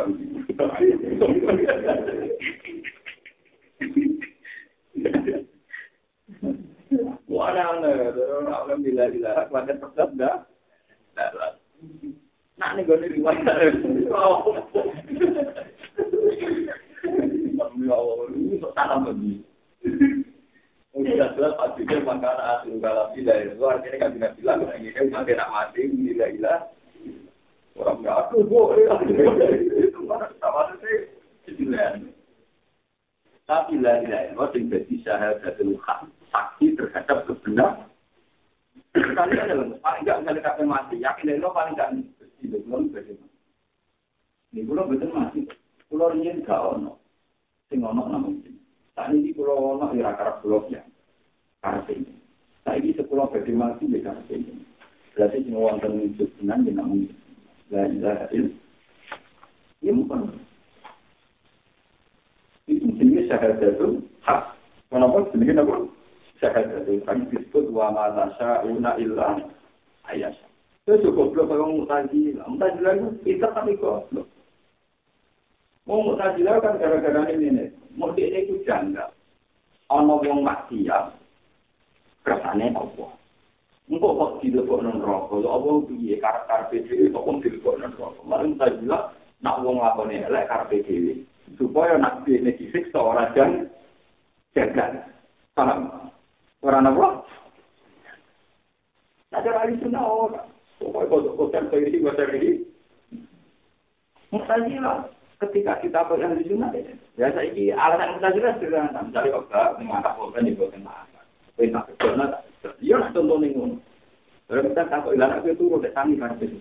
Wah, 7.27 7.53
aneh, 7.53 8.17
orang 8.49 8.81
bila 8.81 9.11
bila, 9.13 9.45
kuatnya 9.51 9.75
tetap 9.77 10.09
dah. 10.17 10.37
Nak 12.57 12.71
nih 12.79 12.87
gue 12.87 12.97
riwayat. 13.19 13.77
Ya 17.77 17.93
Allah, 17.93 18.27
ini 18.33 18.57
kok 18.57 18.73
tanam 18.73 19.05
begini. 19.05 19.45
Udah 20.97 21.29
jelas 21.37 21.53
pasti 21.61 21.85
dia 21.85 22.01
makanan 22.01 22.65
asli 22.65 22.81
kalau 22.81 23.13
tidak 23.13 23.53
kan 24.01 24.15
tidak 24.17 24.33
bilang 24.41 24.65
kayak 24.65 24.81
gini 24.81 24.99
udah 25.11 25.23
tidak 25.25 25.53
mati 25.53 25.81
tidak 25.89 26.31
hilang 26.37 26.65
orang 27.77 27.97
nggak 28.01 28.19
aku 28.27 28.37
boleh 28.47 28.85
itu 29.77 30.01
mana 30.05 30.27
sama 30.41 30.73
sih? 30.81 30.99
Tidak 31.47 32.17
tapi 33.47 33.79
tidak 33.79 34.03
itu 34.03 34.43
yang 34.59 34.67
jadi 34.75 34.95
syahadat 35.07 35.55
hak 35.87 36.01
saksi 36.35 36.67
terhadap 36.75 37.31
kebenaran. 37.31 37.87
Kali 38.91 39.39
adalah 39.39 39.71
paling 39.79 40.03
nggak 40.03 40.19
nggak 40.27 40.35
dekat 40.43 40.55
mati. 40.67 40.99
Yakin 40.99 41.39
itu 41.39 41.49
paling 41.55 41.73
nggak 41.79 41.91
goblok. 73.75 74.31
Mau 75.87 76.03
mutazilah 76.03 76.63
kan 76.63 76.79
gara-gara 76.79 77.27
ini 77.35 77.51
nih. 77.51 77.69
Mau 77.99 78.15
dia 78.15 78.31
itu 78.43 78.63
janggal. 78.63 79.11
Ono 79.91 80.23
wong 80.23 80.47
maksiat. 80.47 81.15
Kersane 82.23 82.75
apa? 82.75 83.07
Engkau 83.87 84.19
kok 84.19 84.43
dilebok 84.43 84.83
non 84.83 84.99
rokok, 84.99 85.47
apa 85.47 85.71
piye 85.87 86.19
karakter 86.19 86.75
PDW 86.75 87.15
kok 87.15 87.23
pun 87.23 87.39
dilebok 87.39 87.79
non 87.79 87.95
rokok. 87.95 88.27
Malah 88.27 88.47
mutazilah 88.51 89.03
nak 89.47 89.63
wong 89.63 89.79
lakone 89.79 90.27
elek 90.27 90.51
karpe 90.51 90.83
dhewe 90.83 91.23
supaya 91.55 91.95
nak 91.95 92.27
dene 92.27 92.51
disiksa 92.59 92.99
ora 92.99 93.31
jan 93.39 93.71
jaga. 94.59 95.07
Paham? 95.55 96.11
Ora 96.67 96.83
napa? 96.83 97.23
Ada 99.31 99.51
ahli 99.55 99.79
sunnah 99.79 100.03
ora. 100.03 100.43
Pokoknya 100.83 101.09
kalau 101.09 101.37
kotor 101.39 101.79
ini, 101.79 102.05
kotor 102.05 102.29
ini. 102.37 102.51
Mutazilah 104.37 104.99
ketika 105.37 105.73
kita 105.85 106.09
pakai 106.09 106.25
ahli 106.25 106.49
sunnah 106.49 106.73
ya 107.17 107.29
saya 107.33 107.49
ini 107.53 107.73
alasan 107.73 108.17
mutazilah 108.17 108.53
sederhana. 108.57 109.01
Misalnya 109.05 109.41
kalau 109.49 109.77
mengangkat 109.81 110.13
korban 110.17 110.49
di 110.49 110.57
bawah 110.57 110.69
kena 110.73 110.97
Kita 111.57 111.81
kerjanya 111.89 112.25
tak 112.29 112.43
Iya 112.83 112.95
nak 112.99 113.13
contoh 113.15 113.37
nih 113.41 113.51
ngono. 113.55 113.77
Kalau 114.47 114.63
kita 114.67 114.83
takut 114.91 115.13
ilah 115.15 115.31
aku 115.39 115.55
turun 115.57 115.83
dek 115.83 115.95
tangi 115.97 116.19
itu. 116.19 116.59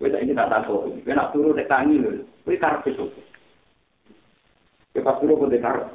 Kita 0.00 0.18
ini 0.18 0.32
tak 0.34 0.50
takut. 0.50 0.90
Kita 1.04 1.14
nak 1.14 1.30
turun 1.30 1.54
dek 1.54 1.70
tangi 1.70 1.96
loh. 2.00 2.24
Kita 2.42 2.58
karep 2.58 2.84
itu. 2.90 3.06
Kita 4.96 5.12
turun 5.20 5.52
dek 5.52 5.62
karep. 5.62 5.86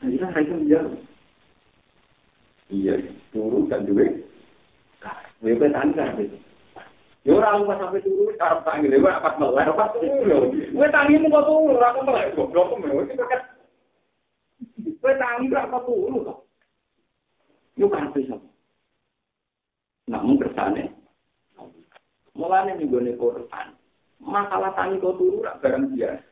Jadi 0.00 0.16
kan 0.20 0.30
saya 0.32 0.54
menjauh. 0.54 0.94
Iya, 2.66 2.98
turu 3.30 3.70
kan 3.70 3.86
duit. 3.86 4.26
Petani 5.38 5.94
kan 5.94 6.18
gitu. 6.18 6.36
Ya 7.26 7.34
ora 7.34 7.58
lu 7.58 7.66
sampe 7.66 7.98
turu 8.06 8.30
karep 8.38 8.62
tangi 8.62 8.86
lewat 8.86 9.18
pas 9.18 9.34
melek 9.34 9.74
pas 9.74 9.90
turu. 9.98 10.54
Kuwi 10.70 10.88
tangi 10.94 11.18
mung 11.18 11.34
kok 11.34 11.50
turu 11.50 11.74
ora 11.74 11.90
melek 11.98 12.38
goblok 12.38 12.70
kok 12.70 12.78
melek. 12.86 13.18
Kuwi 15.02 15.14
tangi 15.18 15.50
ora 15.50 15.66
kok 15.66 15.84
turu 15.90 16.22
to. 16.22 16.34
Yo 17.82 17.90
kan 17.90 18.14
iso. 18.14 18.38
Namun 20.06 20.38
kersane 20.38 20.94
mulane 22.38 22.78
ning 22.78 22.94
gone 22.94 23.10
Quran. 23.18 23.74
Masalah 24.22 24.70
tangi 24.78 25.02
kok 25.02 25.18
turu 25.18 25.42
rak 25.42 25.58
barang 25.58 25.98
biasa. 25.98 26.22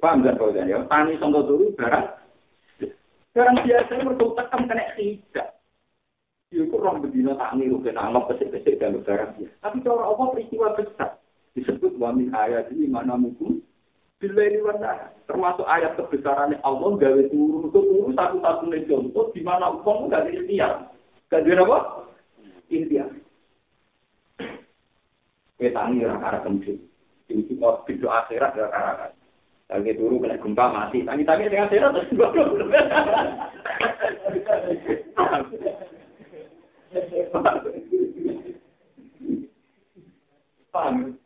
Paham 0.00 0.24
gak 0.24 0.40
kau 0.40 0.56
jadi? 0.56 0.72
Tani 0.88 1.20
tonggo 1.20 1.44
turu 1.44 1.76
barang. 1.76 2.06
Barang 3.36 3.56
biasa 3.60 3.92
itu 3.92 4.08
bertutup 4.08 4.40
kan 4.48 4.64
kena 4.64 4.96
tidak. 4.96 5.57
Itu 6.48 6.80
orang 6.80 7.04
bedina 7.04 7.36
tak 7.36 7.60
niru 7.60 7.84
kena 7.84 8.08
anggap 8.08 8.32
pesik-pesik 8.32 8.80
dan 8.80 9.04
barang. 9.04 9.36
Tapi 9.60 9.76
cara 9.84 10.02
apa 10.08 10.32
peristiwa 10.32 10.72
besar 10.72 11.20
disebut 11.52 11.98
wami 12.00 12.32
ayat 12.32 12.72
ini 12.72 12.88
mana 12.88 13.18
mungkin 13.18 13.60
bila 14.18 14.42
ini 14.46 14.58
warna 14.64 15.12
termasuk 15.30 15.66
ayat 15.68 15.94
kebesarannya 15.94 16.58
Allah 16.66 16.90
gawe 16.98 17.22
turun 17.30 17.70
itu 17.70 17.78
turun 17.78 18.16
satu-satunya 18.16 18.88
contoh 18.90 19.30
di 19.36 19.42
mana 19.46 19.70
uang 19.70 20.10
gak 20.10 20.26
ada 20.26 20.30
ikhtiar. 20.34 20.72
Gak 21.30 21.44
ada 21.46 21.62
apa? 21.62 21.78
Ikhtiar. 22.72 23.10
Kita 25.58 25.82
ini 25.90 26.06
orang-orang 26.06 26.42
kencing. 26.46 26.78
Ini 27.28 27.42
kita 27.44 28.08
akhirat 28.08 28.56
orang-orang. 28.56 29.12
Lagi 29.68 29.92
turu 30.00 30.16
kena 30.16 30.40
gempa 30.40 30.64
mati. 30.72 31.04
Tangi-tangi 31.04 31.52
dengan 31.52 31.68
sehat 31.68 31.92
terus 31.92 32.10
goblok. 32.16 32.56
Paham? 40.72 41.16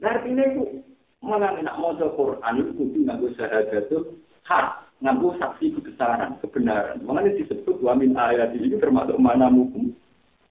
Nah, 0.00 0.16
artinya 0.16 0.44
itu 0.48 0.80
malah 1.20 1.52
nak 1.60 1.76
mau 1.76 1.92
Quran 1.92 2.54
itu 2.64 2.72
kudu 2.72 2.98
nganggo 3.04 3.28
syahadat 3.36 3.84
itu 3.92 4.16
hak 4.48 4.88
nganggo 5.04 5.36
saksi 5.36 5.76
kebesaran 5.76 6.40
kebenaran. 6.40 7.04
Makanya 7.04 7.36
disebut 7.36 7.76
wa 7.84 7.92
min 7.92 8.16
ayat 8.16 8.56
ini 8.56 8.80
termasuk 8.80 9.20
mana 9.20 9.52
mukum. 9.52 9.92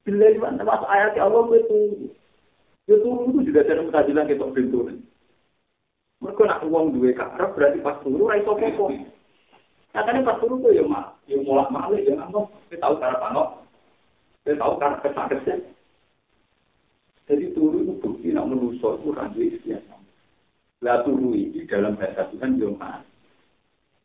Bila 0.06 0.30
itu 0.30 0.42
termasuk 0.42 0.86
ayat 0.86 1.18
Allah 1.18 1.42
itu 1.58 1.78
itu 2.86 3.10
itu 3.30 3.40
juga 3.50 3.66
ada 3.66 3.82
mutajilah 3.82 4.26
kita 4.30 4.46
pintu. 4.54 4.86
Mereka 6.20 6.42
nak 6.46 6.66
uang 6.70 6.94
dua 6.94 7.16
karep 7.18 7.50
berarti 7.58 7.80
pas 7.82 7.98
turu 8.06 8.30
ra 8.30 8.38
iso 8.38 8.54
popo. 8.54 8.94
Katanya 9.90 10.22
pas 10.22 10.38
turu 10.38 10.62
tuh 10.62 10.70
ya 10.70 10.86
mak, 10.86 11.18
ya 11.26 11.42
mulak 11.42 11.74
malik 11.74 12.06
ya 12.06 12.14
nggak 12.14 12.46
kita 12.70 12.78
tahu 12.78 13.02
cara 13.02 13.18
panok, 13.18 13.66
kita 14.46 14.62
tahu 14.62 14.74
cara 14.78 14.96
kesak 15.02 15.60
Jadi 17.26 17.46
turu 17.58 17.86
itu 17.86 17.94
bukti 17.98 18.34
nak 18.34 18.50
menusuk 18.50 19.02
itu 19.02 19.10
rancu 19.14 19.42
istiadat. 19.42 20.02
Lah 20.82 21.02
turu 21.06 21.34
ini 21.34 21.66
dalam 21.70 21.98
bahasa 21.98 22.26
Tuhan 22.34 22.58
yo 22.58 22.74
mak. 22.78 23.06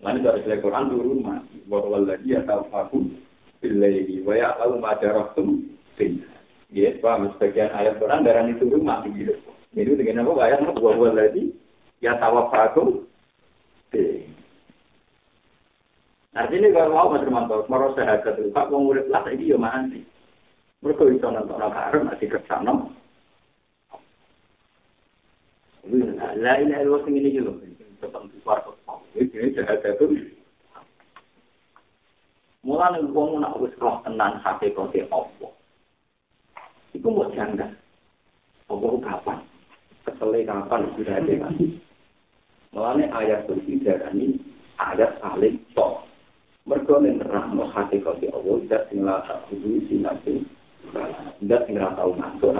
Lalu 0.04 0.20
dari 0.20 0.60
Quran 0.60 0.92
turu 0.92 1.12
mati. 1.24 1.56
Bahwa 1.64 2.04
lagi 2.04 2.36
ya 2.36 2.44
tahu 2.44 2.68
aku 2.68 2.98
billahi 3.64 4.20
wa 4.20 4.36
ya 4.36 4.52
tahu 4.60 4.76
majarahtum 4.76 5.48
bin. 5.96 6.20
Ya, 6.74 6.90
paham 6.98 7.30
sebagian 7.38 7.70
ayat 7.70 8.02
Quran 8.02 8.26
darah 8.26 8.44
itu 8.50 8.66
mati 8.82 9.08
gitu. 9.14 9.32
Jadi 9.72 9.94
dengan 9.94 10.26
apa 10.26 10.42
ayat 10.42 10.60
bahwa 10.74 11.08
lagi 11.14 11.54
ya 12.02 12.18
tawafakum 12.18 13.06
Artinya 16.34 16.68
kalau 16.74 16.90
mau 16.98 17.14
mas 17.14 17.22
Romanto, 17.22 17.62
mau 17.70 17.94
sehat 17.94 18.26
itu, 18.26 18.50
Pak 18.50 18.66
mau 18.74 18.82
murid 18.82 19.06
lah 19.06 19.22
ini 19.30 19.54
ya 19.54 19.58
mati. 19.58 20.02
Mereka 20.82 21.06
bisa 21.06 21.30
nonton 21.30 21.54
orang 21.54 21.78
haram 21.78 22.10
masih 22.10 22.26
kesana. 22.26 22.74
Lah 26.34 26.54
ini 26.58 26.74
adalah 26.74 27.06
sing 27.06 27.14
ini 27.14 27.38
loh, 27.38 27.54
tentang 28.02 28.26
suatu. 28.42 28.74
Ini 29.14 29.54
sehat 29.54 29.86
itu. 29.86 30.34
Mulai 32.64 32.98
wong 33.12 33.44
nak 33.44 33.60
wis 33.60 33.76
roh 33.78 34.00
tenan 34.02 34.40
hakikate 34.42 35.06
apa. 35.12 35.48
Iku 36.96 37.08
mau 37.12 37.30
janggal. 37.30 37.70
Apa 38.72 38.86
kapan? 39.04 39.38
Kesele 40.08 40.48
kapan 40.48 40.88
sudah 40.96 41.20
ada 41.20 41.34
kan? 41.44 41.54
Mulanya 42.72 43.04
ayat 43.12 43.46
suci 43.46 43.78
ini 43.84 44.40
ayat 44.80 45.20
saling 45.20 45.60
tok. 45.76 46.08
Mergo 46.64 46.96
nek 46.96 47.20
nerangno 47.20 47.68
hakikat 47.68 48.24
Allah 48.32 48.56
zat 48.72 48.88
sing 48.88 49.04
la 49.04 49.20
tak 49.28 49.44
kudu 49.52 49.84
sinate. 49.84 50.40
Zat 51.44 51.60
sing 51.68 51.76
ora 51.76 51.92
tau 51.92 52.16
ngantuk. 52.16 52.56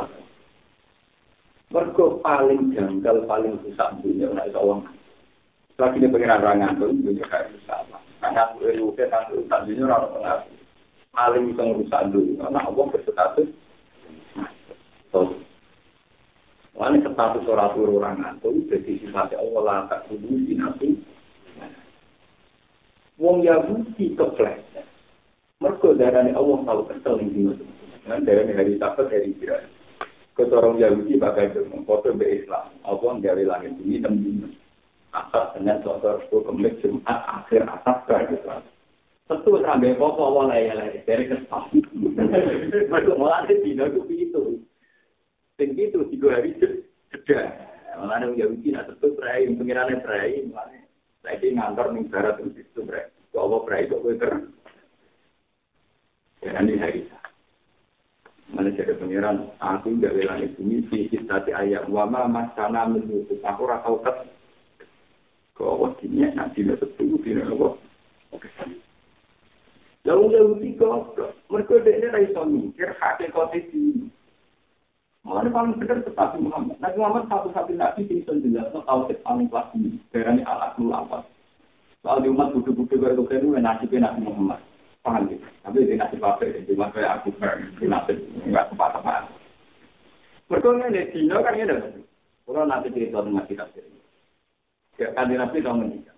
Mergo 1.72 2.20
paling 2.20 2.76
janggal 2.76 3.24
paling 3.24 3.56
susah 3.64 3.96
dunia 4.04 4.28
nek 4.36 4.52
iso 4.52 4.60
wong. 4.60 4.84
Lagi 5.80 5.96
ini 6.04 6.12
pengen 6.12 6.36
orang 6.36 6.60
ngantuk 6.60 6.92
dunia 7.00 7.24
kayak 7.32 7.48
susah. 7.56 7.80
Karena 8.20 8.44
aku 8.52 8.68
itu 8.68 8.92
kan 9.08 9.24
urusan 9.32 9.72
dunia 9.72 9.88
ora 9.88 9.96
ono 10.04 10.34
Paling 11.16 11.42
bisa 11.48 11.62
ngurusan 11.64 12.12
dunia. 12.12 12.44
Karena 12.44 12.60
Allah 12.60 12.84
berstatus. 12.92 13.48
Wani 16.76 17.00
status 17.00 17.48
ora 17.48 17.72
turu 17.72 18.04
ora 18.04 18.12
ngantuk 18.20 18.68
dadi 18.68 19.00
sifat 19.00 19.32
Allah 19.32 19.62
la 19.64 19.76
tak 19.88 20.12
kudu 20.12 20.44
sinatu. 20.44 20.92
Wong 23.14 23.46
Yahudi 23.46 24.18
keplek. 24.18 24.58
Mergo 25.62 25.94
darane 25.94 26.34
Allah 26.34 26.58
tahu 26.66 26.82
kesel 26.90 27.22
ning 27.22 27.30
dino. 27.30 27.54
Kan 28.02 28.26
darane 28.26 28.52
hari 28.58 28.74
Sabat 28.76 29.06
hari 29.06 29.30
Kira. 29.38 29.62
Ketorong 30.34 30.82
Yahudi 30.82 31.14
bakal 31.22 31.54
foto 31.86 32.10
be 32.10 32.42
Islam. 32.42 32.74
Allah 32.82 33.12
gawe 33.22 33.42
langit 33.46 33.78
bumi 33.78 34.02
dan 34.02 34.18
dino. 34.18 34.50
Asas 35.14 35.54
dengan 35.54 35.78
sotor 35.86 36.26
kemek 36.26 36.82
Jumat 36.82 37.46
akhir 37.46 37.62
ke 38.10 38.34
Islam. 38.34 38.66
Tentu 39.30 39.62
sampai 39.62 39.94
kok 39.94 40.18
Allah 40.18 40.44
laya-laya 40.50 40.98
dari 41.06 41.30
kesal. 41.30 41.70
Mergo 42.90 43.14
malah 43.14 43.46
dino 43.46 43.88
itu 43.94 44.58
Sing 45.54 45.70
itu 45.78 46.02
tiga 46.10 46.34
hari. 46.34 46.50
Malah 47.94 48.26
ada 48.26 48.34
Yahudi 48.34 48.74
nak 48.74 48.90
tetap 48.90 49.14
berai, 49.14 49.46
pengirannya 49.54 50.02
malah 50.50 50.83
Saiki 51.24 51.56
ngantor 51.56 51.96
ning 51.96 52.12
barat 52.12 52.36
terus 52.36 52.52
itu 52.60 52.84
bre. 52.84 53.08
Bawa 53.32 53.64
bre 53.64 53.88
itu 53.88 53.96
gue 53.96 54.20
ter. 54.20 54.32
Ya 56.44 56.60
ini 56.60 56.76
hari. 56.76 57.08
Mana 58.52 58.68
jadi 58.76 58.92
pangeran? 59.00 59.48
Aku 59.56 59.96
nggak 59.96 60.12
rela 60.12 60.36
itu 60.44 60.60
misi 60.60 61.08
kita 61.08 61.48
di 61.48 61.56
ayat 61.56 61.88
wama 61.88 62.28
mas 62.28 62.52
sana 62.52 62.84
menutup. 62.84 63.40
Aku 63.40 63.64
rasa 63.64 63.88
ket. 64.04 64.16
Kau 65.56 65.80
awas 65.80 65.96
ini 66.04 66.28
ya 66.28 66.36
nanti 66.36 66.60
nanti 66.60 66.84
tunggu 67.00 67.16
di 67.24 67.32
nol. 67.32 67.80
Oke. 68.28 68.48
Lalu 70.04 70.60
dia 70.60 70.76
kok. 70.76 71.16
Mereka 71.48 71.80
dengar 71.80 72.20
dari 72.20 72.28
suami. 72.36 72.68
Kira-kira 72.76 73.32
kau 73.32 73.48
Mulanya 75.24 75.56
paling 75.56 75.80
benar 75.80 76.04
tetap 76.04 76.36
Muhammad. 76.36 76.76
Nabi 76.84 77.00
Muhammad 77.00 77.24
satu-satu 77.32 77.72
nabi 77.80 78.04
yang 78.04 78.20
bisa 78.20 78.44
jelaskan 78.44 78.84
tauhid 78.84 79.18
paling 79.24 79.48
kelas 79.48 79.72
ini. 79.72 79.96
Berani 80.12 80.44
alat 80.44 80.76
apa. 80.76 81.18
Soal 82.04 82.20
di 82.20 82.28
umat 82.28 82.52
budu-budu 82.52 83.00
baru 83.00 83.24
itu 83.24 83.56
nasibnya 83.56 84.12
Nabi 84.12 84.28
Muhammad. 84.28 84.60
Paham 85.00 85.24
gitu. 85.32 85.40
Tapi 85.64 85.88
di 85.88 85.96
nasib 85.96 86.20
apa 86.20 86.44
ya? 86.44 86.60
Cuma 86.68 86.92
kayak 86.92 87.24
aku 87.24 87.32
di 87.80 87.86
nasib 87.88 88.20
nggak 88.44 88.68
tepat-tepat. 88.68 89.24
Berkongnya 90.52 90.92
di 90.92 91.08
Dino 91.16 91.40
kan 91.40 91.56
ya 91.56 91.72
Kalau 92.44 92.68
nanti 92.68 92.92
cerita 92.92 93.24
tentang 93.24 93.48
kita 93.48 93.64
sendiri. 93.72 94.00
Ya, 95.00 95.08
kan 95.16 95.32
Nabi 95.32 95.64
tahu 95.64 95.80
menikah. 95.80 96.16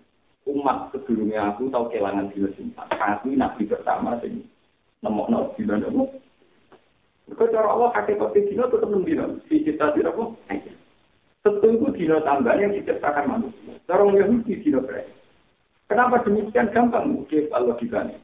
Umat 0.51 0.91
sebelumnya 0.91 1.55
aku 1.55 1.71
tahu 1.71 1.87
kehilangan 1.87 2.27
dino 2.35 2.51
simpan. 2.59 2.91
Aku 2.91 3.31
Nabi 3.31 3.63
pertama 3.63 4.19
sih. 4.19 4.43
Nemok-nemok 4.99 5.55
dino 5.55 5.75
Kau 7.37 7.45
cara 7.53 7.69
Allah 7.69 7.93
kakek 7.93 8.17
kopi 8.17 8.49
dino 8.49 8.65
tetap 8.65 8.89
enam 8.89 9.05
dino. 9.05 9.37
Si 9.45 9.61
cita 9.61 9.93
dino 9.93 10.09
apa? 10.09 10.25
Setunggu 11.45 11.93
dino 11.93 12.17
tambah 12.25 12.57
yang 12.57 12.73
diciptakan 12.73 13.29
manusia. 13.29 13.77
Cara 13.85 14.09
Yahudi 14.09 14.57
dino 14.65 14.81
berai. 14.81 15.05
Kenapa 15.85 16.25
demikian 16.25 16.73
gampang? 16.73 17.13
Mungkin 17.13 17.47
kalau 17.53 17.77
logikanya. 17.77 18.17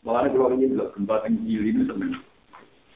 Makanya 0.00 0.32
kalau 0.32 0.52
ini 0.56 0.72
belum 0.72 0.88
gempa 0.96 1.28
gili 1.28 1.68
ini 1.76 1.82
sebenarnya. 1.84 2.20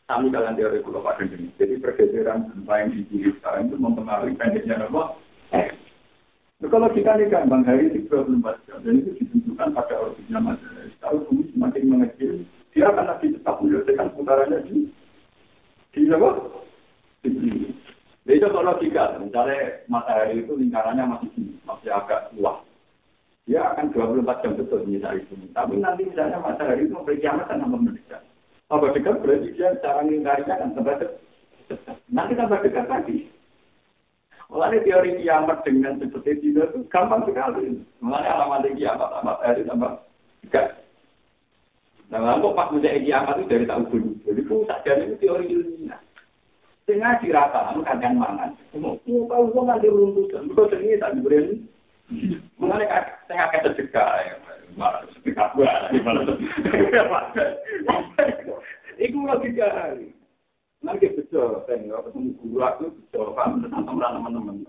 Kami 0.08 0.32
kalian 0.32 0.56
teori 0.56 0.80
pulau 0.80 1.04
pada 1.04 1.24
ini. 1.28 1.52
Jadi 1.60 1.76
pergeseran 1.76 2.48
gempa 2.48 2.80
yang 2.80 2.88
di 2.96 3.04
gili 3.12 3.28
sekarang 3.38 3.68
itu 3.68 3.76
mempengaruhi 3.76 4.34
pendeknya 4.40 4.88
apa? 4.88 5.20
Eh. 5.52 5.68
Nah, 6.58 6.68
kalau 6.72 6.88
kita 6.90 7.12
ini 7.20 7.30
gampang 7.30 7.62
hari 7.62 7.92
itu 7.92 8.08
24 8.08 8.64
jam. 8.66 8.80
Dan 8.82 9.04
itu 9.04 9.10
ditentukan 9.20 9.68
pada 9.76 9.94
orbitnya 10.00 10.40
matahari. 10.40 10.90
Kalau 10.98 11.22
bumi 11.28 11.44
semakin 11.54 11.82
mengecil, 11.86 12.32
dia 12.78 12.94
akan 12.94 13.10
lagi 13.10 13.34
tetap 13.34 13.58
menyelesaikan 13.58 14.14
putarannya 14.14 14.62
di 14.70 14.86
di 15.90 16.06
apa? 16.14 16.30
Di 17.26 17.30
sini. 17.34 17.74
Jadi 18.22 18.38
kalau 18.38 18.78
tiga, 18.78 19.18
misalnya 19.18 19.82
matahari 19.90 20.46
itu 20.46 20.54
lingkarannya 20.54 21.02
masih 21.10 21.58
masih 21.66 21.90
agak 21.90 22.30
luas. 22.38 22.62
Dia 23.50 23.74
akan 23.74 23.90
24 23.90 24.44
jam 24.46 24.52
betul 24.54 24.86
misalnya 24.86 25.26
itu. 25.26 25.34
Tapi 25.50 25.74
nanti 25.82 26.06
misalnya 26.06 26.38
matahari 26.38 26.86
itu 26.86 26.94
memberi 26.94 27.18
kiamat 27.18 27.50
dan 27.50 27.66
tambah 27.66 27.82
mendekat. 27.82 28.22
Tambah 28.70 28.94
dekat 28.94 29.16
berarti 29.26 29.48
dia 29.58 29.68
cara 29.82 30.00
lingkarinya 30.06 30.54
akan 30.54 30.70
tambah 30.78 30.94
dekat. 31.02 31.18
Nanti 32.14 32.32
tambah 32.38 32.62
dekat 32.62 32.86
lagi. 32.86 33.18
Mulanya 34.54 34.78
teori 34.86 35.10
kiamat 35.18 35.58
dengan 35.66 35.98
seperti 35.98 36.30
itu 36.46 36.62
gampang 36.94 37.26
sekali. 37.26 37.82
Mulanya 37.98 38.38
alamat 38.38 38.70
kiamat, 38.78 39.10
matahari 39.26 39.66
tambah 39.66 39.98
dekat. 40.46 40.87
Nah, 42.08 42.40
kok 42.40 42.56
pas 42.56 42.72
menjadi 42.72 43.04
kiamat 43.04 43.36
itu 43.36 43.52
dari 43.52 43.68
tahu 43.68 43.82
dulu. 43.92 44.10
Jadi 44.24 44.40
pusat 44.48 44.78
jadi 44.80 45.12
itu 45.12 45.14
teori 45.20 45.44
ilmiah. 45.52 46.00
Sehingga 46.88 47.20
dirata, 47.20 47.68
kamu 47.68 47.84
kadang 47.84 48.16
mangan. 48.16 48.50
Mau 48.80 48.96
tahu 49.04 49.52
kok 49.52 49.64
nanti 49.68 49.92
runtuh, 49.92 50.24
kok 50.32 50.68
sini 50.72 50.96
tak 50.96 51.12
diberi. 51.20 51.60
Mengenai 52.56 52.88
saya 53.28 53.52
akan 53.52 53.60
tercegah 53.68 54.08
ya. 54.24 54.34
Malah 54.72 55.04
sedekah 55.12 55.52
gua, 55.52 55.92
Iku 58.96 59.18
logika. 59.28 60.00
Nanti 60.80 61.10
betul, 61.12 61.66
saya 61.66 61.76
ketemu 61.76 62.38
guru 62.38 62.62
aku 62.62 62.84
betul, 62.94 63.34
kan 63.36 63.60
tentang 63.60 63.84
teman-teman. 63.84 64.64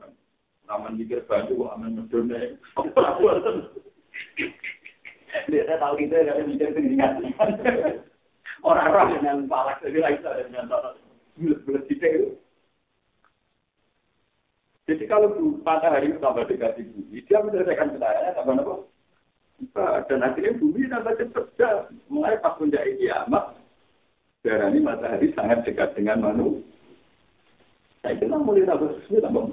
Ramen 0.67 0.97
mikir 0.97 1.23
baju, 1.29 1.71
aman 1.71 2.03
medone. 2.03 2.57
Dia 5.49 5.77
tahu 5.77 5.95
itu 6.01 6.13
dari 6.13 6.43
mikir 6.45 6.73
pendidikan. 6.73 7.21
Orang-orang 8.59 9.21
dengan 9.21 9.37
palak 9.47 9.79
lebih 9.85 10.03
lagi 10.03 10.19
dengan 10.19 10.67
bulat-bulat 11.39 11.85
itu. 11.87 12.35
Jadi 14.89 15.05
kalau 15.05 15.37
matahari 15.61 16.11
tambah 16.17 16.49
dekat 16.49 16.81
di 16.81 16.83
bumi, 16.89 17.21
dia 17.29 17.45
menyelesaikan 17.45 17.93
petanya 17.93 18.33
tambah 18.33 18.57
apa? 18.57 18.75
Dan 20.09 20.25
akhirnya 20.25 20.57
bumi 20.57 20.89
tambah 20.89 21.13
cepat. 21.13 21.93
Mulai 22.09 22.41
pas 22.41 22.57
puncak 22.57 22.83
kiamat, 22.97 23.53
darah 24.41 24.67
ini 24.73 24.81
matahari 24.81 25.29
sangat 25.37 25.61
dekat 25.61 25.93
dengan 25.93 26.25
manusia. 26.25 26.65
Saya 28.01 28.17
kira 28.17 28.41
mulai 28.41 28.65
tambah 28.65 28.97
sesuai 28.97 29.23
tambah 29.23 29.43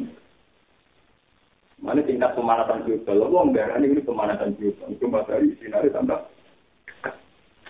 Mana 1.87 2.03
tingkat 2.03 2.35
pemanasan 2.35 2.83
global, 2.83 3.31
wong 3.31 3.55
darah 3.55 3.79
ini 3.79 4.03
pemanasan 4.03 4.59
global. 4.59 4.91
Itu 4.91 5.07
matahari 5.07 5.55
sinar 5.63 5.87
tambah. 5.87 6.19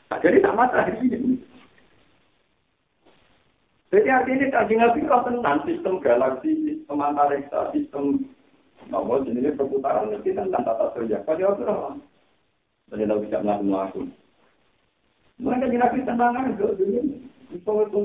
Nah, 0.09 0.19
jadi 0.25 0.41
tak 0.41 0.57
matahari. 0.57 1.37
Jadi 3.93 4.09
artinya 4.09 4.47
tadi 4.57 4.75
nabi 4.81 5.05
kalau 5.05 5.29
tentang 5.29 5.69
sistem 5.69 6.01
galaksi, 6.01 6.49
sistem 6.65 6.97
antariksa, 7.05 7.77
sistem 7.77 8.25
nomor 8.89 9.21
jenis 9.29 9.53
perputaran 9.53 10.09
itu 10.09 10.33
tentang 10.33 10.65
tata 10.65 10.97
surya. 10.97 11.21
Pada 11.21 11.53
waktu 11.53 11.69
itu, 11.69 11.77
jadi 12.89 13.05
tidak 13.05 13.21
bisa 13.21 13.37
melakukan 13.45 13.69
langsung. 13.69 14.09
Mereka 15.37 15.65
jadi 15.69 15.77
nabi 15.77 15.99
tentang 16.09 16.57
itu 16.57 16.67
dulu. 16.73 17.01
Itu 17.53 17.73
itu. 17.85 18.01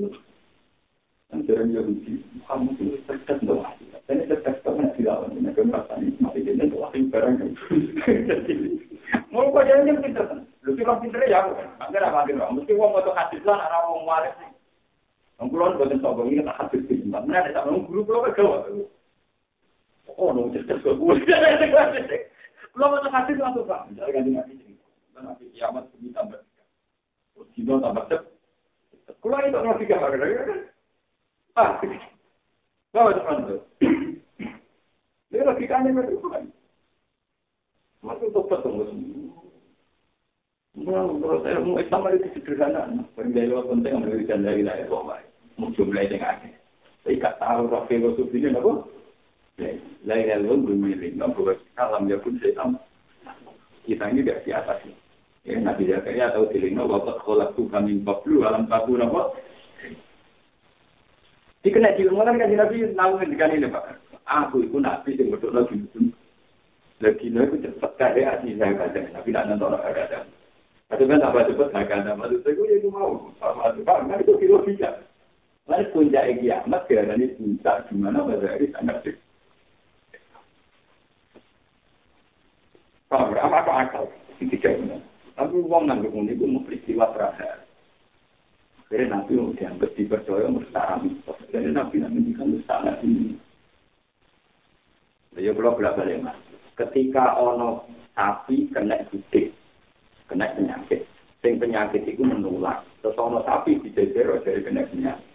Dan 1.31 1.47
jadi 1.47 1.63
Yahudi, 1.71 2.13
kamu 2.43 2.69
itu 2.75 3.33
doa. 3.47 3.71
Ini 4.11 4.27
cerdas 4.27 4.59
karena 4.59 4.91
tidak 4.99 5.23
ada 5.23 5.35
yang 5.39 5.55
kemasan. 5.55 5.99
Masih 6.19 6.43
jadi 6.43 6.67
yang 6.67 7.07
barang. 7.07 7.35
Mau 9.31 9.47
kau 9.55 9.63
yang 9.63 9.87
pintar. 10.03 10.27
Lu 10.67 10.75
sih 10.75 10.83
orang 10.83 10.99
pintar 10.99 11.23
ya. 11.31 11.47
Enggak 11.79 12.03
ada 12.03 12.11
apa-apa. 12.11 12.51
Mesti 12.51 12.75
uang 12.75 12.91
untuk 12.91 13.15
hadis 13.15 13.39
lah, 13.47 13.63
arah 13.63 13.87
uang 13.87 14.03
waris. 14.03 14.35
Kulon 15.41 15.79
boten 15.79 15.97
sombong 16.03 16.29
ini 16.29 16.45
tak 16.45 16.69
di 16.75 17.01
tempat. 17.01 17.25
Mana 17.25 17.41
ada 17.41 17.63
sama 17.65 17.81
guru 17.87 18.05
gawa. 18.05 18.67
Oh, 20.19 20.35
no, 20.35 20.51
cerdas 20.51 20.83
gue. 20.83 20.95
Boten 22.75 23.09
habis 23.09 23.39
langsung 23.39 23.65
pak. 23.65 23.87
Ini, 23.95 24.37
nabi 25.15 25.49
kiamat 25.55 25.87
ini 25.97 26.11
tambah. 26.11 26.41
Terus 27.55 27.79
tambah 27.79 28.03
cep. 28.11 28.21
Itu 29.07 29.83
kiamat 29.87 30.13
kan? 30.13 30.59
Ah, 31.55 31.79
bawa 32.91 33.11
teman 33.15 33.47
tuh. 33.47 33.61
Ini 35.31 35.47
logikanya 35.47 35.89
itu 36.11 36.27
kan. 36.27 36.43
Masuk 38.03 38.33
tobat 38.35 38.59
tunggu 38.63 38.87
semua. 38.91 39.39
Menurut 40.71 41.43
saya, 41.43 41.59
Islam 41.59 42.03
itu 42.15 42.27
sederhana. 42.35 42.81
Penjaya 43.15 43.59
penting 43.63 43.93
memberikan 43.95 44.43
dari 44.43 44.63
dari 44.63 44.87
bapak 44.87 45.31
jumlah 45.75 46.03
yang 46.09 46.23
ada. 46.23 46.49
Saya 47.05 47.17
gak 47.17 47.37
tahu 47.41 47.69
roh 47.69 47.83
filosofi 47.85 48.37
ini 48.41 48.57
apa. 48.57 48.71
Lain 50.05 50.25
lain 50.25 50.65
belum 50.65 50.79
milik. 50.81 51.17
Nggak 51.17 51.33
boleh 51.37 51.57
kalam 51.77 52.09
ya 52.09 52.17
pun 52.17 52.37
saya 52.41 52.53
tahu. 52.57 52.73
Kita 53.85 54.05
ini 54.09 54.21
tidak 54.25 54.41
di 54.45 54.51
atas. 54.53 54.79
Ya, 55.41 55.57
Nabi 55.57 55.89
Zakaria 55.89 56.29
Dilino, 56.53 56.85
Bapak 56.85 57.25
kolak 57.25 57.57
tuh 57.57 57.65
kami 57.65 57.97
bablu, 58.05 58.45
alam 58.45 58.69
tabu, 58.69 58.93
apa? 59.01 59.33
Dikena 61.61 61.93
diulangan 61.93 62.41
kan 62.41 62.49
Nabi 62.49 62.89
tahu 62.97 63.11
kan 63.21 63.53
ini 63.53 63.69
Pak. 63.69 63.85
Aku 64.25 64.65
itu 64.65 64.77
Nabi 64.81 65.13
yang 65.13 65.29
betul 65.29 65.53
lagi 65.53 65.77
lagi 67.01 67.33
itu 67.33 67.57
cepat 67.65 67.91
kaya 67.97 68.37
hati 68.37 68.53
saya 68.61 68.77
kadang, 68.77 69.09
tapi 69.09 69.33
tidak 69.33 69.45
nonton 69.49 69.73
orang 69.73 69.93
kadang. 69.97 70.25
Tapi 70.85 71.03
kan 71.09 71.25
apa 71.25 71.49
cepat 71.49 71.69
saya 71.73 71.85
kadang, 71.89 72.15
maksud 72.21 72.45
saya 72.45 72.77
itu 72.77 72.89
mau, 72.93 73.33
maksud 73.41 73.81
Pak, 73.81 74.05
kan 74.05 74.21
itu 74.21 74.33
kilo 74.37 74.61
bisa. 74.61 75.01
Lalu 75.65 75.89
puncak 75.93 76.29
kiamat, 76.41 76.81
karena 76.85 77.17
ini 77.17 77.33
puncak 77.37 77.89
gimana 77.89 78.21
Mas 78.21 78.41
sangat 78.73 78.97
sih. 79.01 79.15
Pak, 83.09 83.33
apa 83.33 83.71
akal? 83.85 84.05
Tidak. 84.41 84.77
Tapi 85.37 85.57
uang 85.57 85.83
nanggung 85.89 86.25
ini 86.25 86.37
pun 86.37 86.53
mau 86.53 86.65
peristiwa 86.65 87.09
terakhir. 87.17 87.65
Jadi 88.91 89.07
Nabi 89.07 89.39
yang 89.39 89.55
dianggap 89.55 89.95
dipercaya 89.95 90.51
mustahil. 90.51 91.15
Jadi 91.47 91.71
Nabi 91.71 92.03
nanti 92.03 92.35
kan 92.35 92.51
mustahil 92.51 92.95
ini. 93.07 93.39
Ya 95.39 95.55
kalau 95.55 95.79
berapa 95.79 96.03
lama? 96.03 96.35
Ketika 96.75 97.39
ono 97.39 97.87
sapi 98.11 98.67
kena 98.75 98.99
gede, 99.07 99.55
kena 100.27 100.51
penyakit. 100.59 101.07
Sing 101.39 101.55
penyakit 101.55 102.03
itu 102.03 102.19
menular. 102.19 102.83
Terus 102.99 103.15
ono 103.15 103.39
sapi 103.47 103.79
dijejer 103.79 104.27
dari 104.43 104.59
kena 104.59 104.83
penyakit. 104.91 105.29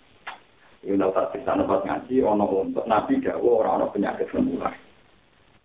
Ini 0.84 1.00
udah 1.00 1.16
tak 1.16 1.40
bisa 1.40 1.56
nempat 1.56 1.82
ngaji, 1.88 2.22
ono 2.22 2.44
untuk 2.60 2.84
Nabi 2.84 3.24
dawa 3.24 3.64
orang 3.64 3.74
ono 3.80 3.86
penyakit 3.88 4.28
menular. 4.36 4.76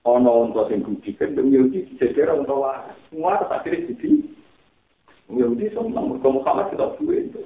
Ono 0.07 0.47
untuk 0.47 0.71
sing 0.71 0.79
gudi 0.79 1.11
kendung 1.19 1.51
Yahudi 1.51 1.91
dijejer 1.91 2.31
untuk 2.31 2.63
semua 3.11 3.35
tak 3.51 3.67
kira 3.67 3.83
jadi. 3.83 4.09
Yahudi 5.27 5.75
semua, 5.75 6.07
Muhammad 6.07 6.71
kita 6.71 6.95
duit 6.95 7.27
itu. 7.27 7.43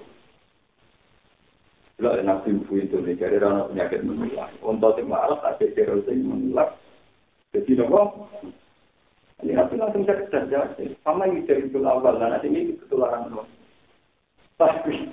Kalau 1.96 2.12
nabi 2.28 2.52
ibu 2.52 2.76
itu 2.76 3.00
nih, 3.00 3.16
jadi 3.16 3.40
orang 3.40 3.72
penyakit 3.72 4.04
menular. 4.04 4.52
Untuk 4.60 5.00
si 5.00 5.04
malas, 5.08 5.40
tak 5.40 5.64
ada 5.64 5.96
sing 6.04 6.28
menular. 6.28 6.76
Jadi 7.56 7.72
nopo, 7.80 8.28
ini 9.40 9.56
nabi 9.56 9.80
langsung 9.80 10.04
cerdas 10.04 10.44
jadi. 10.52 10.92
Sama 11.08 11.24
yang 11.24 11.48
dari 11.48 11.72
itu 11.72 11.80
awal, 11.88 12.20
dan 12.20 12.36
nanti 12.36 12.52
ini 12.52 12.76
ketularan 12.84 13.32
tuh. 13.32 13.48
Tapi, 14.60 15.08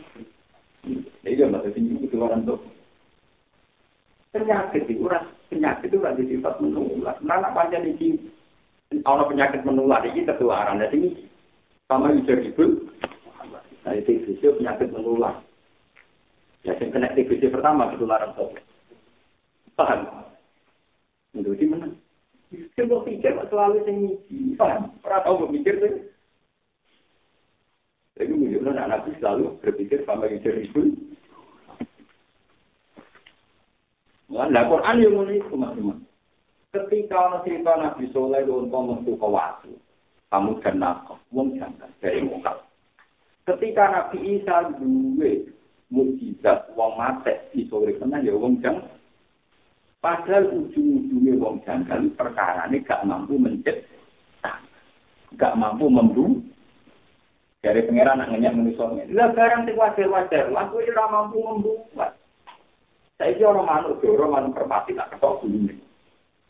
ini 1.22 1.38
kan 1.38 1.54
masih 1.54 1.70
tinggi 1.70 2.02
ketularan 2.02 2.42
tuh. 2.42 2.58
Penyakit 4.34 4.82
itu, 4.90 5.06
penyakit 5.54 5.86
itu 5.86 6.02
ras 6.02 6.18
sifat 6.18 6.54
menular. 6.58 7.14
Mana 7.22 7.54
panjang 7.54 7.86
ini, 7.86 8.18
orang 9.06 9.30
penyakit 9.30 9.62
menular 9.62 10.02
ini 10.02 10.26
ketularan. 10.26 10.82
Jadi 10.82 10.98
ini 10.98 11.10
sama 11.86 12.10
yang 12.10 12.26
dari 12.26 12.50
itu, 12.50 12.90
nah 13.86 13.94
itu 13.94 14.34
penyakit 14.58 14.90
menular. 14.90 15.38
Ya, 16.62 16.78
yang 16.78 16.94
kena 16.94 17.10
TBC 17.18 17.50
pertama 17.50 17.90
ketularan 17.90 18.30
sopo. 18.38 18.54
Paham? 19.74 20.06
Itu 21.34 21.58
di 21.58 21.66
mana? 21.66 21.90
Saya 22.76 22.86
mau 22.86 23.02
pikir 23.02 23.34
selalu 23.50 23.82
saya 23.82 23.92
ngisi. 23.98 24.54
Paham? 24.54 24.94
Pernah 25.02 25.20
tahu 25.26 25.48
berpikir 25.48 25.82
tuh? 25.82 25.94
Jadi 28.14 28.30
menunjukkan 28.30 28.76
anak 28.76 28.88
nabi 28.92 29.10
selalu 29.18 29.44
berpikir 29.58 29.98
sama 30.06 30.28
yang 30.30 30.38
itu. 30.38 30.82
Nah, 34.32 34.64
Quran 34.64 35.02
yang 35.02 35.12
mulai 35.12 35.36
itu 35.40 35.48
teman 35.52 36.00
Ketika 36.72 37.16
orang 37.28 37.44
cerita 37.44 37.72
Nabi 37.76 38.08
Soleh 38.16 38.48
untuk 38.48 38.72
menuju 38.80 39.20
ke 39.20 39.28
waktu, 39.28 39.76
kamu 40.32 40.56
dan 40.64 40.80
nakal, 40.80 41.20
wong 41.28 41.52
jangan 41.60 41.92
dari 42.00 42.24
muka. 42.24 42.64
Ketika 43.44 43.92
Nabi 43.92 44.40
Isa 44.40 44.72
dua 44.80 45.52
mukjizat 45.92 46.72
wong 46.72 46.96
mate 46.96 47.52
iso 47.52 47.84
urip 47.84 48.00
tenan 48.00 48.24
ya 48.24 48.32
wong 48.32 48.56
jang. 48.64 48.80
Padahal 50.00 50.50
ujung-ujungnya 50.50 51.38
wong 51.38 51.62
perkara 52.16 52.66
ini 52.72 52.82
gak 52.82 53.04
mampu 53.04 53.36
mencet 53.36 53.86
gak 55.36 55.54
mampu 55.54 55.86
membu 55.86 56.42
dari 57.62 57.86
pangeran 57.86 58.18
nak 58.18 58.34
ngenyak 58.34 58.56
manusia 58.58 59.06
lah 59.14 59.30
barang 59.30 59.62
sing 59.68 59.78
wajar-wajar. 59.78 60.50
Lah 60.50 60.66
kowe 60.72 60.82
ora 60.82 61.04
mampu 61.06 61.38
membuat 61.38 62.18
saya 63.20 63.46
orang 63.46 63.68
manuk 63.70 64.02
orang 64.02 64.32
manuk 64.34 64.54
perpati 64.58 64.98
tak 64.98 65.14
ketok 65.14 65.46
dulu 65.46 65.70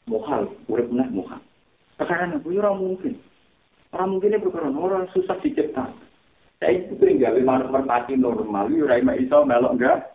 mohal 0.09 0.49
urip 0.73 0.89
meneh 0.89 1.09
mohal. 1.13 1.41
Sekarang 2.01 2.41
aku 2.41 2.57
ora 2.57 2.73
mungkin. 2.73 3.21
Orang 3.93 4.17
mungkin 4.17 4.33
ini 4.33 4.41
perkara 4.41 4.73
orang 4.73 5.05
susah 5.13 5.37
diciptakan 5.45 6.12
Saya 6.63 6.79
itu 6.79 6.95
sering 7.03 7.19
gawe 7.19 7.43
manuk 7.43 7.75
merpati 7.75 8.15
normal, 8.15 8.71
yo 8.71 8.87
ora 8.87 9.03
iso 9.19 9.43
melok 9.43 9.75
enggak. 9.75 10.15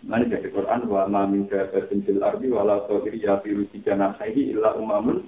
Mana 0.00 0.24
jadi 0.24 0.48
Quran 0.48 0.88
wa 0.88 1.04
ma 1.04 1.28
min 1.28 1.44
dabatin 1.52 2.00
fil 2.00 2.24
ardi 2.24 2.48
wala 2.48 2.80
tawiri 2.88 3.20
ya 3.20 3.44
fi 3.44 3.52
rusijana 3.52 4.16
sahi 4.16 4.56
illa 4.56 4.72
umamun 4.72 5.20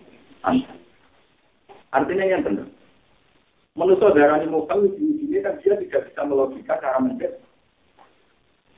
Artinya 1.92 2.24
yang 2.24 2.48
benar. 2.48 2.64
Manusia 3.76 4.08
darah 4.16 4.40
ini 4.40 4.48
mukal 4.48 4.88
di 4.88 4.96
sini 4.96 5.44
kan 5.44 5.60
dia 5.60 5.76
tidak 5.84 6.08
bisa 6.08 6.24
melogika 6.24 6.80
cara 6.80 6.96
mencet. 6.96 7.36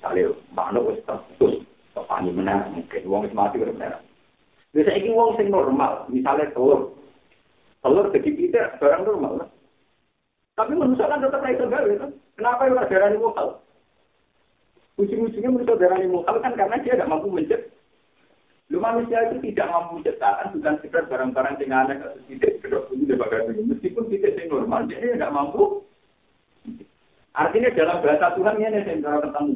Salil, 0.03 0.35
manuk 0.51 0.91
wis 0.91 1.07
terus 1.07 1.63
tepani 1.95 2.35
menang 2.35 2.67
mungkin 2.75 3.07
wong 3.07 3.31
wis 3.31 3.35
mati 3.39 3.63
udah 3.63 3.79
menang. 3.79 4.03
Ini 4.75 5.15
wong 5.15 5.39
sing 5.39 5.55
normal, 5.55 6.11
misalnya 6.11 6.51
telur. 6.51 6.99
Telur 7.79 8.11
segitiga 8.11 8.75
barang 8.83 9.07
normal 9.07 9.47
lah. 9.47 9.49
Tapi 10.59 10.75
manusia 10.75 11.07
kan 11.07 11.23
tetap 11.23 11.47
itu 11.47 11.71
gawe 11.71 11.93
kan. 12.03 12.11
Kenapa 12.35 12.67
yang 12.67 12.83
darah 12.83 13.09
ini 13.15 13.19
mukal? 13.23 13.49
Ujung-ujungnya 14.99 15.55
manusia 15.55 15.79
darah 15.79 15.99
ini 16.03 16.11
mukal 16.11 16.43
kan 16.43 16.59
karena 16.59 16.83
dia 16.83 16.99
tidak 16.99 17.07
mampu 17.07 17.31
mencet. 17.31 17.71
Lu 18.67 18.83
manusia 18.83 19.31
itu 19.31 19.39
tidak 19.39 19.71
mampu 19.71 20.03
menciptakan 20.03 20.59
bukan 20.59 20.75
sekedar 20.83 21.07
barang-barang 21.07 21.63
yang 21.63 21.79
aneh 21.79 21.97
atau 22.03 22.19
tidak 22.27 22.59
kedok 22.59 22.91
ini 22.91 23.63
meskipun 23.71 24.11
tidak 24.11 24.35
yang 24.35 24.47
normal 24.51 24.83
dia 24.91 24.99
tidak 24.99 25.31
mampu. 25.31 25.87
Artinya 27.39 27.71
dalam 27.79 28.03
bahasa 28.03 28.27
Tuhan 28.35 28.59
ini 28.59 28.83
yang 28.83 28.99
cara 29.07 29.19
ketemu. 29.23 29.55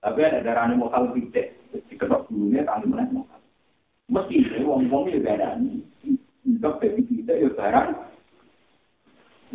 Tapi 0.00 0.20
ada 0.24 0.40
darah 0.40 0.64
ini 0.72 0.76
mukal 0.80 1.02
tidak 1.12 1.46
di 1.84 1.94
kedok 2.00 2.24
bulunya 2.32 2.64
kali 2.64 2.88
mana 2.88 3.12
mukal. 3.12 3.40
Mesti 4.08 4.56
wong-wong 4.64 5.12
juga 5.12 5.36
ada. 5.36 5.60
Tapi 6.48 7.04
tidak 7.04 7.36
ya 7.44 7.48
barang 7.52 8.07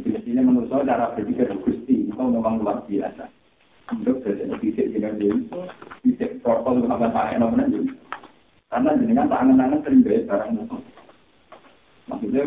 Mestinya 0.02 0.41
menurut 0.41 0.70
saya 0.74 0.89
cara 0.89 1.06
berpikir 1.14 1.54
Gusti 1.62 2.10
itu 2.10 2.18
memang 2.18 2.58
luar 2.58 2.82
biasa. 2.89 3.30
Untuk 3.94 4.26
jadi 4.26 4.56
fisik 4.58 4.89
dengan 4.89 5.22
dia 5.22 5.36
fisik 6.02 6.41
protokol 6.41 6.88
apa 6.89 7.14
saya 7.14 7.38
namanya 7.38 7.70
juga. 7.70 7.94
Karena 8.74 8.98
jenengan 8.98 9.30
tangan-tangan 9.30 9.80
sering 9.86 10.02
bayar 10.02 10.24
barang 10.26 10.52
musuh. 10.58 10.82
Maksudnya 12.10 12.44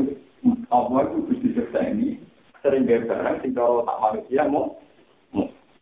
Allah 0.75 1.01
itu 1.07 1.19
Gusti 1.31 1.49
Seksa 1.55 1.81
ini 1.87 2.19
sering 2.67 2.83
bayar 2.83 3.07
barang 3.07 3.37
sehingga 3.47 3.65
tak 3.87 3.99
manusia 4.03 4.43
mau 4.51 4.75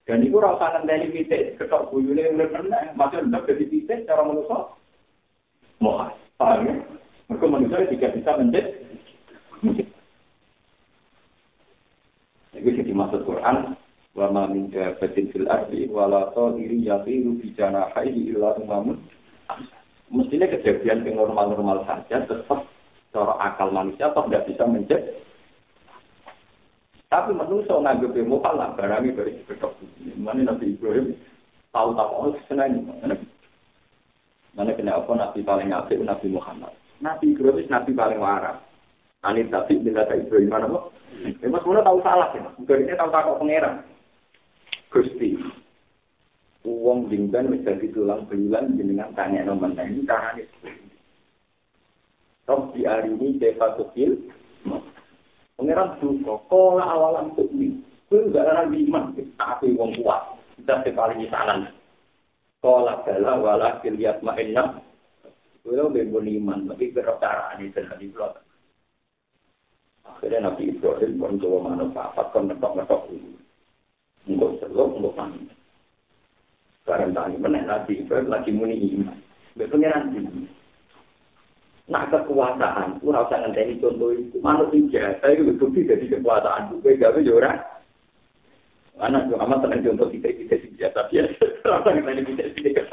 dan 0.05 0.21
itu 0.21 0.37
rasa 0.37 0.85
nanti 0.85 1.17
fisik 1.17 1.57
ketok 1.57 1.89
buyune 1.89 2.21
yang 2.21 2.37
rendah, 2.37 2.93
maksudnya 2.93 3.41
udah 3.41 3.43
jadi 3.49 3.65
fisik 3.73 4.05
cara 4.05 4.21
manusia 4.21 4.69
mau 5.81 6.12
paham 6.37 6.69
ya? 6.69 6.75
Mereka 7.33 7.47
manusia 7.49 7.89
tidak 7.89 8.12
bisa 8.21 8.31
menjadi 8.37 8.85
Itu 12.55 12.70
jadi 12.70 12.92
maksud 12.94 13.26
Quran 13.26 13.74
wa 14.14 14.26
ma 14.30 14.46
min 14.46 14.70
dabatin 14.70 15.26
fil 15.34 15.50
ardi 15.50 15.90
wa 15.90 16.07
la 16.07 16.30
tadiri 16.30 16.86
yatiru 16.86 17.34
bi 17.42 17.50
janahihi 17.59 18.30
illa 18.30 18.55
umamun. 18.62 19.02
Mestinya 20.14 20.46
kejadian 20.46 21.02
yang 21.02 21.18
normal-normal 21.18 21.82
saja 21.82 22.22
tetap 22.22 22.62
cara 23.11 23.34
akal 23.42 23.74
manusia 23.74 24.11
tetap 24.11 24.30
tidak 24.30 24.46
bisa 24.46 24.64
mencet. 24.70 25.02
Tapi 27.11 27.30
manusia 27.34 27.74
nganggep 27.74 28.14
mukal 28.26 28.55
lah 28.55 28.74
barangnya 28.78 29.18
dari 29.18 29.38
kedok 29.46 29.74
mana 30.18 30.50
Nabi 30.55 30.74
Ibrahim 30.74 31.14
tahu 31.74 31.94
tahu 31.98 32.11
oh 32.30 32.34
senang. 32.46 32.86
Mana? 34.55 34.70
Kena 34.78 35.02
apa 35.02 35.11
Nabi 35.11 35.42
paling 35.42 35.74
apik 35.74 35.98
Nabi 35.98 36.30
Muhammad. 36.30 36.70
Nabi 37.02 37.34
Ibrahim 37.34 37.66
Nabi 37.66 37.90
paling 37.90 38.22
waras 38.22 38.64
Anit 39.25 39.49
tapi 39.49 39.81
bila 39.81 40.05
Ibrahim 40.12 40.53
mana 40.53 40.68
kok 40.68 40.95
Ya 41.41 41.49
Mas 41.49 41.64
Mula 41.64 41.81
tahu 41.81 41.99
salah 42.05 42.29
ya. 42.37 42.45
Bukan 42.61 42.85
ini 42.85 42.99
tahu 42.99 43.11
takut 43.12 43.37
pangeran. 43.41 43.75
Gusti. 44.93 45.41
Uang 46.64 47.12
dingban 47.12 47.53
menjadi 47.53 47.93
tulang 47.93 48.25
belulan 48.29 48.77
dengan 48.77 49.12
tanya 49.12 49.45
nomor 49.45 49.72
ini 49.77 50.05
karena 50.05 50.41
ini. 50.41 50.45
Rob 52.45 52.77
di 52.77 52.85
hari 52.85 53.12
ini 53.12 53.41
deva 53.41 53.72
kecil. 53.81 54.20
Pangeran 55.57 55.97
duka. 56.01 56.45
Kola 56.49 56.85
awalan 56.85 57.33
tukmi. 57.37 57.81
Itu 58.09 58.29
enggak 58.29 58.45
ada 58.45 58.68
iman. 58.68 59.16
Tapi 59.16 59.72
uang 59.77 60.05
kuat. 60.05 60.22
Kita 60.61 60.85
paling 60.93 61.25
di 61.25 61.29
sana. 61.33 61.68
Kola 62.61 63.01
bala 63.05 63.33
wala 63.41 63.68
kiliat 63.81 64.20
ma'inna. 64.20 64.81
Kulo 65.64 65.89
bebo 65.89 66.20
iman. 66.20 66.68
Tapi 66.68 66.93
berapa 66.93 67.16
cara 67.16 67.57
ini 67.57 67.72
belakang. 68.12 68.43
Akhirnya 70.05 70.48
Nabi 70.48 70.72
Ibrahim 70.72 71.16
pun 71.16 71.40
coba 71.40 71.59
manut 71.72 71.90
papat 71.96 72.26
kan 72.32 72.48
ngetok-ngetok 72.48 73.02
ini. 73.12 73.32
Enggak 74.28 74.52
selalu, 74.61 74.84
enggak 75.00 75.14
panggil. 75.16 75.55
Sekarang 76.84 77.11
tadi 77.16 77.34
menek 77.40 77.64
Nabi 77.64 77.92
Ibrahim 78.05 78.28
lagi 78.28 78.50
muni 78.52 78.76
iman. 79.00 79.18
Biar 79.57 79.68
pengeran 79.72 80.12
ini. 80.12 80.44
Nah 81.84 82.09
kekuasaan, 82.09 82.96
aku 82.96 83.12
gak 83.12 83.28
usah 83.28 83.38
ngenteni 83.44 83.76
contoh 83.76 84.09
itu. 84.16 84.40
Manut 84.40 84.72
ini 84.72 84.88
jahat, 84.88 85.20
itu 85.20 85.52
bukti 85.61 85.84
jadi 85.84 86.05
kekuasaan. 86.16 86.80
Gue 86.80 86.96
gak 86.96 87.12
tau 87.12 87.20
ya 87.20 87.32
orang. 87.36 87.61
Mana 88.96 89.28
gue 89.28 89.36
amat 89.36 89.59
tenang 89.61 89.84
contoh 89.84 90.09
kita 90.09 90.32
ini 90.32 90.48
biasa 90.48 90.68
jahat. 90.80 90.92
Tapi 90.96 91.12
kita 91.20 91.46
terasa 91.61 91.88
ngenteni 91.92 92.22
kita 92.24 92.42
ini 92.57 92.84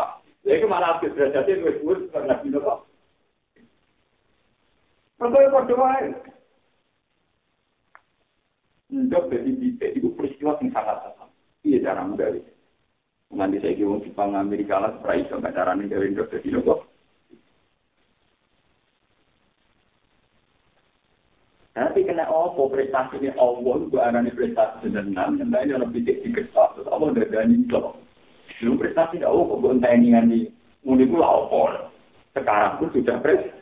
jadi 0.41 0.65
malah 0.65 0.97
aku 0.97 1.13
berjahatnya 1.13 1.61
gue 1.61 1.79
buat 1.85 1.99
karena 2.09 2.33
Nabi 2.33 2.49
Pertanyaan 5.21 5.53
kok 5.53 6.40
berdoa. 9.11 9.27
Ndok 9.27 9.27
jadi 9.27 9.51
bisa 9.59 9.85
itu 9.91 10.07
peristiwa 10.15 10.55
yang 10.63 10.71
sangat 10.71 10.97
sangat. 11.03 11.29
Iya 11.67 11.77
cara 11.83 12.07
menggali. 12.07 12.41
Nanti 13.31 13.63
saya 13.63 13.75
kira 13.75 13.99
Jepang 14.03 14.35
Amerika 14.35 14.79
lah, 14.79 14.91
supaya 14.99 15.19
itu 15.19 15.35
nggak 15.35 15.55
cara 15.55 15.71
nih 15.75 15.87
dari 15.87 16.11
ndok 16.15 16.31
jadi 16.31 16.47
nopo. 16.55 16.75
Tapi 21.71 22.03
kena 22.03 22.27
apa 22.27 22.61
prestasi 22.67 23.23
ini 23.23 23.31
Allah 23.39 23.75
itu 23.79 23.95
anane 23.95 24.35
prestasi 24.35 24.91
senenang, 24.91 25.39
yang 25.39 25.55
lain 25.55 25.79
orang 25.79 25.95
bidik 25.95 26.19
di 26.19 26.35
kertas, 26.35 26.75
terus 26.75 26.91
Allah 26.91 27.15
udah 27.15 27.27
dani 27.31 27.63
itu. 27.63 27.79
Belum 28.59 28.75
prestasi 28.75 29.23
tidak 29.23 29.31
oh 29.31 29.47
kok 29.47 29.79
entah 29.79 29.95
ini 29.95 30.11
di 30.27 30.39
muni 30.83 31.07
itu 31.07 31.15
apa. 31.23 31.87
Sekarang 32.35 32.75
pun 32.83 32.91
sudah 32.91 33.15
prestasi. 33.23 33.55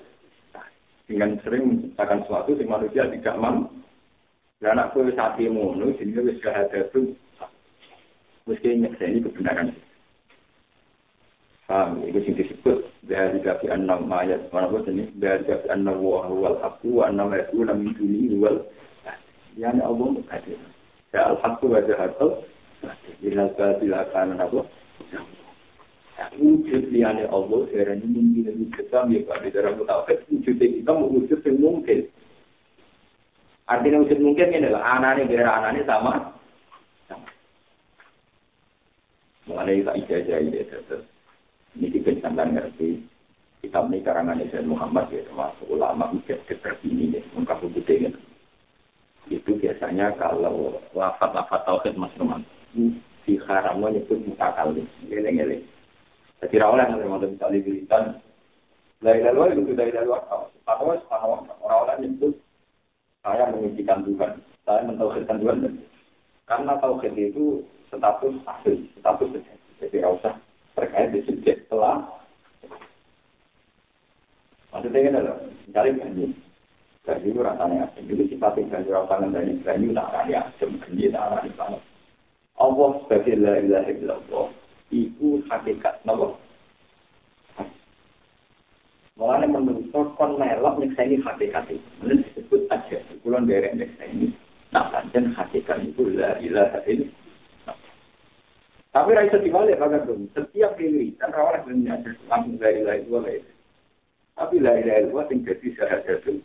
Dengan 1.05 1.37
sering 1.45 1.63
menciptakan 1.69 2.25
sesuatu 2.25 2.57
yang 2.57 2.69
manusia 2.69 3.09
tidak 3.13 3.37
mampu. 3.37 3.78
Dan 4.59 4.75
anak 4.75 4.91
kue 4.91 5.07
sapi 5.15 5.47
mono, 5.47 5.95
sehingga 5.95 6.19
wis 6.19 6.39
itu 6.43 7.15
mesti 8.43 8.69
nyekseni 8.75 9.23
kebenaran. 9.23 9.71
Paham, 11.69 12.01
itu 12.01 12.17
sing 12.25 12.33
disebut 12.33 12.81
dari 13.05 13.41
kafi 13.45 13.69
enam 13.69 14.09
ayat 14.09 14.49
mana 14.49 14.73
pun 14.73 14.89
ini 14.89 15.05
dari 15.21 15.45
kafi 15.45 15.69
wah 16.01 16.25
wal 16.29 16.57
aku 16.65 17.05
enam 17.05 17.29
itu 17.33 17.61
enam 17.61 17.85
ini 17.97 18.37
wal 18.41 18.65
yang 19.53 19.77
Allah 19.77 20.17
berkata 20.17 20.57
ya 21.13 21.29
al 21.29 21.37
haqqu 21.41 21.69
wa 21.69 21.81
jahatul 21.85 22.41
ila 23.25 23.43
batila 23.53 24.01
kana 24.13 24.33
apa 24.45 24.61
wujud 26.41 26.89
liane 26.93 27.25
Allah 27.29 27.59
sekarang 27.69 28.01
ini 28.01 28.17
mungkin 28.45 28.73
besar 28.77 29.09
ya 29.09 29.21
Pak 29.25 29.37
di 29.45 29.49
dalam 29.53 29.81
tauhid 29.81 30.19
wujud 30.29 30.57
kita 30.57 30.91
wujud 30.93 31.39
yang 31.45 31.55
mungkin 31.61 31.99
artinya 33.69 34.01
wujud 34.01 34.17
mungkin 34.17 34.49
ini 34.49 34.65
adalah 34.65 34.97
anaknya 34.97 35.29
biar 35.29 35.45
anaknya 35.45 35.83
sama. 35.85 36.13
Mengenai 39.45 39.85
tak 39.85 39.97
ijazah 40.01 40.39
ini 40.41 40.65
terus 40.65 41.05
ini 41.77 41.87
kita 41.93 42.17
sampai 42.25 42.49
ngerti. 42.49 42.89
Kitab 43.59 43.91
ini 43.91 43.99
karangan 43.99 44.39
Nabi 44.39 44.55
Muhammad 44.63 45.11
ya 45.11 45.19
termasuk 45.27 45.67
ulama 45.67 46.15
mujad 46.15 46.39
terkini 46.47 47.11
ya 47.11 47.21
ungkap 47.35 47.59
putih 47.59 48.07
itu 49.29 49.51
biasanya 49.61 50.15
kalau 50.17 50.79
lafat-lafat 50.95 51.61
tauhid 51.67 51.93
mas 51.99 52.15
Roman. 52.17 52.41
Si 53.27 53.35
haram 53.45 53.83
menyebut 53.83 54.17
muka 54.25 54.49
kali 54.57 54.81
geleng-geleng 55.05 55.61
jadi 56.39 56.55
rawlah 56.63 56.87
yang 56.87 56.99
termasuk 57.03 57.29
misalnya 57.35 57.59
beritan 57.67 58.03
dari 59.03 59.19
luar 59.27 59.51
itu 59.51 59.75
dari 59.75 59.91
luar 59.91 60.23
atau 60.63 60.95
orang-orang 60.95 61.99
nyebut 61.99 62.33
saya 63.25 63.51
mengizinkan 63.51 64.05
Tuhan 64.07 64.31
saya 64.63 64.81
mentauhidkan 64.87 65.39
Tuhan 65.41 65.79
karena 66.49 66.73
tauhid 66.81 67.13
itu 67.13 67.61
status 67.89 68.35
asli 68.45 68.89
status 69.01 69.33
jadi 69.79 70.03
usah 70.03 70.35
terkait 70.75 71.15
di 71.15 71.23
subjek 71.23 71.67
telah. 71.71 72.03
Maksudnya 74.69 74.99
ini 74.99 75.09
adalah 75.15 75.39
mencari 75.65 75.91
gaji. 75.97 76.25
Gaji 77.07 77.27
itu 77.31 77.39
rasanya 77.41 77.89
asing. 77.89 78.05
Itu 78.05 78.23
sifatnya 78.29 78.79
gaji 78.79 78.89
rasanya 78.91 79.27
dari 79.33 79.53
gaji 79.63 79.87
tak 79.95 80.07
arani 80.13 80.33
asing. 80.35 80.71
Gaji 80.83 81.03
tak 81.09 81.25
arani 81.31 81.49
banget. 81.55 81.81
Allah 82.59 82.89
sebagai 83.07 83.35
la 83.39 83.53
ilaha 83.63 83.89
illallah. 83.89 84.47
Itu 84.91 85.41
hakikat. 85.47 86.03
Kenapa? 86.03 86.37
Mulanya 89.19 89.59
menurut 89.59 89.91
kon 90.15 90.39
melok 90.39 90.79
nyeksa 90.79 91.03
ini 91.03 91.19
hakikat 91.19 91.67
itu. 91.67 91.83
Menurut 91.99 92.23
disebut 92.31 92.61
aja. 92.71 92.97
Kulon 93.19 93.43
nyeksa 93.51 94.03
ini. 94.07 94.31
Nah, 94.71 94.87
dan 95.11 95.35
hakikat 95.35 95.83
itu 95.83 96.07
la 96.15 96.39
ilaha 96.39 96.79
illallah. 96.87 97.75
Tapi 98.95 99.09
raisa 99.11 99.37
dibalik 99.43 99.75
kagak 99.75 100.07
dong. 100.07 100.31
Setiap 100.31 100.79
kan 101.19 101.35
rawan 101.35 101.67
dunia 101.67 101.99
langsung 102.31 102.55
dari 102.57 102.79
lain 102.79 103.05
dua 103.11 103.27
lain. 103.27 103.43
Tapi 104.39 104.55
lain 104.63 104.87
lain 104.87 105.11
dua 105.11 105.27
tinggal 105.27 105.59
di 105.59 105.69
syahadat 105.75 106.23
itu. 106.23 106.39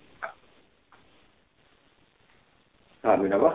Kami 3.06 3.30
apa? 3.30 3.50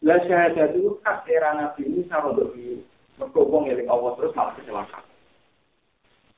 Lah 0.00 0.18
syahadat 0.24 0.72
itu 0.72 0.96
hak 1.04 1.28
era 1.28 1.52
nabi 1.52 1.84
ini 1.84 2.08
sama 2.08 2.32
dari 2.32 2.80
berkobong 3.20 3.68
yang 3.68 3.84
Allah 3.92 4.16
terus 4.16 4.32
malah 4.32 4.56
kecelakaan. 4.56 5.09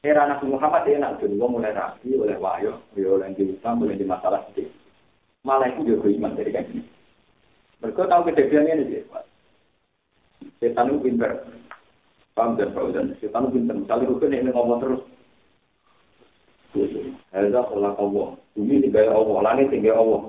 Era 0.02 0.26
Nabi 0.26 0.50
Muhammad 0.50 0.82
nak 0.98 1.22
dulu 1.22 1.46
mulai 1.46 1.70
rapi 1.70 2.18
oleh 2.18 2.34
wahyu, 2.34 2.74
oleh 2.98 3.22
yang 3.22 3.38
diutang, 3.38 3.78
oleh 3.78 3.94
di 3.94 4.02
masalah 4.02 4.42
sedih. 4.50 4.66
Malah 5.46 5.70
itu 5.70 5.94
juga 5.94 6.10
iman 6.10 6.34
dari 6.34 6.50
ini. 6.50 6.82
Mereka 7.78 8.10
tahu 8.10 8.26
kejadiannya 8.26 8.82
ini 8.82 8.90
dia, 8.90 9.02
Setan 10.58 10.90
itu 10.90 11.06
pinter. 11.06 11.46
Paham 12.34 12.58
dan 12.58 12.74
Pak 12.74 12.94
dan 12.94 13.14
Setan 13.22 13.46
itu 13.46 13.62
pinter. 13.62 13.74
Misalnya 13.78 14.10
rukun 14.10 14.34
ini 14.34 14.50
ngomong 14.50 14.78
terus. 14.82 15.02
Heza 17.30 17.60
kolak 17.66 17.98
Allah. 17.98 18.28
Bumi 18.54 18.82
tinggal 18.82 19.10
Allah. 19.10 19.38
Langit 19.42 19.70
tinggal 19.70 20.02
Allah. 20.02 20.22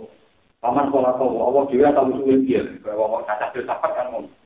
Paman 0.62 0.90
kolak 0.90 1.18
Allah. 1.18 1.42
Allah 1.50 1.64
juga 1.70 1.94
tahu 1.94 2.14
sulit 2.22 2.46
dia. 2.50 2.62
Bahwa 2.82 3.22
kaca 3.26 3.54
filsafat 3.54 3.92
kan 3.94 4.10
ngomong. 4.14 4.43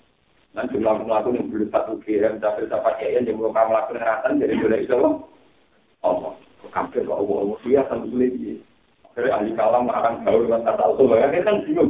Dan 0.57 0.65
jumlah 0.73 1.05
melakukan 1.05 1.37
yang 1.37 1.47
belum 1.53 1.69
satu 1.69 2.01
kira. 2.01 2.33
Kaca 2.41 2.57
filsafat 2.57 2.97
ya. 2.97 3.21
Yang 3.21 3.37
belum 3.37 3.53
kamu 3.53 3.71
lakukan 3.77 3.95
ngeratan. 4.01 4.41
Jadi 4.41 4.53
boleh 4.57 4.79
itu 4.81 4.93
Allah. 4.97 5.13
Allah. 6.01 6.33
Kafir 6.73 7.05
Allah. 7.05 7.37
Allah 7.45 7.57
dia 7.61 7.81
tahu 7.85 8.01
sulit 8.09 8.33
dia. 8.41 8.57
Akhirnya 9.13 9.33
ahli 9.37 9.51
kalam 9.53 9.85
akan 9.85 10.13
gaul 10.25 10.49
dengan 10.49 10.65
kata 10.65 10.83
Allah. 10.89 11.17
Ya 11.21 11.41
kan 11.45 11.55
bingung. 11.61 11.89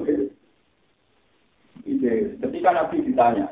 Ketika 2.44 2.70
Nabi 2.76 2.98
ditanya, 3.08 3.48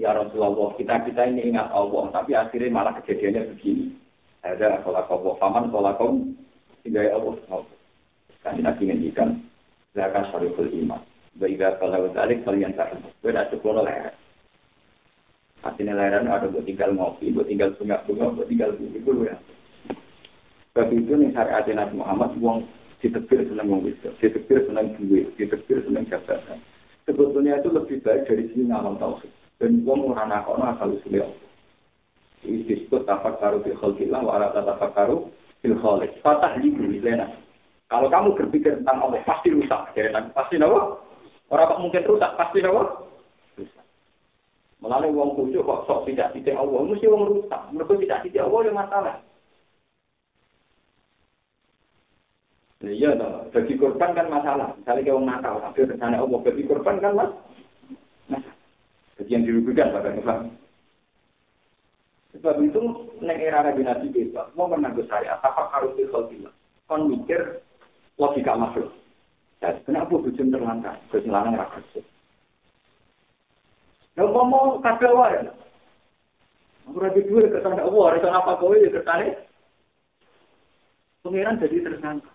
Ya 0.00 0.16
Rasulullah, 0.16 0.72
kita 0.80 1.04
kita 1.04 1.28
ini 1.28 1.52
ingat 1.52 1.68
Allah, 1.68 2.08
tapi 2.16 2.32
akhirnya 2.32 2.72
malah 2.72 2.96
kejadiannya 2.96 3.52
begini. 3.52 3.92
Ada 4.40 4.80
sholat 4.80 5.04
Allah, 5.04 5.32
paman 5.36 5.68
sholat 5.68 6.00
kaum, 6.00 6.32
hingga 6.80 7.12
Allah. 7.12 7.36
Kan 8.40 8.56
Nabi 8.56 8.88
ngendikan, 8.88 9.44
zakat 9.92 10.32
syariful 10.32 10.64
iman. 10.64 11.04
Baiklah 11.36 11.76
kalau 11.76 12.08
balik 12.08 12.40
kalian 12.44 12.72
tak 12.72 12.96
beda 13.20 13.52
cukup 13.52 13.84
leher. 13.84 14.16
Artinya 15.62 15.94
leheran 15.94 16.26
ada 16.26 16.50
buat 16.50 16.66
tinggal 16.66 16.90
ngopi, 16.94 17.30
buat 17.30 17.46
tinggal 17.46 17.70
sungai 17.78 18.02
bunga, 18.06 18.34
buat 18.34 18.50
tinggal 18.50 18.74
bumi 18.74 18.98
dulu 19.06 19.30
ya. 19.30 19.38
Sebab 20.74 20.88
itu 20.90 21.12
nih 21.14 21.30
syariat 21.30 21.68
Nabi 21.70 21.94
Muhammad 22.00 22.30
uang 22.42 22.66
ditebir 22.98 23.46
senang 23.46 23.68
wong 23.70 23.82
wisdom, 23.86 24.14
ditebir 24.18 24.64
senang 24.66 24.94
duit, 24.98 25.30
ditebir 25.38 25.84
senang 25.86 26.06
jabatan. 26.10 26.58
Sebetulnya 27.06 27.58
itu 27.58 27.68
lebih 27.70 27.98
baik 28.02 28.30
dari 28.30 28.46
sini 28.50 28.70
ngalam 28.70 28.98
tauhid. 28.98 29.30
Dan 29.58 29.82
wong 29.86 30.10
ora 30.10 30.26
nakono 30.26 30.66
asal 30.70 30.98
usule 30.98 31.22
Allah. 31.22 31.50
Ini 32.42 32.66
disebut 32.66 33.06
tafak 33.06 33.38
karu 33.38 33.62
fil 33.62 33.78
khalqillah 33.78 34.22
tafak 34.50 34.90
karu 34.98 35.30
fil 35.62 35.78
khaliq. 35.78 36.10
Fatah 36.22 36.58
di 36.58 36.74
lena. 36.98 37.30
Kalau 37.86 38.08
kamu 38.08 38.34
berpikir 38.34 38.82
tentang 38.82 39.04
Allah 39.04 39.22
pasti 39.22 39.52
rusak. 39.52 39.94
Jadi 39.94 40.10
pasti 40.32 40.56
nawa. 40.58 40.96
Orang 41.52 41.84
mungkin 41.84 42.02
rusak 42.08 42.34
pasti 42.34 42.64
nawa. 42.64 43.11
Melalui 44.82 45.14
wong 45.14 45.38
kucu 45.38 45.62
kok 45.62 45.86
sok 45.86 46.10
tidak 46.10 46.34
tidak 46.34 46.58
Allah, 46.58 46.82
mesti 46.82 47.06
wong 47.06 47.22
rusak. 47.30 47.62
Mereka 47.70 47.92
tidak 48.02 48.18
tidak 48.26 48.42
Allah 48.50 48.60
yang 48.66 48.76
masalah. 48.82 49.16
Iya, 52.82 53.14
no. 53.14 53.46
bagi 53.54 53.78
korban 53.78 54.10
kan 54.10 54.26
masalah. 54.26 54.74
Misalnya 54.74 55.06
kayak 55.06 55.14
orang 55.14 55.28
nakal, 55.30 55.54
tapi 55.62 55.86
rencana 55.86 56.18
Allah 56.18 56.38
bagi 56.42 56.62
korban 56.66 56.98
kan 56.98 57.14
mas. 57.14 57.30
Masalah. 58.26 58.56
Jadi 59.22 59.30
yang 59.30 59.46
dirugikan 59.46 59.94
pada 59.94 60.10
Islam. 60.18 60.40
Sebab 62.34 62.56
itu, 62.64 62.82
neng 63.22 63.38
era 63.38 63.62
Nabi 63.62 63.86
Nabi 63.86 64.06
bebas, 64.10 64.50
mau 64.58 64.66
menanggung 64.66 65.06
saya, 65.06 65.38
apa 65.46 65.70
harus 65.70 65.94
dikhalkilah. 65.94 66.50
Kon 66.90 67.06
mikir 67.06 67.62
logika 68.18 68.58
makhluk. 68.58 68.90
Jadi, 69.62 69.78
kenapa 69.86 70.18
bujum 70.18 70.50
terlantar? 70.50 70.98
Keselangan 71.14 71.54
rakyat. 71.54 72.02
Nah, 74.12 74.28
ngomong 74.28 74.84
kabel 74.84 75.12
wae. 75.16 75.40
Aku 76.90 76.98
rapi 76.98 77.24
dua 77.24 77.48
kesana 77.48 77.80
Allah, 77.80 78.04
ada 78.18 78.28
apa 78.36 78.60
kowe 78.60 78.74
ya 78.76 78.90
kesana? 78.92 79.32
Pengiran 81.22 81.62
jadi 81.62 81.86
tersangka. 81.86 82.28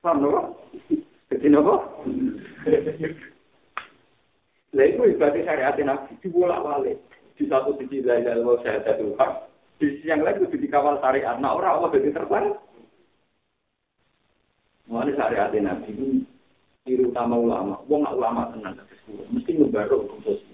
Paham 0.00 0.24
lho? 0.24 0.56
Jadi 1.28 1.46
nopo? 1.52 1.74
Lah 4.72 4.84
itu 4.84 5.02
ibadah 5.12 5.42
syariat 5.44 5.76
Nabi 5.84 6.16
dibolak 6.24 6.64
balik. 6.64 6.96
Di 7.36 7.46
satu 7.46 7.76
sisi 7.78 8.02
la 8.02 8.18
ilaha 8.18 8.34
illallah 8.34 8.58
syahadatul 8.64 9.14
haq, 9.14 9.32
di 9.78 9.86
sisi 9.94 10.10
yang 10.10 10.24
lain 10.24 10.42
itu 10.42 10.56
dikawal 10.58 10.98
syariat. 11.04 11.36
Nah 11.38 11.54
orang 11.54 11.78
Allah 11.78 11.90
jadi 11.94 12.10
terbang. 12.16 12.56
Mengenai 14.88 15.14
syariat 15.14 15.52
Nabi 15.52 15.88
itu 15.92 16.06
tiru 16.88 17.12
utama 17.12 17.36
ulama. 17.36 17.76
Wong 17.86 18.02
ulama 18.08 18.48
tenang 18.56 18.80
mesti 19.36 19.52
ngebaru 19.52 20.08
khusus. 20.16 20.47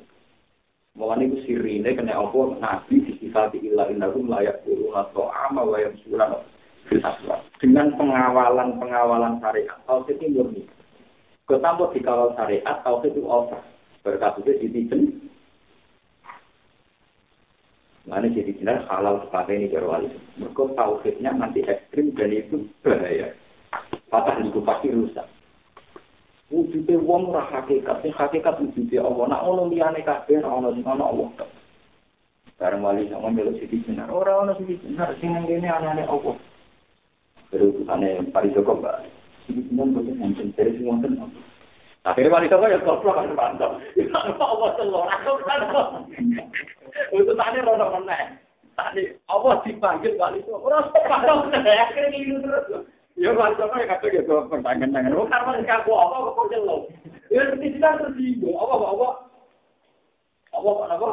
Mengenai 0.95 1.27
itu 1.27 1.37
sirine 1.43 1.91
kena 1.91 2.15
apa 2.15 2.39
Nabi 2.63 3.03
disifati 3.03 3.59
ilah 3.67 3.91
innahum 3.91 4.31
layak 4.31 4.63
bulu 4.63 4.95
atau 4.95 5.27
ama 5.27 5.67
wayam 5.67 5.91
sulam 6.07 6.39
dengan 7.59 7.97
pengawalan-pengawalan 7.99 9.43
syariat. 9.43 9.75
Tauhid 9.89 10.23
itu 10.23 10.31
murni. 10.31 10.63
Ketambah 11.51 11.91
dikawal 11.97 12.37
syariat, 12.39 12.79
tauhid 12.87 13.11
itu 13.17 13.27
over. 13.27 13.59
Berkatutnya 14.07 14.61
ditijen. 14.63 15.33
Mana 18.05 18.29
jadi 18.29 18.53
jelas 18.61 18.85
halal 18.93 19.25
sebagai 19.27 19.57
ini 19.57 19.73
berwali. 19.73 20.13
Mereka 20.37 20.77
tauhidnya 20.77 21.33
nanti 21.35 21.65
ekstrim 21.65 22.13
dan 22.15 22.31
itu 22.37 22.69
bahaya. 22.85 23.33
Patah 24.13 24.45
itu 24.45 24.61
pasti 24.63 24.93
rusak. 24.93 25.27
Wujudnya 26.55 27.03
wong 27.03 27.35
ora 27.35 27.43
hakikat, 27.51 27.99
sing 28.07 28.15
hakikat 28.15 28.55
wujudnya 28.63 29.03
Allah. 29.03 29.25
Nak 29.27 29.43
ono 29.43 29.67
liyane 29.67 30.07
kabeh 30.07 30.39
ora 30.39 30.55
ono 30.55 30.71
sing 30.71 30.87
ono 30.87 31.03
Allah. 31.03 31.29
Bareng 32.55 32.87
wali 32.87 33.11
sama 33.11 33.35
melu 33.35 33.59
sisi 33.59 33.83
benar. 33.83 34.07
Ora 34.15 34.39
ono 34.39 34.55
sisi 34.63 34.79
benar 34.79 35.11
sing 35.19 35.35
nang 35.35 35.51
kene 35.51 35.67
anane 35.67 36.07
Allah. 36.07 36.39
Terus 37.51 37.75
Pari 38.31 38.55
Joko 38.55 38.79
Mbak. 38.79 38.97
Semua 39.51 39.91
boleh 39.91 40.15
nonton 40.15 40.55
dari 40.55 40.79
semua 40.79 41.03
tenang. 41.03 41.35
Akhirnya 42.07 42.31
Pari 42.31 42.47
Joko 42.47 42.71
ya 42.71 42.79
goblok 42.87 43.19
kan 43.19 43.35
mantap. 43.35 43.73
Allah 44.39 44.71
telur 44.79 45.11
aku 45.11 45.33
kan. 45.43 45.61
Untuk 47.11 47.35
tadi 47.35 47.59
rono 47.67 47.99
meneh. 47.99 48.39
Tadi 48.79 49.03
Allah 49.27 49.59
dipanggil 49.67 50.15
Pari 50.15 50.39
Joko. 50.47 50.71
Ora 50.71 50.87
sepatu 50.87 51.51
akhirnya 51.51 52.15
ngilu 52.15 52.39
terus. 52.47 52.87
Ya 53.15 53.31
Joko 53.31 53.79
ya 53.79 53.87
kata 53.87 54.11
gitu 54.11 54.35
pertanyaan-pertanyaan. 54.51 55.15
Oh 55.15 55.31
karena 55.31 55.63
aku 55.79 55.93
apa 55.95 56.35
kok 56.35 56.51
jelek. 56.51 56.83
Ya 57.31 57.47
kita 57.55 57.89
tersinggung. 58.03 58.59
Apa 58.59 58.75
apa 58.75 58.87
apa 58.91 59.09
apa 60.59 60.71
apa 60.99 61.09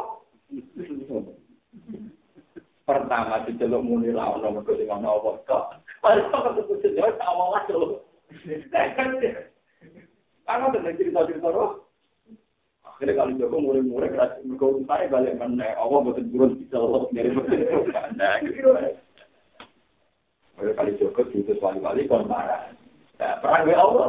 pertama 2.82 3.46
diceluk 3.46 3.86
muni 3.86 4.10
ra 4.10 4.34
ono 4.34 4.50
mergo 4.50 4.74
sing 4.74 4.90
ono 4.90 5.22
apa 5.22 5.30
kok. 5.46 5.64
Padahal 6.02 6.58
kok 6.58 6.82
jawab 6.82 7.14
tak 7.22 7.30
omong 7.30 7.50
lah 7.54 7.62
lho. 7.70 8.02
Karena 10.42 10.66
ada 10.74 10.90
cerita-cerita 10.98 11.48
roh. 11.54 11.86
Akhirnya 12.82 13.14
kali 13.14 13.38
Joko 13.38 13.62
mulai-mulai 13.62 14.10
mergo 14.42 14.82
saya 14.90 15.06
balik 15.06 15.38
mana 15.38 15.70
Allah 15.78 16.02
betul 16.02 16.26
turun 16.34 16.58
bisa 16.58 16.82
Allah 16.82 17.06
dari 17.14 17.30
Nah, 18.18 18.42
gitu. 18.42 18.74
Oleh 20.62 20.78
kali 20.78 20.94
Joko 20.94 21.26
diutus 21.26 21.58
wali-wali 21.58 22.06
kon 22.06 22.30
marah. 22.30 22.70
Nah, 23.18 23.34
perang 23.42 23.66
dengan 23.66 23.82
Allah. 23.82 24.06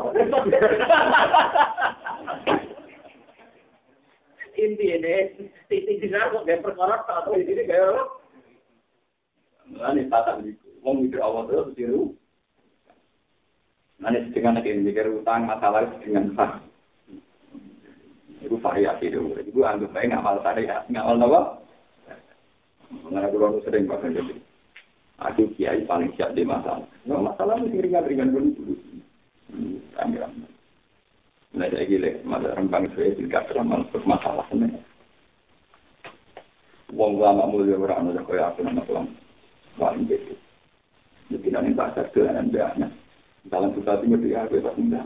Intinya, 4.53 5.17
titik 5.65 5.97
jenar 5.97 6.29
kok 6.29 6.45
gak 6.45 6.61
perkara 6.61 7.01
atau 7.01 7.33
ini 7.33 7.65
gak 7.65 8.05
Ini 9.73 10.05
tata 10.13 10.37
begitu. 10.37 10.61
Mau 10.85 10.93
mikir 10.93 11.17
awal 11.25 11.49
terus 11.49 11.73
tiru. 11.73 12.13
Nanti 13.97 14.29
dengan 14.29 14.61
lagi 14.61 14.77
mikir 14.77 15.09
utang 15.09 15.49
masalah 15.49 15.89
dengan 16.05 16.37
sah. 16.37 16.61
Itu 18.45 18.61
variasi 18.61 19.09
itu. 19.09 19.25
Itu 19.41 19.65
anggap 19.65 19.89
baik 19.89 20.13
ngamal 20.13 20.37
syariat, 20.45 20.85
ngamal 20.85 21.17
apa? 21.17 21.41
Mengenai 22.93 23.33
kurang 23.33 23.57
sering 23.65 23.89
pakai 23.89 24.13
jadi. 24.13 24.52
Aku 25.22 25.45
kiai 25.53 25.86
paling 25.86 26.09
siap 26.18 26.34
di 26.34 26.41
masalah. 26.41 26.89
Nah, 27.05 27.22
masalah 27.22 27.61
mesti 27.61 27.78
ringan-ringan 27.78 28.34
dulu. 28.34 28.74
Kami 29.93 30.18
ramai. 30.18 30.49
Nah, 31.53 31.70
saya 31.70 31.86
gila, 31.86 32.09
masa 32.26 32.57
rembang 32.57 32.89
saya 32.97 33.14
tidak 33.14 33.45
terlalu 33.45 33.86
bermasalah 33.93 34.41
sebenarnya. 34.49 34.82
Wong 36.93 37.18
lama 37.18 37.49
mulia 37.49 37.78
orang 37.78 38.14
ada 38.14 38.22
kaya 38.22 38.53
aku 38.53 38.61
nama 38.61 38.86
kelam 38.86 39.09
paling 39.82 40.05
gitu. 40.05 40.38
Jadi 41.34 41.49
nanti 41.49 41.74
pasar 41.74 42.05
ke 42.14 42.22
anda 42.30 42.70
dalam 43.49 43.74
susah 43.74 43.97
timur 43.97 44.22
dia 44.22 44.45
aku 44.45 44.61
tak 44.61 44.78
mudah. 44.78 45.01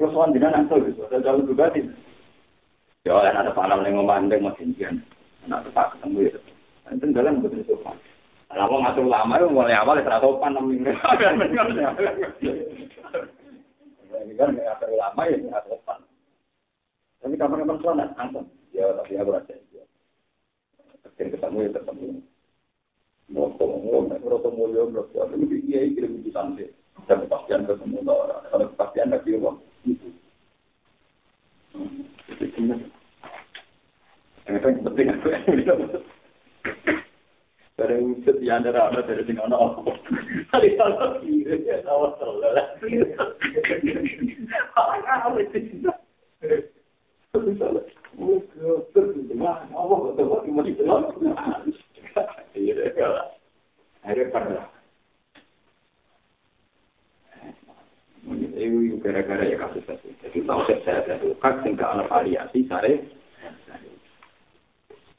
Terus 0.00 0.16
jinan 0.32 0.56
ansel 0.56 0.88
gitu, 0.88 1.04
ada 1.04 1.20
jalan 1.20 1.44
juga. 1.44 1.68
Ya 3.04 3.12
ada 3.20 3.52
panam 3.52 3.84
yang 3.84 4.00
memandang 4.00 4.40
masih 4.40 4.72
jian, 4.72 5.04
anak 5.44 5.68
tetap 5.68 5.92
ketemu 5.96 6.32
itu. 6.32 6.40
Itu 6.88 7.04
jalan 7.12 7.44
betul 7.44 7.60
sopan. 7.68 7.96
Lah 8.52 8.68
wong 8.68 8.84
matur 8.84 9.08
ulama 9.08 9.40
yo 9.40 9.48
mulai 9.48 9.72
awal 9.72 9.96
wis 9.96 10.04
ra 10.04 10.20
sopan 10.20 10.52
nemu. 10.60 10.84
Ini 14.12 14.32
kan 14.36 14.52
ya 14.60 14.76
ulama 14.92 15.22
ya 15.24 15.58
sopan. 15.64 15.98
Ini 17.24 17.34
kapan 17.40 17.64
kapan 17.64 17.80
tuan 17.80 17.96
nak? 17.96 18.12
Ya 18.76 18.92
tapi 18.92 19.16
aku 19.16 19.32
rasa 19.32 19.56
ya. 19.72 19.84
Ketika 21.16 21.40
ketemu 21.40 21.64
ya 21.64 21.70
ketemu. 21.80 22.20
Mau 23.32 23.48
ketemu, 23.56 23.76
mau 23.88 24.28
ketemu 24.36 24.62
ya 24.68 24.82
mau 24.84 25.04
ketemu. 25.08 25.32
Ini 25.32 25.56
dia 25.64 25.78
yang 25.80 25.92
kirim 25.96 26.12
itu 26.20 26.30
sampai. 26.36 26.68
Dan 27.08 27.24
kepastian 27.24 27.64
ketemu 27.64 28.04
lah 28.04 28.16
orang. 28.20 28.40
Kalau 28.52 28.66
kepastian 28.76 29.08
nggak 29.08 29.22
sih 29.24 29.40
wong. 29.40 29.56
Ini 34.44 34.58
penting 34.60 35.06
aku. 35.08 35.28
bareng 37.76 38.02
misut 38.12 38.36
ya 38.44 38.60
ada 38.60 38.74
apa 38.76 39.00
dari 39.04 39.24
sini 39.24 39.40
ono 39.40 39.56
aku 39.56 39.90
kali 40.52 40.76
kalau 40.76 41.16
kiri 41.24 41.64
ya 41.64 41.80
tahu 41.86 42.12
tahu 42.20 42.36
lah 42.40 42.68
kiri 42.80 43.00
apa 44.76 45.08
apa 45.08 45.40
sih 45.52 45.62
itu 58.62 58.96
gara-gara 59.02 59.44
ya 59.44 59.58
kasus 59.58 59.82
tadi. 59.84 60.14
Jadi 60.22 60.38
tahu 60.46 60.60
saya 60.64 60.78
saya 61.04 61.18
tahu 61.18 61.34
kan 61.42 61.58
tinggal 61.66 62.06
variasi 62.06 62.64
sare. 62.70 63.02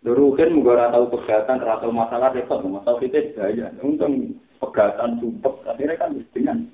Dulu 0.03 0.35
kan 0.35 0.51
juga 0.51 0.91
tahu 0.91 1.15
pegatan, 1.15 1.63
atau 1.63 1.87
masalah 1.87 2.35
repot, 2.35 2.59
masalah 2.67 2.99
kita 2.99 3.31
gaya. 3.39 3.71
Untung 3.79 4.35
pegatan 4.59 5.15
sumpah, 5.23 5.55
akhirnya 5.71 5.95
kan 5.95 6.11
dengan 6.35 6.67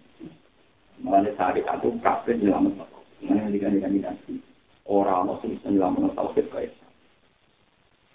mengenai 0.98 1.38
sari 1.38 1.62
atau 1.62 1.94
kafe 2.02 2.34
nyelamat. 2.42 2.90
Mengenai 3.22 3.54
dengan 3.54 4.18
orang 4.90 5.30
masih 5.30 5.54
bisa 5.54 5.70
nyelamat 5.70 6.18
tauhid 6.18 6.46
kayak 6.50 6.74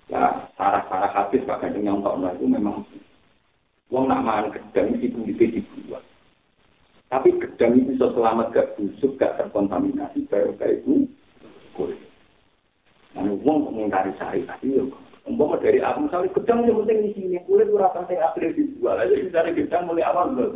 Ya, 0.04 0.52
sarah-sarah 0.60 1.16
habis 1.16 1.40
Pak 1.48 1.64
Gandeng 1.64 1.88
yang 1.88 2.04
tahu 2.04 2.20
itu 2.28 2.44
memang 2.44 2.84
Wong 3.88 4.04
nak 4.04 4.20
makan 4.20 4.52
gedang 4.52 5.00
itu 5.00 5.16
bisa 5.24 5.48
dibuat. 5.48 6.04
Tapi 7.08 7.32
gedang 7.40 7.78
itu 7.78 7.94
selamat 7.96 8.52
gak 8.52 8.70
busuk, 8.76 9.16
gak 9.16 9.38
terkontaminasi, 9.40 10.28
baru 10.28 10.52
kayak 10.60 10.82
itu. 10.82 11.08
Nah, 13.14 13.22
wong 13.46 13.70
mengingkari 13.70 14.10
syariat 14.18 14.58
itu, 14.58 14.90
umpama 15.24 15.56
dari 15.56 15.80
aku 15.80 16.04
misalnya 16.04 16.34
gedang 16.36 16.68
yang 16.68 16.84
penting 16.84 16.98
di 17.08 17.10
sini, 17.16 17.36
kulit 17.48 17.68
itu 17.68 17.80
rasa 17.80 18.04
saya 18.04 18.28
akhirnya 18.28 18.56
dijual. 18.60 19.00
Aja 19.00 19.16
dari 19.32 19.50
gedang 19.56 19.82
mulai 19.88 20.04
awal 20.04 20.36
belum. 20.36 20.52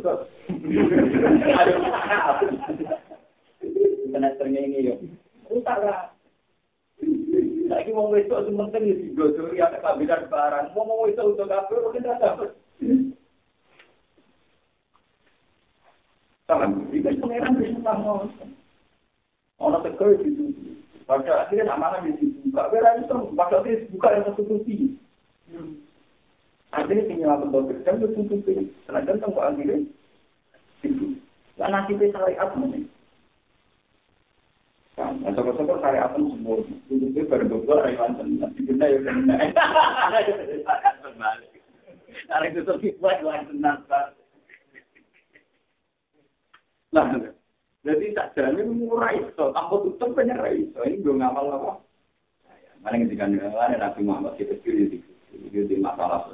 Ada 1.57 1.73
apa? 1.73 2.45
Kena 4.09 4.29
ini 4.45 4.93
ya. 4.93 4.95
Utara. 5.49 6.13
Lagi 7.69 7.93
mau 7.93 8.09
wedok 8.09 8.45
itu 8.45 8.51
penting 8.57 8.83
di 8.85 8.93
digosori 9.09 9.61
ada 9.61 9.77
kabinet 9.81 10.25
barang. 10.29 10.73
Mau 10.73 10.85
mau 10.85 11.05
wedok 11.05 11.37
untuk 11.37 11.49
kabel 11.49 11.85
mungkin 11.85 12.01
tidak 12.01 12.21
dapat. 12.21 12.49
Salam, 16.49 16.89
jika 16.89 17.13
pangeran 17.21 17.61
bisa 17.61 17.77
tahu. 17.85 18.25
Orang 19.61 19.85
tegur 19.85 20.17
itu. 20.17 20.49
Pada 21.05 21.45
akhirnya 21.45 21.77
nama 21.77 22.01
di 22.01 22.17
situ. 22.17 22.38
Gak 22.49 22.69
bera 22.73 22.89
itu, 22.97 23.17
pada 23.37 23.55
akhirnya 23.61 23.87
buka 23.93 24.07
yang 24.13 24.23
satu 24.25 24.41
tutupi. 24.45 24.75
Akhirnya 26.69 27.09
tinggal 27.09 27.41
bentuk 27.41 27.73
kerja 27.73 27.89
itu 27.97 28.07
tutupi. 28.13 28.53
Karena 28.85 29.05
kan 29.05 29.17
tengok 29.17 29.45
akhirnya. 29.45 29.77
Itu. 30.85 31.05
Karena 31.59 31.83
kita 31.89 32.07
syariat 32.15 32.49
ini. 32.55 32.87
Nah, 34.99 35.31
sokor-sokor 35.31 35.79
kari 35.79 35.99
apa 35.99 36.15
semua. 36.15 36.59
Itu 36.91 37.23
berdua 37.27 37.83
rayuan 37.83 38.15
tenang. 38.19 38.51
Dibenda 38.55 38.85
ya 38.87 38.99
kena. 38.99 39.35
Ada 42.29 42.45
itu 42.51 42.61
tuh 42.63 42.75
rayuan 42.99 43.47
tenang. 43.47 43.79
Nah, 46.91 47.05
Jadi 47.79 48.11
tak 48.11 48.35
jamin 48.35 48.75
murah 48.75 49.15
itu, 49.15 49.45
tanpa 49.55 49.71
tutup 49.79 50.11
banyak 50.11 50.35
itu. 50.51 50.79
Ini 50.83 50.99
gue 50.99 51.15
ngamal 51.15 51.47
apa? 51.47 51.71
Mana 52.79 53.03
ketika 53.03 53.27
ada 53.27 53.75
Nabi 53.75 54.01
Muhammad 54.07 54.39
kita 54.39 54.55
kiri 54.63 54.87
di 54.87 54.99
di 55.51 55.75
masalah 55.77 56.31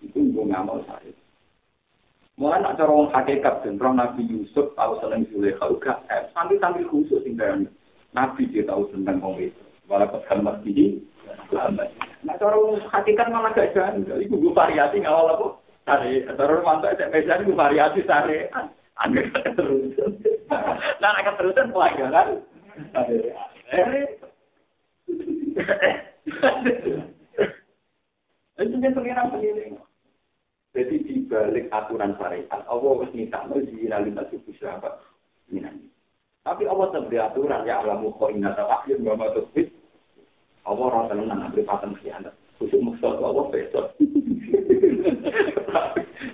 itu 0.00 0.18
gue 0.18 0.44
ngamal 0.48 0.82
saya. 0.88 1.12
Mulai 2.40 2.64
nak 2.64 2.80
cara 2.80 2.90
orang 2.90 3.12
hakikat 3.12 3.60
dan 3.62 3.76
Nabi 3.76 4.24
Yusuf 4.24 4.72
tahu 4.72 4.98
seneng 5.04 5.28
Zulaikha 5.28 5.68
juga, 5.68 6.00
eh, 6.08 6.26
sambil 6.32 6.88
khusus 6.88 7.20
tinggal 7.22 7.68
Nabi 8.16 8.48
dia 8.48 8.64
tahu 8.64 8.88
tentang 8.88 9.20
orang 9.20 9.52
itu. 9.52 9.62
Walaupun 9.86 10.24
kalimat 10.24 10.64
ini, 10.64 11.04
Nah, 12.22 12.34
cara 12.38 12.56
hakikat 12.88 13.26
malah 13.28 13.52
gak 13.52 13.74
jalan. 13.74 14.06
Ibu 14.06 14.34
gue 14.40 14.52
variasi 14.54 15.02
ngawal 15.02 15.36
apa? 15.36 15.46
Tari, 15.82 16.22
terus 16.22 16.62
mantap 16.62 16.94
saya 16.94 17.10
pesan 17.10 17.44
gue 17.44 17.58
variasi 17.58 18.06
tari. 18.06 18.46
Aneh 19.02 19.26
terus. 19.58 19.92
Nah, 21.02 21.12
akan 21.18 21.34
terusan 21.34 21.74
pelajaran. 21.74 22.28
Itu 28.62 28.76
kan 28.78 28.92
pengiran 28.94 29.32
pengiring. 29.34 29.74
Jadi 30.72 30.96
di 31.04 31.14
balik 31.28 31.68
aturan 31.68 32.16
syariat, 32.16 32.64
Allah 32.64 32.90
harus 32.96 33.12
minta 33.12 33.44
mau 33.44 33.60
dilakukan 33.60 34.24
suku 34.32 34.56
sahabat. 34.56 34.96
Tapi 36.42 36.62
Allah 36.64 36.86
tetap 36.90 37.12
aturan 37.12 37.68
ya 37.68 37.84
alamu 37.84 38.16
apa 38.16 38.32
yang 38.32 39.04
gak 39.04 39.16
mau 39.20 39.28
Allah 40.62 40.84
orang 40.94 41.06
seneng 41.10 41.26
nang 41.26 41.42
ambil 41.50 41.66
paten 41.66 41.92
khianat. 41.98 42.34
Khusus 42.58 42.78
maksud 42.78 43.18
Allah 43.18 43.50
besok. 43.50 43.98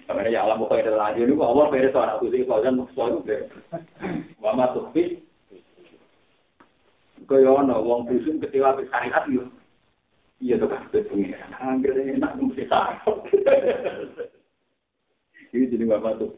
Karena 0.08 0.28
ya 0.28 0.44
alam 0.44 0.60
pokoknya 0.60 0.92
ada 0.92 1.00
lagi 1.00 1.24
ini 1.24 1.32
Allah 1.36 1.64
soal 1.92 2.08
aku 2.16 2.28
sih 2.32 2.44
kalau 2.44 2.60
kan 2.60 2.76
maksud 2.76 3.24
deh. 3.24 3.48
Mama 4.40 4.72
tuh 4.76 4.92
fit. 4.92 5.27
Kaya 7.28 7.52
ono 7.52 7.84
wong 7.84 8.08
dusun 8.08 8.40
kecewa 8.40 8.80
wis 8.80 8.88
syariat 8.88 9.28
yo. 9.28 9.44
Iya 10.40 10.56
tuh 10.56 10.72
kan 10.72 10.88
pengiran. 10.88 11.52
Angger 11.60 11.92
enak 11.92 12.40
mesti 12.40 12.64
takut. 12.64 13.20
Ini 15.52 15.68
jadi 15.68 15.84
mama 15.84 16.16
tuh. 16.16 16.32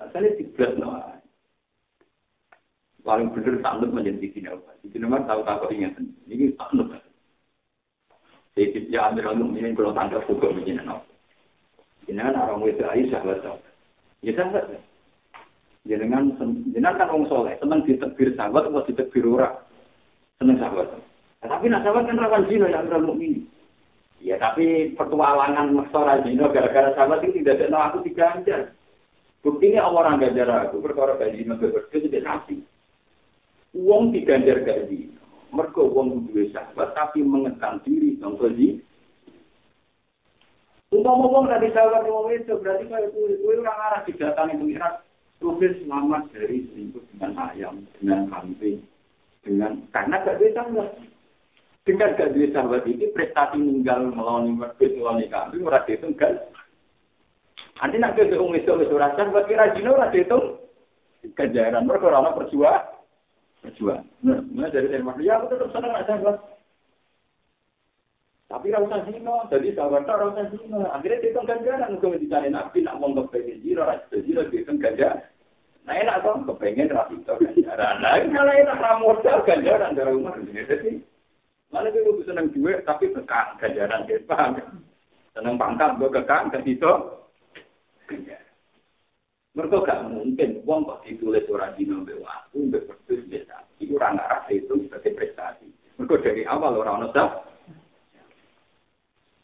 Asalnya 0.00 0.36
tiga 0.36 0.76
no. 0.76 1.16
paling 3.00 3.32
bener 3.32 3.64
takut 3.64 3.88
menjadi 3.88 4.28
sini 4.28 4.52
apa? 4.52 4.76
Di 4.84 4.92
sini 4.92 5.08
mah 5.08 5.24
tahu 5.24 5.40
tahu 5.40 5.72
ingat 5.72 5.96
ini 6.28 6.52
takut. 6.52 7.00
Jadi 8.52 8.92
ya 8.92 9.08
ambil 9.08 9.32
alum 9.32 9.56
ini 9.56 9.72
kalau 9.72 9.96
tangkap 9.96 10.28
juga 10.28 10.52
begini 10.52 10.84
no. 10.84 11.00
Ini 12.04 12.20
kan 12.20 12.36
orang 12.36 12.68
itu 12.68 12.84
Aisyah 12.84 13.24
betul. 13.24 13.56
Ya 14.20 14.36
sahabat. 14.36 14.76
Jenengan 15.88 16.36
jenengan 16.76 17.00
kan 17.00 17.08
orang 17.08 17.24
soleh, 17.32 17.56
senang 17.56 17.80
ditebir 17.88 18.36
sahabat 18.36 18.68
atau 18.68 18.84
ditebir 18.84 19.24
orang. 19.24 19.69
Senang 20.40 20.56
sahabat. 20.56 20.88
Tapi 21.44 21.68
nak 21.68 21.84
sahabat 21.84 22.08
kan 22.08 22.16
rawan 22.16 22.48
zina 22.48 22.72
yang 22.72 22.88
ambil 22.88 23.12
ini. 23.20 23.44
Ya 24.24 24.40
tapi 24.40 24.96
petualangan 24.96 25.68
maksora 25.76 26.24
zina 26.24 26.48
gara-gara 26.48 26.96
sahabat 26.96 27.20
ini 27.28 27.44
tidak 27.44 27.68
ada 27.68 27.92
aku 27.92 28.00
diganjar. 28.08 28.72
Buktinya 29.44 29.84
orang 29.84 30.16
ganjar 30.16 30.48
aku 30.48 30.80
perkara 30.80 31.20
gaji 31.20 31.44
nabi 31.44 31.68
berdua 31.68 32.00
tidak 32.00 32.24
kasih. 32.24 32.60
Uang 33.76 34.16
diganjar 34.16 34.64
gaji. 34.64 35.12
Mereka 35.52 35.80
uang 35.82 36.32
dua 36.32 36.46
sahabat, 36.56 36.94
tapi 36.94 37.20
mengekang 37.20 37.82
diri, 37.84 38.16
dong 38.16 38.40
gaji. 38.40 38.80
Untuk 40.94 41.10
ngomong 41.10 41.52
dari 41.52 41.68
sahabat 41.74 42.06
yang 42.06 42.30
itu, 42.32 42.54
berarti 42.54 42.84
kalau 42.86 43.06
itu, 43.10 43.20
itu 43.34 43.44
orang 43.60 43.78
arah 43.90 44.00
didatangi 44.06 44.56
pengirat. 44.56 44.94
Rufis 45.40 45.72
selamat 45.82 46.28
dari 46.36 46.68
selingkuh 46.68 47.00
dengan 47.16 47.32
ayam, 47.48 47.74
dengan 47.96 48.28
kambing, 48.28 48.84
dengan 49.40 49.72
karena 49.92 50.20
gak 50.22 50.36
bisa 50.40 50.60
sahabat. 50.60 50.88
Dengan 51.88 52.10
gak 52.16 52.30
bisa 52.36 52.52
sahabat 52.52 52.82
ini 52.84 53.06
prestasi 53.12 53.56
meninggal 53.56 54.12
melawan 54.12 54.52
merkut 54.56 54.92
melawan 54.92 55.24
kambing, 55.28 55.64
ora 55.64 55.80
itu 55.88 56.08
kan. 56.16 56.36
Nanti 57.80 57.96
nak 57.96 58.12
ke 58.12 58.36
orang 58.36 58.60
itu 58.60 58.96
rasa, 59.00 59.32
buat 59.32 59.48
kira 59.48 59.72
jino 59.72 59.96
ora 59.96 60.12
kejaran 61.36 61.88
mereka 61.88 62.12
orang 62.12 62.36
perjuang. 62.36 62.84
berjuang. 63.60 64.04
Nah, 64.24 64.68
dari 64.72 64.88
saya 64.88 65.04
ya 65.20 65.36
aku 65.36 65.52
tetap 65.52 65.68
senang 65.72 65.92
ada 65.92 66.04
sahabat. 66.08 66.36
Tapi 68.50 68.66
rasa 68.74 69.06
zino, 69.06 69.46
jadi 69.46 69.68
sahabat 69.76 70.08
tak 70.08 70.18
rasa 70.18 70.42
zino. 70.50 70.82
Akhirnya 70.90 71.32
kan 71.36 71.44
ganjaran, 71.46 71.92
mungkin 71.94 72.18
dicari 72.18 72.48
nabi, 72.50 72.82
nak 72.82 72.98
mau 72.98 73.12
kepengen 73.14 73.62
zino, 73.62 73.84
rasa 73.86 74.16
zino, 74.26 74.42
dia 74.48 74.66
kan 74.66 74.76
ganjaran. 74.80 75.22
Nah 75.90 75.98
enak 76.06 76.22
dong, 76.22 76.46
kepengen 76.46 76.94
rasa 76.94 77.10
itu 77.10 77.34
ganjaran. 77.34 77.98
Nah 77.98 78.14
malah 78.30 78.54
enak 78.54 78.78
ramodal 78.78 79.42
ganjaran 79.42 79.98
dari 79.98 80.14
rumah. 80.14 80.38
Jadi, 80.38 81.02
malah 81.74 81.90
dia 81.90 82.06
lebih 82.06 82.22
senang 82.30 82.46
duit, 82.54 82.86
tapi 82.86 83.10
kekang 83.10 83.58
ganjaran, 83.58 84.06
dia 84.06 84.22
paham. 84.22 84.54
Senang 85.34 85.58
pangkat, 85.58 85.98
gue 85.98 86.14
kekang, 86.14 86.54
dan 86.54 86.62
itu 86.62 86.92
ganjaran. 88.06 88.54
Mereka 89.58 89.82
gak 89.82 90.06
mungkin 90.14 90.62
uang 90.62 90.86
kok 90.86 91.02
ditulis 91.02 91.50
orang 91.50 91.74
di 91.74 91.82
nomor 91.82 92.22
waktu 92.22 92.70
untuk 92.70 92.86
berdua 92.86 93.26
biasa. 93.26 93.56
Itu 93.82 93.98
orang 93.98 94.22
arah 94.22 94.46
itu 94.46 94.74
sebagai 94.86 95.10
prestasi. 95.10 95.66
Mereka 95.98 96.22
dari 96.22 96.46
awal 96.46 96.78
orang 96.78 97.02
nusah. 97.02 97.50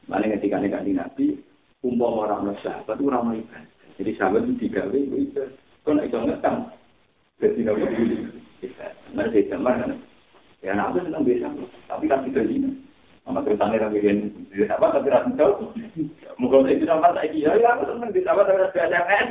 Mana 0.07 0.30
ketika 0.30 0.62
nih 0.62 0.94
nabi, 0.94 1.42
umpam 1.82 2.22
orang 2.22 2.55
nusah, 2.55 2.86
itu 2.86 3.03
orang 3.03 3.34
ibadah. 3.34 3.66
Jadi 3.99 4.11
sahabat 4.14 4.47
itu 4.47 4.55
digawe 4.62 4.94
itu. 4.94 5.66
Kau 5.87 5.95
nak 5.95 6.11
itu 6.11 6.18
ngetang. 6.18 6.66
Jadi 7.39 7.62
nabi 7.62 7.87
itu 7.87 8.26
bisa. 8.59 8.91
Mereka 9.14 9.39
itu 9.39 9.55
kan. 9.55 9.95
Ya 10.59 10.74
anak 10.74 10.99
itu 10.99 11.07
senang 11.07 11.22
biasa. 11.22 11.47
Tapi 11.87 12.05
kan 12.11 12.26
tidak 12.26 12.51
ini. 12.51 12.70
Sama 13.22 13.43
ceritanya 13.47 13.87
yang 13.87 13.95
bikin 13.95 14.18
sahabat 14.66 14.99
tapi 14.99 15.14
rasa 15.14 15.30
jauh. 15.39 15.70
Mungkin 16.43 16.70
itu 16.74 16.87
sama 16.91 17.14
saya 17.14 17.30
kira 17.30 17.55
ya 17.59 17.78
aku 17.78 17.87
senang 17.87 18.11
di 18.11 18.22
sahabat 18.26 18.51
tapi 18.51 18.62
rasa 18.66 18.91
jangan. 18.91 19.24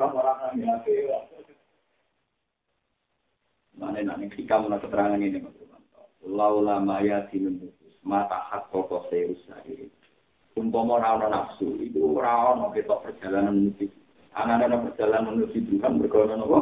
Orang-orang 0.00 0.64
yang 0.64 0.80
Mana 3.76 4.00
nanti 4.04 4.32
ketika 4.32 4.60
mana 4.60 4.80
keterangan 4.80 5.20
ini 5.20 5.44
Laula 6.24 6.78
maya 6.80 7.28
dinun 7.28 7.72
mata 8.00 8.48
hak 8.48 8.72
pokok 8.72 9.12
seus 9.12 9.44
ini. 9.68 9.92
Umpama 10.56 11.00
ora 11.00 11.28
nafsu 11.32 11.80
itu 11.80 11.98
ora 12.00 12.52
ono 12.52 12.68
ketok 12.76 13.08
perjalanan 13.08 13.72
menuju. 13.72 14.01
anak-anak 14.32 14.92
berjalan 14.92 15.22
menuju 15.28 15.58
Tuhan 15.68 16.00
berkata 16.00 16.36
apa? 16.36 16.60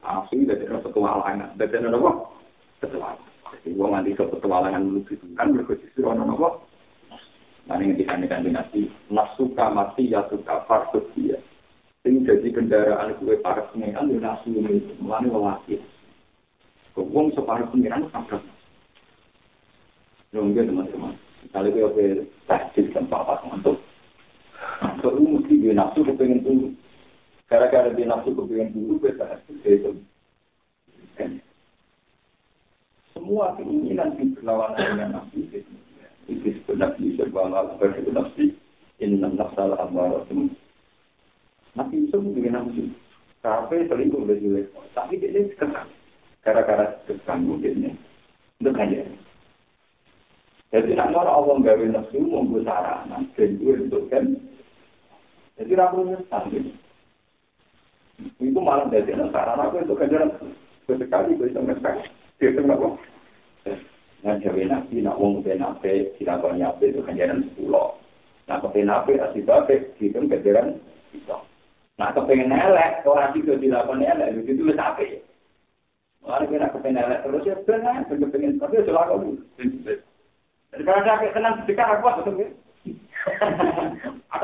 Api 0.00 0.48
dari 0.48 0.64
rasa 0.68 0.88
kewalangan. 0.92 1.56
Dari 1.56 1.72
rasa 1.72 1.96
apa? 1.96 2.12
Ketualangan. 2.84 3.28
Jadi 3.50 3.76
orang 3.76 3.92
nanti 4.00 4.10
ke 4.16 4.24
kewalangan 4.40 4.82
menuju 4.84 5.12
Tuhan 5.16 5.46
berkata 5.56 5.84
apa? 6.00 6.24
apa? 6.36 6.48
Nah 7.68 7.76
ini 7.80 8.02
kita 8.02 8.12
akan 8.16 8.44
dinasti. 8.44 8.90
Nasuka 9.08 9.66
mati 9.72 10.10
ya 10.10 10.26
suka 10.28 10.64
farsus 10.68 11.06
dia. 11.16 11.38
Ini 12.00 12.24
jadi 12.24 12.48
kendaraan 12.48 13.12
gue 13.20 13.36
para 13.44 13.68
pengeran 13.72 14.08
di 14.08 14.16
nasi 14.16 14.48
ini. 14.48 14.80
Mulanya 15.04 15.36
wawasi. 15.36 15.76
Kepung 16.96 17.28
separuh 17.36 17.68
pengeran 17.68 18.08
sampai. 18.08 18.40
Nunggu 20.32 20.64
teman-teman. 20.64 21.14
Kali 21.50 21.74
gue 21.74 21.82
oke, 21.82 22.04
tahjid 22.46 22.94
tempat 22.94 23.26
apa 23.26 23.42
untuk 23.50 23.79
untuk 24.80 25.20
untuk 25.20 25.44
mesti 25.44 25.60
dia 25.60 25.76
nafsu 25.76 26.00
kepengen 26.04 26.40
dulu. 26.40 26.72
Gara-gara 27.48 27.92
dia 27.92 28.08
nafsu 28.08 28.32
kepengen 28.32 28.72
dulu, 28.72 29.00
tajil 29.04 29.56
itu. 29.64 29.92
semua 33.30 33.54
keinginan 33.54 34.18
di 34.18 34.32
berlawanan 34.34 34.80
dengan 34.96 35.08
nafsu 35.20 35.44
itu. 35.52 35.60
Itu 36.26 36.48
sebenarnya 36.64 37.14
serba 37.14 37.46
berarti 37.78 38.10
nafsu. 38.10 38.44
Inna 38.98 39.28
nafsal 39.30 39.76
amaratum. 39.76 40.50
Nabi 41.76 42.08
Yusuf 42.08 42.24
dengan 42.34 42.64
nafsu. 42.66 42.90
Tapi 43.44 43.86
selingkuh 43.86 44.24
dari 44.24 44.42
jelek. 44.42 44.72
Tapi 44.96 45.20
dia 45.20 45.30
ini 45.30 45.52
sekarang. 45.54 45.88
Gara-gara 46.40 46.96
terganggu 47.04 47.60
dia 47.60 47.92
Untuk 48.58 48.76
aja. 48.76 49.04
Jadi 50.70 50.94
nak 50.94 51.14
Allah 51.14 51.56
gawe 51.60 51.84
nafsu 51.86 52.18
monggo 52.18 52.62
sarana 52.66 53.22
dan 53.34 53.50
itu 53.58 53.98
kan. 54.10 54.24
Jadi 55.60 55.76
rapuhnya 55.76 56.16
sambil. 56.32 56.64
Itu 58.40 58.60
malah 58.64 58.88
dari 58.88 59.12
sarana 59.12 59.68
aku 59.68 59.84
itu 59.84 59.92
kajaran 59.92 60.32
sesekali 60.88 61.36
bisa 61.36 61.60
ngesak. 61.60 62.08
Dia 62.40 62.56
kenapa? 62.56 62.96
Nah, 64.20 64.36
jawa 64.40 64.64
nabi, 64.68 65.00
nak 65.00 65.16
wong 65.20 65.40
ke 65.44 65.56
nabi, 65.56 66.08
dilakoni 66.16 66.64
nabi 66.64 66.92
itu 66.92 67.00
ganjaran 67.04 67.44
sepuluh. 67.52 67.96
Nah, 68.48 68.60
ke 68.60 68.80
nabi, 68.84 69.16
asli 69.16 69.40
babe, 69.44 69.76
itu 70.00 70.16
ganjaran 70.16 70.80
itu. 71.12 71.36
Nah, 71.96 72.08
kepengen 72.16 72.52
elek, 72.52 73.04
orang 73.04 73.36
itu 73.36 73.56
dilakoni 73.56 74.08
elek, 74.08 74.40
itu 74.40 74.56
itu 74.56 74.72
nabi. 74.72 75.20
Orang 76.20 76.52
kira 76.52 76.68
kepengen 76.68 77.00
elek 77.00 77.20
terus 77.24 77.48
ya 77.48 77.56
benar, 77.64 78.04
kepengen 78.08 78.60
tapi 78.60 78.76
ya 78.76 78.84
selalu. 78.84 79.40
Jadi 79.56 80.82
kalau 80.84 81.02
saya 81.04 81.28
senang 81.32 81.54
sedekah 81.64 81.86
aku 81.96 82.04
apa 82.08 82.20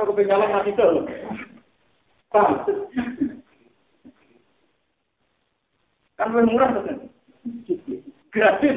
elek 0.05 0.51
nanti 0.53 0.71
itu. 0.73 0.87
Paham? 2.33 2.53
Kan 6.17 6.33
lebih 6.33 6.45
murah 6.49 6.69
kan? 6.73 6.99
Gratis. 8.33 8.75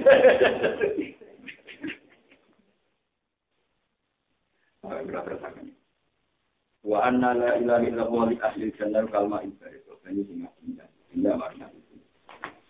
Wa 6.79 7.05
anna 7.05 7.35
la 7.35 7.59
ilaha 7.59 7.83
illallah 7.83 8.23
li 8.31 8.37
ahli 8.39 8.71
jannah 8.79 9.03
kalma 9.11 9.43
ibadah. 9.43 9.99
Ini 10.09 10.25
sing 10.25 10.41
indah. 10.65 10.89
Indah 11.13 11.35
makna 11.37 11.69
itu. 11.69 12.01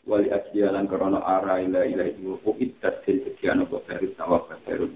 Wali 0.10 0.28
asyalan 0.34 0.90
korona 0.90 1.22
ara 1.22 1.62
ila 1.62 1.86
ila 1.86 2.04
itu 2.04 2.36
uitat 2.44 3.06
til 3.06 3.22
sekian 3.24 3.64
apa 3.64 3.80
sawah 4.18 4.44
baru 4.66 4.90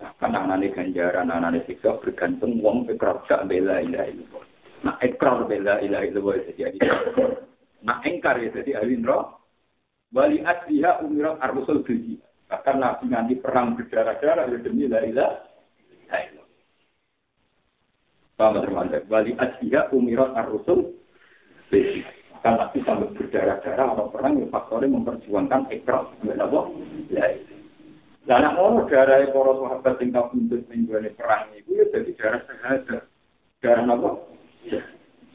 Kan 0.00 0.32
anane 0.32 0.72
ganjaran 0.72 1.28
anane 1.28 1.60
siksa 1.68 2.00
bergantung 2.00 2.56
wong 2.64 2.88
ikrar 2.88 3.20
gak 3.28 3.44
bela 3.44 3.84
ila 3.84 4.08
illallah. 4.08 4.44
Nah 4.80 4.96
ikrar 5.04 5.44
bela 5.44 5.76
ila 5.84 5.98
illallah 6.00 6.40
jadi 6.56 6.80
Nah 7.84 8.00
engkar 8.04 8.40
ya 8.40 8.48
jadi 8.48 8.80
ahli 8.80 8.96
neraka. 8.96 9.36
Wali 10.10 10.42
asliha 10.42 11.04
umirat 11.06 11.38
ar-rusul 11.38 11.86
bil 11.86 12.18
Bahkan 12.50 12.76
Nabi 12.82 13.06
nanti 13.06 13.38
perang 13.38 13.78
berdarah-darah 13.78 14.50
ya 14.50 14.58
demi 14.58 14.88
la 14.88 15.04
illallah. 15.04 15.32
Paham 18.34 18.56
teman-teman? 18.64 19.04
Wali 19.06 19.32
asliha 19.36 19.92
umirat 19.92 20.32
ar-rusul 20.32 20.96
bil 21.68 22.04
Bahkan 22.40 22.54
Nabi 22.56 22.78
sampai 22.88 23.12
berdarah-darah 23.20 23.86
atau 23.92 24.08
perang 24.08 24.40
yang 24.40 24.48
faktornya 24.48 24.96
memperjuangkan 24.96 25.68
ikrar. 25.76 26.08
Kenapa? 26.24 26.72
La 27.12 27.26
ilaha 27.36 27.59
Lah 28.30 28.38
anak 28.38 28.54
ngono 28.54 28.86
darah 28.86 29.26
para 29.26 29.52
sahabat 29.58 29.94
sing 29.98 30.14
kabundut 30.14 30.62
ning 30.70 30.86
gone 30.86 31.10
perang 31.18 31.50
iku 31.58 31.82
ya 31.82 31.84
dadi 31.90 32.14
darah 32.14 32.38
sehat. 32.46 32.86
Darah 33.58 33.82
apa? 33.90 34.10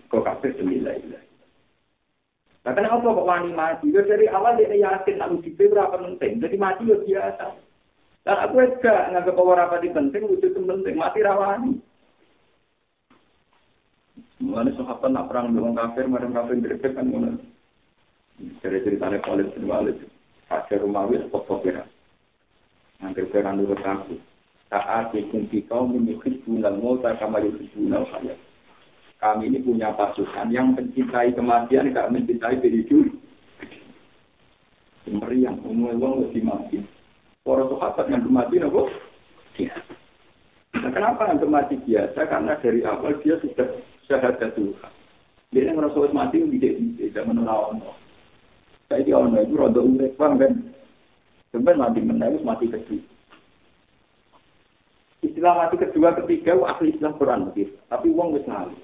Kok 0.07 0.23
kabeh 0.23 0.55
demi 0.55 0.79
la 0.79 0.95
ilaha 0.95 1.25
Nah, 2.65 2.73
kenapa 2.73 3.05
kok 3.05 3.29
wani 3.29 3.53
mati? 3.53 3.93
Ya 3.93 4.01
dari 4.01 4.25
awal 4.25 4.57
dia 4.57 4.73
yakin 4.73 5.21
nak 5.21 5.37
uji 5.37 5.53
berapa 5.53 6.01
penting. 6.01 6.41
Jadi 6.41 6.57
mati 6.57 6.89
ya 6.89 6.97
biasa. 6.97 7.45
Dan 8.25 8.37
aku 8.41 8.57
juga 8.57 9.13
nggak 9.13 9.37
bahwa 9.37 9.53
apa 9.53 9.77
di 9.85 9.93
penting, 9.93 10.25
wujud 10.25 10.49
penting. 10.57 10.97
Mati 10.97 11.21
rawani. 11.21 11.77
Mulanya 14.41 14.73
sahabat 14.81 15.13
nak 15.13 15.29
perang 15.29 15.53
dengan 15.53 15.77
kafir, 15.77 16.09
mereka 16.09 16.41
kafir 16.41 16.57
greget 16.57 16.91
kan 16.97 17.05
mana? 17.05 17.37
Dari 18.65 18.81
ceritanya 18.81 19.21
Khalid 19.21 19.53
bin 19.53 19.69
Walid, 19.69 20.01
Hajar 20.49 20.81
Rumawi, 20.81 21.21
spot 21.29 21.45
kira. 22.99 23.03
Nanti 23.03 23.21
kira 23.31 23.51
nurut 23.51 23.81
aku. 23.81 24.15
Saat 24.71 25.13
ikut 25.13 25.47
kau 25.69 25.85
memiliki 25.85 26.41
bulan 26.43 26.81
mau 26.81 26.97
tak 26.99 27.21
kamar 27.21 27.45
itu 27.45 27.69
bulan 27.77 28.03
saya 28.09 28.35
kami 29.25 29.49
ini 29.49 29.63
punya 29.63 29.95
pasukan 29.95 30.53
yang 30.53 30.75
mencintai 30.75 31.33
kematian, 31.33 31.95
gak 31.95 32.13
mencintai 32.13 32.61
kehidupan. 32.61 33.17
Meriang, 35.05 35.61
umum 35.61 35.97
uang 36.01 36.13
lebih 36.25 36.45
mati. 36.45 36.77
Para 37.45 37.65
sahabat 37.69 38.09
yang 38.09 38.25
mati? 38.29 38.57
Ya. 38.57 39.73
Nah, 40.77 40.91
kenapa 40.91 41.29
yang 41.29 41.45
mati 41.45 41.77
biasa? 41.77 42.25
Karena 42.25 42.57
dari 42.57 42.81
awal 42.81 43.17
dia 43.21 43.37
sudah 43.37 43.69
syahadat 44.09 44.57
Tuhan. 44.57 44.93
Dia 45.53 45.69
yang 45.69 45.77
merasa 45.77 46.09
mati, 46.09 46.41
tidak 46.41 46.73
tidak 46.97 47.25
menolak 47.29 47.77
Saya 48.89 49.01
di 49.01 49.13
ono 49.13 49.41
itu 49.41 49.57
rada 49.57 49.81
unik, 49.81 50.17
paham 50.17 50.41
Sebenarnya 51.55 51.87
mati 51.87 51.99
menangis, 52.03 52.43
mati 52.43 52.67
kedua. 52.67 52.99
Istilah 55.23 55.53
mati 55.55 55.79
kedua, 55.79 56.11
ketiga, 56.19 56.59
ahli 56.67 56.91
istilah 56.91 57.15
Quran. 57.15 57.55
Tapi 57.87 58.11
uang 58.11 58.35
wis 58.35 58.43
ngalih. 58.43 58.75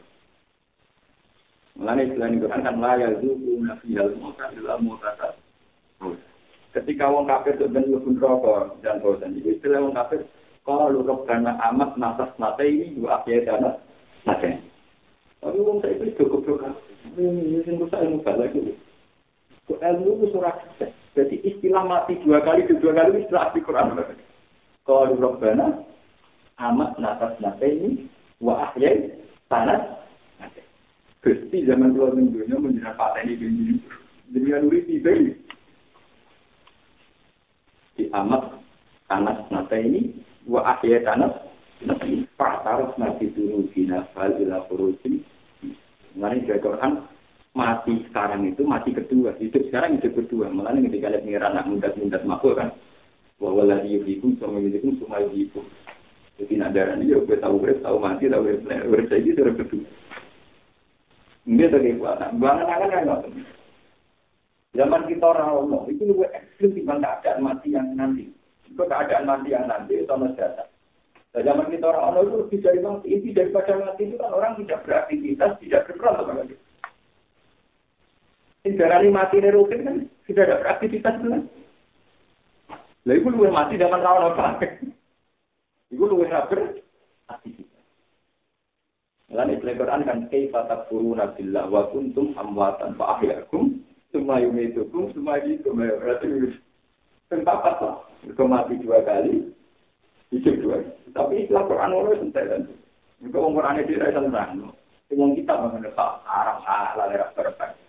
Mulane 1.76 2.16
selain 2.16 2.40
Quran 2.40 2.64
kan 2.64 2.80
la 2.80 2.96
yazuku 2.96 3.60
nafiyal 3.60 4.16
illa 4.56 4.80
mautata. 4.80 5.36
Ketika 6.72 7.12
wong 7.12 7.28
kafir 7.28 7.60
itu 7.60 7.68
ben 7.68 7.92
mlebu 7.92 8.16
neraka 8.16 8.72
dan 8.80 9.04
bosan 9.04 9.36
iki 9.36 9.60
istilah 9.60 9.84
wong 9.84 9.92
kafir 9.92 10.24
kalau 10.64 11.04
karena 11.28 11.60
amat 11.68 12.00
nasas 12.00 12.32
mata 12.40 12.64
ini 12.64 12.96
dua 12.96 13.20
akhir 13.20 13.44
dana 13.44 13.76
nate. 14.24 14.64
Tapi 15.44 15.60
wong 15.60 15.84
saya 15.84 16.00
itu 16.00 16.16
cukup 16.16 16.48
cukup. 16.48 16.76
Ini 17.20 17.68
sing 17.68 17.76
rusak 17.76 18.00
ilmu 18.00 18.24
lagi. 18.24 18.80
Kok 19.68 19.84
ilmu 19.84 20.24
itu 20.24 20.40
Jadi 21.12 21.43
istilah 21.43 21.84
mati 21.84 22.16
dua 22.24 22.39
kali 22.39 22.68
dua 22.68 22.93
kali 22.95 23.24
istilah 23.28 23.51
di 23.51 23.59
Quran. 23.64 23.99
Kalau 24.88 25.14
Rabbana 25.16 25.84
amat 26.62 26.91
nasas 26.97 27.36
mata 27.43 27.68
ini 27.68 28.07
wa 28.39 28.72
ahyai 28.72 29.12
tanah 29.51 30.01
Gusti 31.22 31.70
zaman 31.70 31.93
dua 31.93 32.18
minggunya 32.18 32.57
menjelaskan 32.57 32.97
paten 32.97 33.30
ini 33.30 33.78
dengan 34.34 34.66
uri 34.66 34.82
tiba 34.89 35.14
ini. 35.14 35.34
Di 37.93 38.09
amat 38.09 38.57
tanah 39.05 39.45
nata 39.53 39.78
ini, 39.78 40.18
wa 40.49 40.66
akhir 40.66 41.05
tanah 41.05 41.30
nanti 41.86 42.26
faktar 42.34 42.89
nanti 42.97 43.30
turun 43.38 43.70
bina 43.70 44.09
fal 44.18 44.34
ila 44.34 44.66
furusin. 44.66 45.22
Mengenai 46.18 46.57
Quran 46.57 47.05
mati 47.52 48.04
sekarang 48.08 48.47
itu 48.47 48.64
mati 48.64 48.95
kedua, 48.95 49.36
hidup 49.36 49.68
sekarang 49.68 49.99
hidup 49.99 50.16
kedua. 50.16 50.47
Malah 50.47 50.76
ketika 50.80 51.12
lihat 51.12 51.24
mengira 51.28 51.52
anak 51.52 51.68
muda-muda 51.68 52.20
makhluk 52.24 52.56
kan, 52.60 52.70
bahwa 53.41 53.68
lagi 53.68 53.99
yuhikum 53.99 54.39
sama 54.39 54.64
yuhikum 54.64 54.95
semua 55.02 55.20
yuhikum. 55.28 55.66
Jadi 56.39 56.54
nak 56.58 56.74
darah 56.74 56.95
ini, 56.97 57.12
ya 57.12 57.20
gue 57.22 57.38
tahu 57.38 57.60
gue 57.60 57.76
tahu 57.84 57.97
mati, 57.99 58.32
tahu 58.32 58.47
gue 58.47 58.64
gue 58.66 59.02
saya 59.12 59.20
itu 59.22 59.41
kedua. 59.43 59.86
Ini 61.41 61.74
tuh 61.74 61.82
kekuatan. 61.82 62.38
Bangun 62.38 62.70
akan 62.70 62.89
kan 62.93 63.34
Zaman 64.72 65.04
kita 65.04 65.26
orang 65.28 65.68
Allah 65.68 65.82
itu 65.91 66.08
lebih 66.08 66.32
ekstrim 66.32 66.72
dibanding 66.72 67.04
keadaan 67.04 67.43
mati 67.43 67.76
yang 67.76 67.91
nanti. 67.91 68.32
Itu 68.72 68.88
keadaan 68.88 69.28
mati 69.28 69.52
yang 69.52 69.68
nanti 69.68 69.99
itu 69.99 70.08
sama 70.08 70.32
jasa. 70.39 70.64
Nah, 71.36 71.41
zaman 71.43 71.68
kita 71.68 71.91
orang 71.91 72.04
Allah 72.08 72.22
itu 72.24 72.36
lebih 72.39 72.60
dari 72.64 72.80
mati. 72.80 73.08
Inti 73.12 73.36
daripada 73.36 73.76
mati 73.76 74.08
itu 74.08 74.16
kan 74.16 74.32
orang 74.32 74.56
tidak 74.64 74.88
beraktivitas, 74.88 75.60
tidak 75.60 75.91
berperan 75.91 76.24
sama 76.24 76.43
Sejarah 78.62 79.01
ini 79.01 79.09
mati 79.09 79.41
dari 79.41 79.57
rutin 79.57 79.82
kan, 79.82 79.97
tidak 80.30 80.53
ada 80.53 80.78
aktivitas 80.78 81.18
itu 81.18 81.28
kan. 81.34 81.43
Lalu 83.09 83.18
itu 83.18 83.30
luwe 83.34 83.49
mati 83.49 83.74
dengan 83.82 84.05
kawan 84.05 84.38
apa? 84.38 84.62
Iku 85.89 86.03
luwe 86.05 86.30
rapir, 86.30 86.86
aktivitas. 87.26 87.82
Lalu 89.34 89.57
Al-Qur'an 89.66 90.05
kan, 90.05 90.30
Kaifa 90.30 90.70
takburu 90.70 91.18
nabdillah 91.18 91.74
wa 91.74 91.89
kuntum 91.89 92.38
amwatan 92.38 92.93
fa'ahyakum, 93.01 93.82
semua 94.14 94.38
yang 94.38 94.53
itu 94.62 94.86
pun, 94.93 95.09
semua 95.16 95.41
yang 95.41 95.57
itu, 95.57 95.74
semua 95.74 95.89
lah, 97.82 97.97
itu 98.28 98.43
mati 98.43 98.75
dua 98.83 99.01
kali, 99.01 99.50
hidup 100.29 100.55
dua 100.62 100.78
kali. 100.86 101.01
Tapi 101.17 101.33
itulah 101.47 101.63
Quran 101.66 101.96
Allah 101.97 102.20
sentai 102.20 102.46
kan. 102.46 102.62
Itu 103.24 103.36
orang 103.39 103.55
Quran 103.58 103.79
itu 103.82 103.92
tidak 103.96 104.12
Sing 104.13 104.28
terang. 104.29 104.51
Itu 105.09 105.13
orang 105.17 105.32
kita 105.33 105.54
mengenai 105.59 105.92
Arab, 106.28 106.58
Arab, 106.63 106.97
Arab, 107.08 107.29
Arab, 107.39 107.80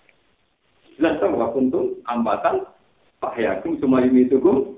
Jelas 0.97 1.19
tahu 1.19 1.41
wa 1.41 1.49
kuntum 1.57 1.97
ambatan 2.05 2.69
fa 3.23 3.33
ahyakum 3.33 3.81
summa 3.81 4.05
yumitukum 4.05 4.77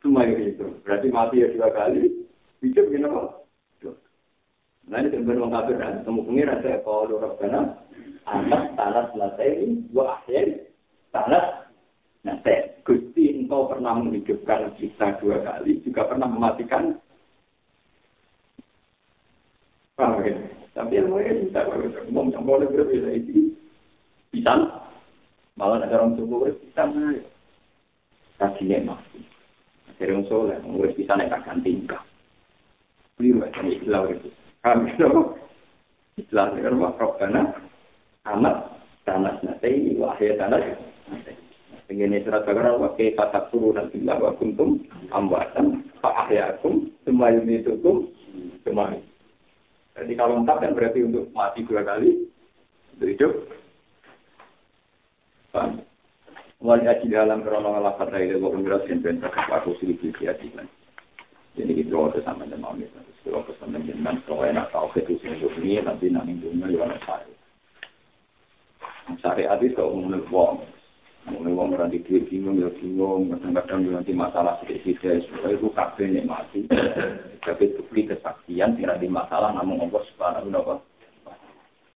summa 0.00 0.24
itu. 0.28 0.68
Berarti 0.84 1.08
mati 1.12 1.44
ya 1.44 1.52
dua 1.52 1.68
kali, 1.72 2.24
hidup 2.64 2.86
gimana? 2.88 3.44
Nah 4.84 5.00
ini 5.00 5.16
sebenarnya 5.16 5.40
orang 5.40 5.54
kafir 5.56 5.76
kan, 5.80 5.94
temu 6.04 6.20
pengiran 6.28 6.60
saya 6.60 6.78
kalau 6.84 7.16
rabbana 7.16 7.60
anak 8.28 8.62
tanah 8.76 9.08
ini 9.40 9.80
dua 9.88 10.20
akhir 10.20 10.68
tanah 11.12 11.72
nate. 12.24 12.76
Gusti 12.84 13.32
engkau 13.32 13.64
pernah 13.64 13.96
menghidupkan 13.96 14.76
kita 14.76 15.16
dua 15.24 15.40
kali, 15.40 15.80
juga 15.80 16.04
pernah 16.04 16.28
mematikan. 16.28 17.00
Paham 19.96 20.20
ya? 20.20 20.36
Tapi 20.76 21.00
yang 21.00 21.08
lain 21.16 21.48
yang 21.48 22.44
boleh 22.44 22.68
berbeda 22.68 23.08
itu 23.14 23.56
bisa. 24.36 24.84
Malah 25.54 25.86
ada 25.86 26.02
orang 26.02 26.18
subuh 26.18 26.50
bisa 26.50 26.82
nah. 26.90 27.14
Kakinya 28.34 28.94
masih. 28.94 29.22
Akhirnya 29.94 30.18
orang 30.18 30.26
soleh, 30.26 30.58
orang 30.58 30.94
bisa 30.98 31.12
naik 31.14 31.30
akan 31.30 31.62
tingkah. 31.62 32.02
Beli 33.14 33.30
macam 33.30 33.70
istilah 33.70 34.10
itu. 34.10 34.28
Kami 34.66 34.90
itu 34.90 35.08
Islam 36.18 36.58
dengan 36.58 36.94
Rabbana 36.98 37.42
amat 38.26 38.56
tanah 39.06 39.38
nate 39.44 39.94
wahya 40.00 40.34
tanah 40.40 40.58
Ingin 41.94 42.16
surat 42.24 42.42
Baqarah 42.48 42.80
wa 42.80 42.90
kaifa 42.96 43.28
takfuruna 43.28 43.86
billahi 43.92 44.18
wa 44.18 44.32
kuntum 44.40 44.82
amwatan 45.12 45.84
fa 46.00 46.26
ahyaakum 46.26 46.90
tsumma 47.04 47.28
yumitukum 47.30 48.08
tsumma 48.64 48.96
Jadi 49.94 50.12
kalau 50.18 50.42
lengkap 50.42 50.58
kan 50.58 50.74
berarti 50.74 51.06
untuk 51.06 51.30
mati 51.36 51.62
dua 51.68 51.86
kali 51.86 52.26
untuk 52.96 53.08
hidup. 53.14 53.32
Wali 56.64 56.88
aji 56.88 57.06
dalam 57.12 57.44
krono 57.44 57.78
lafaz 57.78 58.10
dari 58.10 58.34
umrat 58.34 58.88
yang 58.90 59.04
bentuk 59.04 59.30
aku 59.30 59.76
sih 59.78 59.94
di 59.94 60.10
Jadi 61.54 61.72
itu 61.78 61.94
waktu 61.94 62.18
sama 62.26 62.48
dengan 62.50 62.74
itu. 62.82 62.98
Kalau 63.22 63.46
pesan 63.46 63.78
dengan 63.78 64.18
kalau 64.26 64.42
enak 64.42 64.74
tahu 64.74 64.90
itu 64.98 65.14
sih 65.22 65.30
ini 65.62 65.78
nanti 65.80 66.10
nanti 66.10 66.34
dunia 66.42 66.66
juga 66.66 66.90
ada 66.90 66.98
saya. 67.06 67.34
Syariat 69.22 69.62
itu 69.62 69.78
umum 69.78 70.18
wong. 70.32 70.66
Mulai 71.24 71.56
wong 71.56 71.72
ora 71.72 71.88
di 71.88 72.04
duit 72.04 72.28
bingung 72.28 72.60
ya 72.60 72.68
bingung, 72.76 73.32
kadang-kadang 73.32 73.96
nanti 73.96 74.12
masalah 74.12 74.60
sedikit-sedikit, 74.60 75.24
supaya 75.24 75.56
itu 75.56 75.68
kabeh 75.72 76.04
nikmati. 76.04 76.60
Tapi 77.40 77.64
bukti 77.80 78.12
kesaksian 78.12 78.76
tidak 78.76 79.00
di 79.00 79.08
masalah 79.08 79.56
namun 79.56 79.88
Allah 79.88 80.04
subhanahu 80.12 80.52
wa 80.52 80.76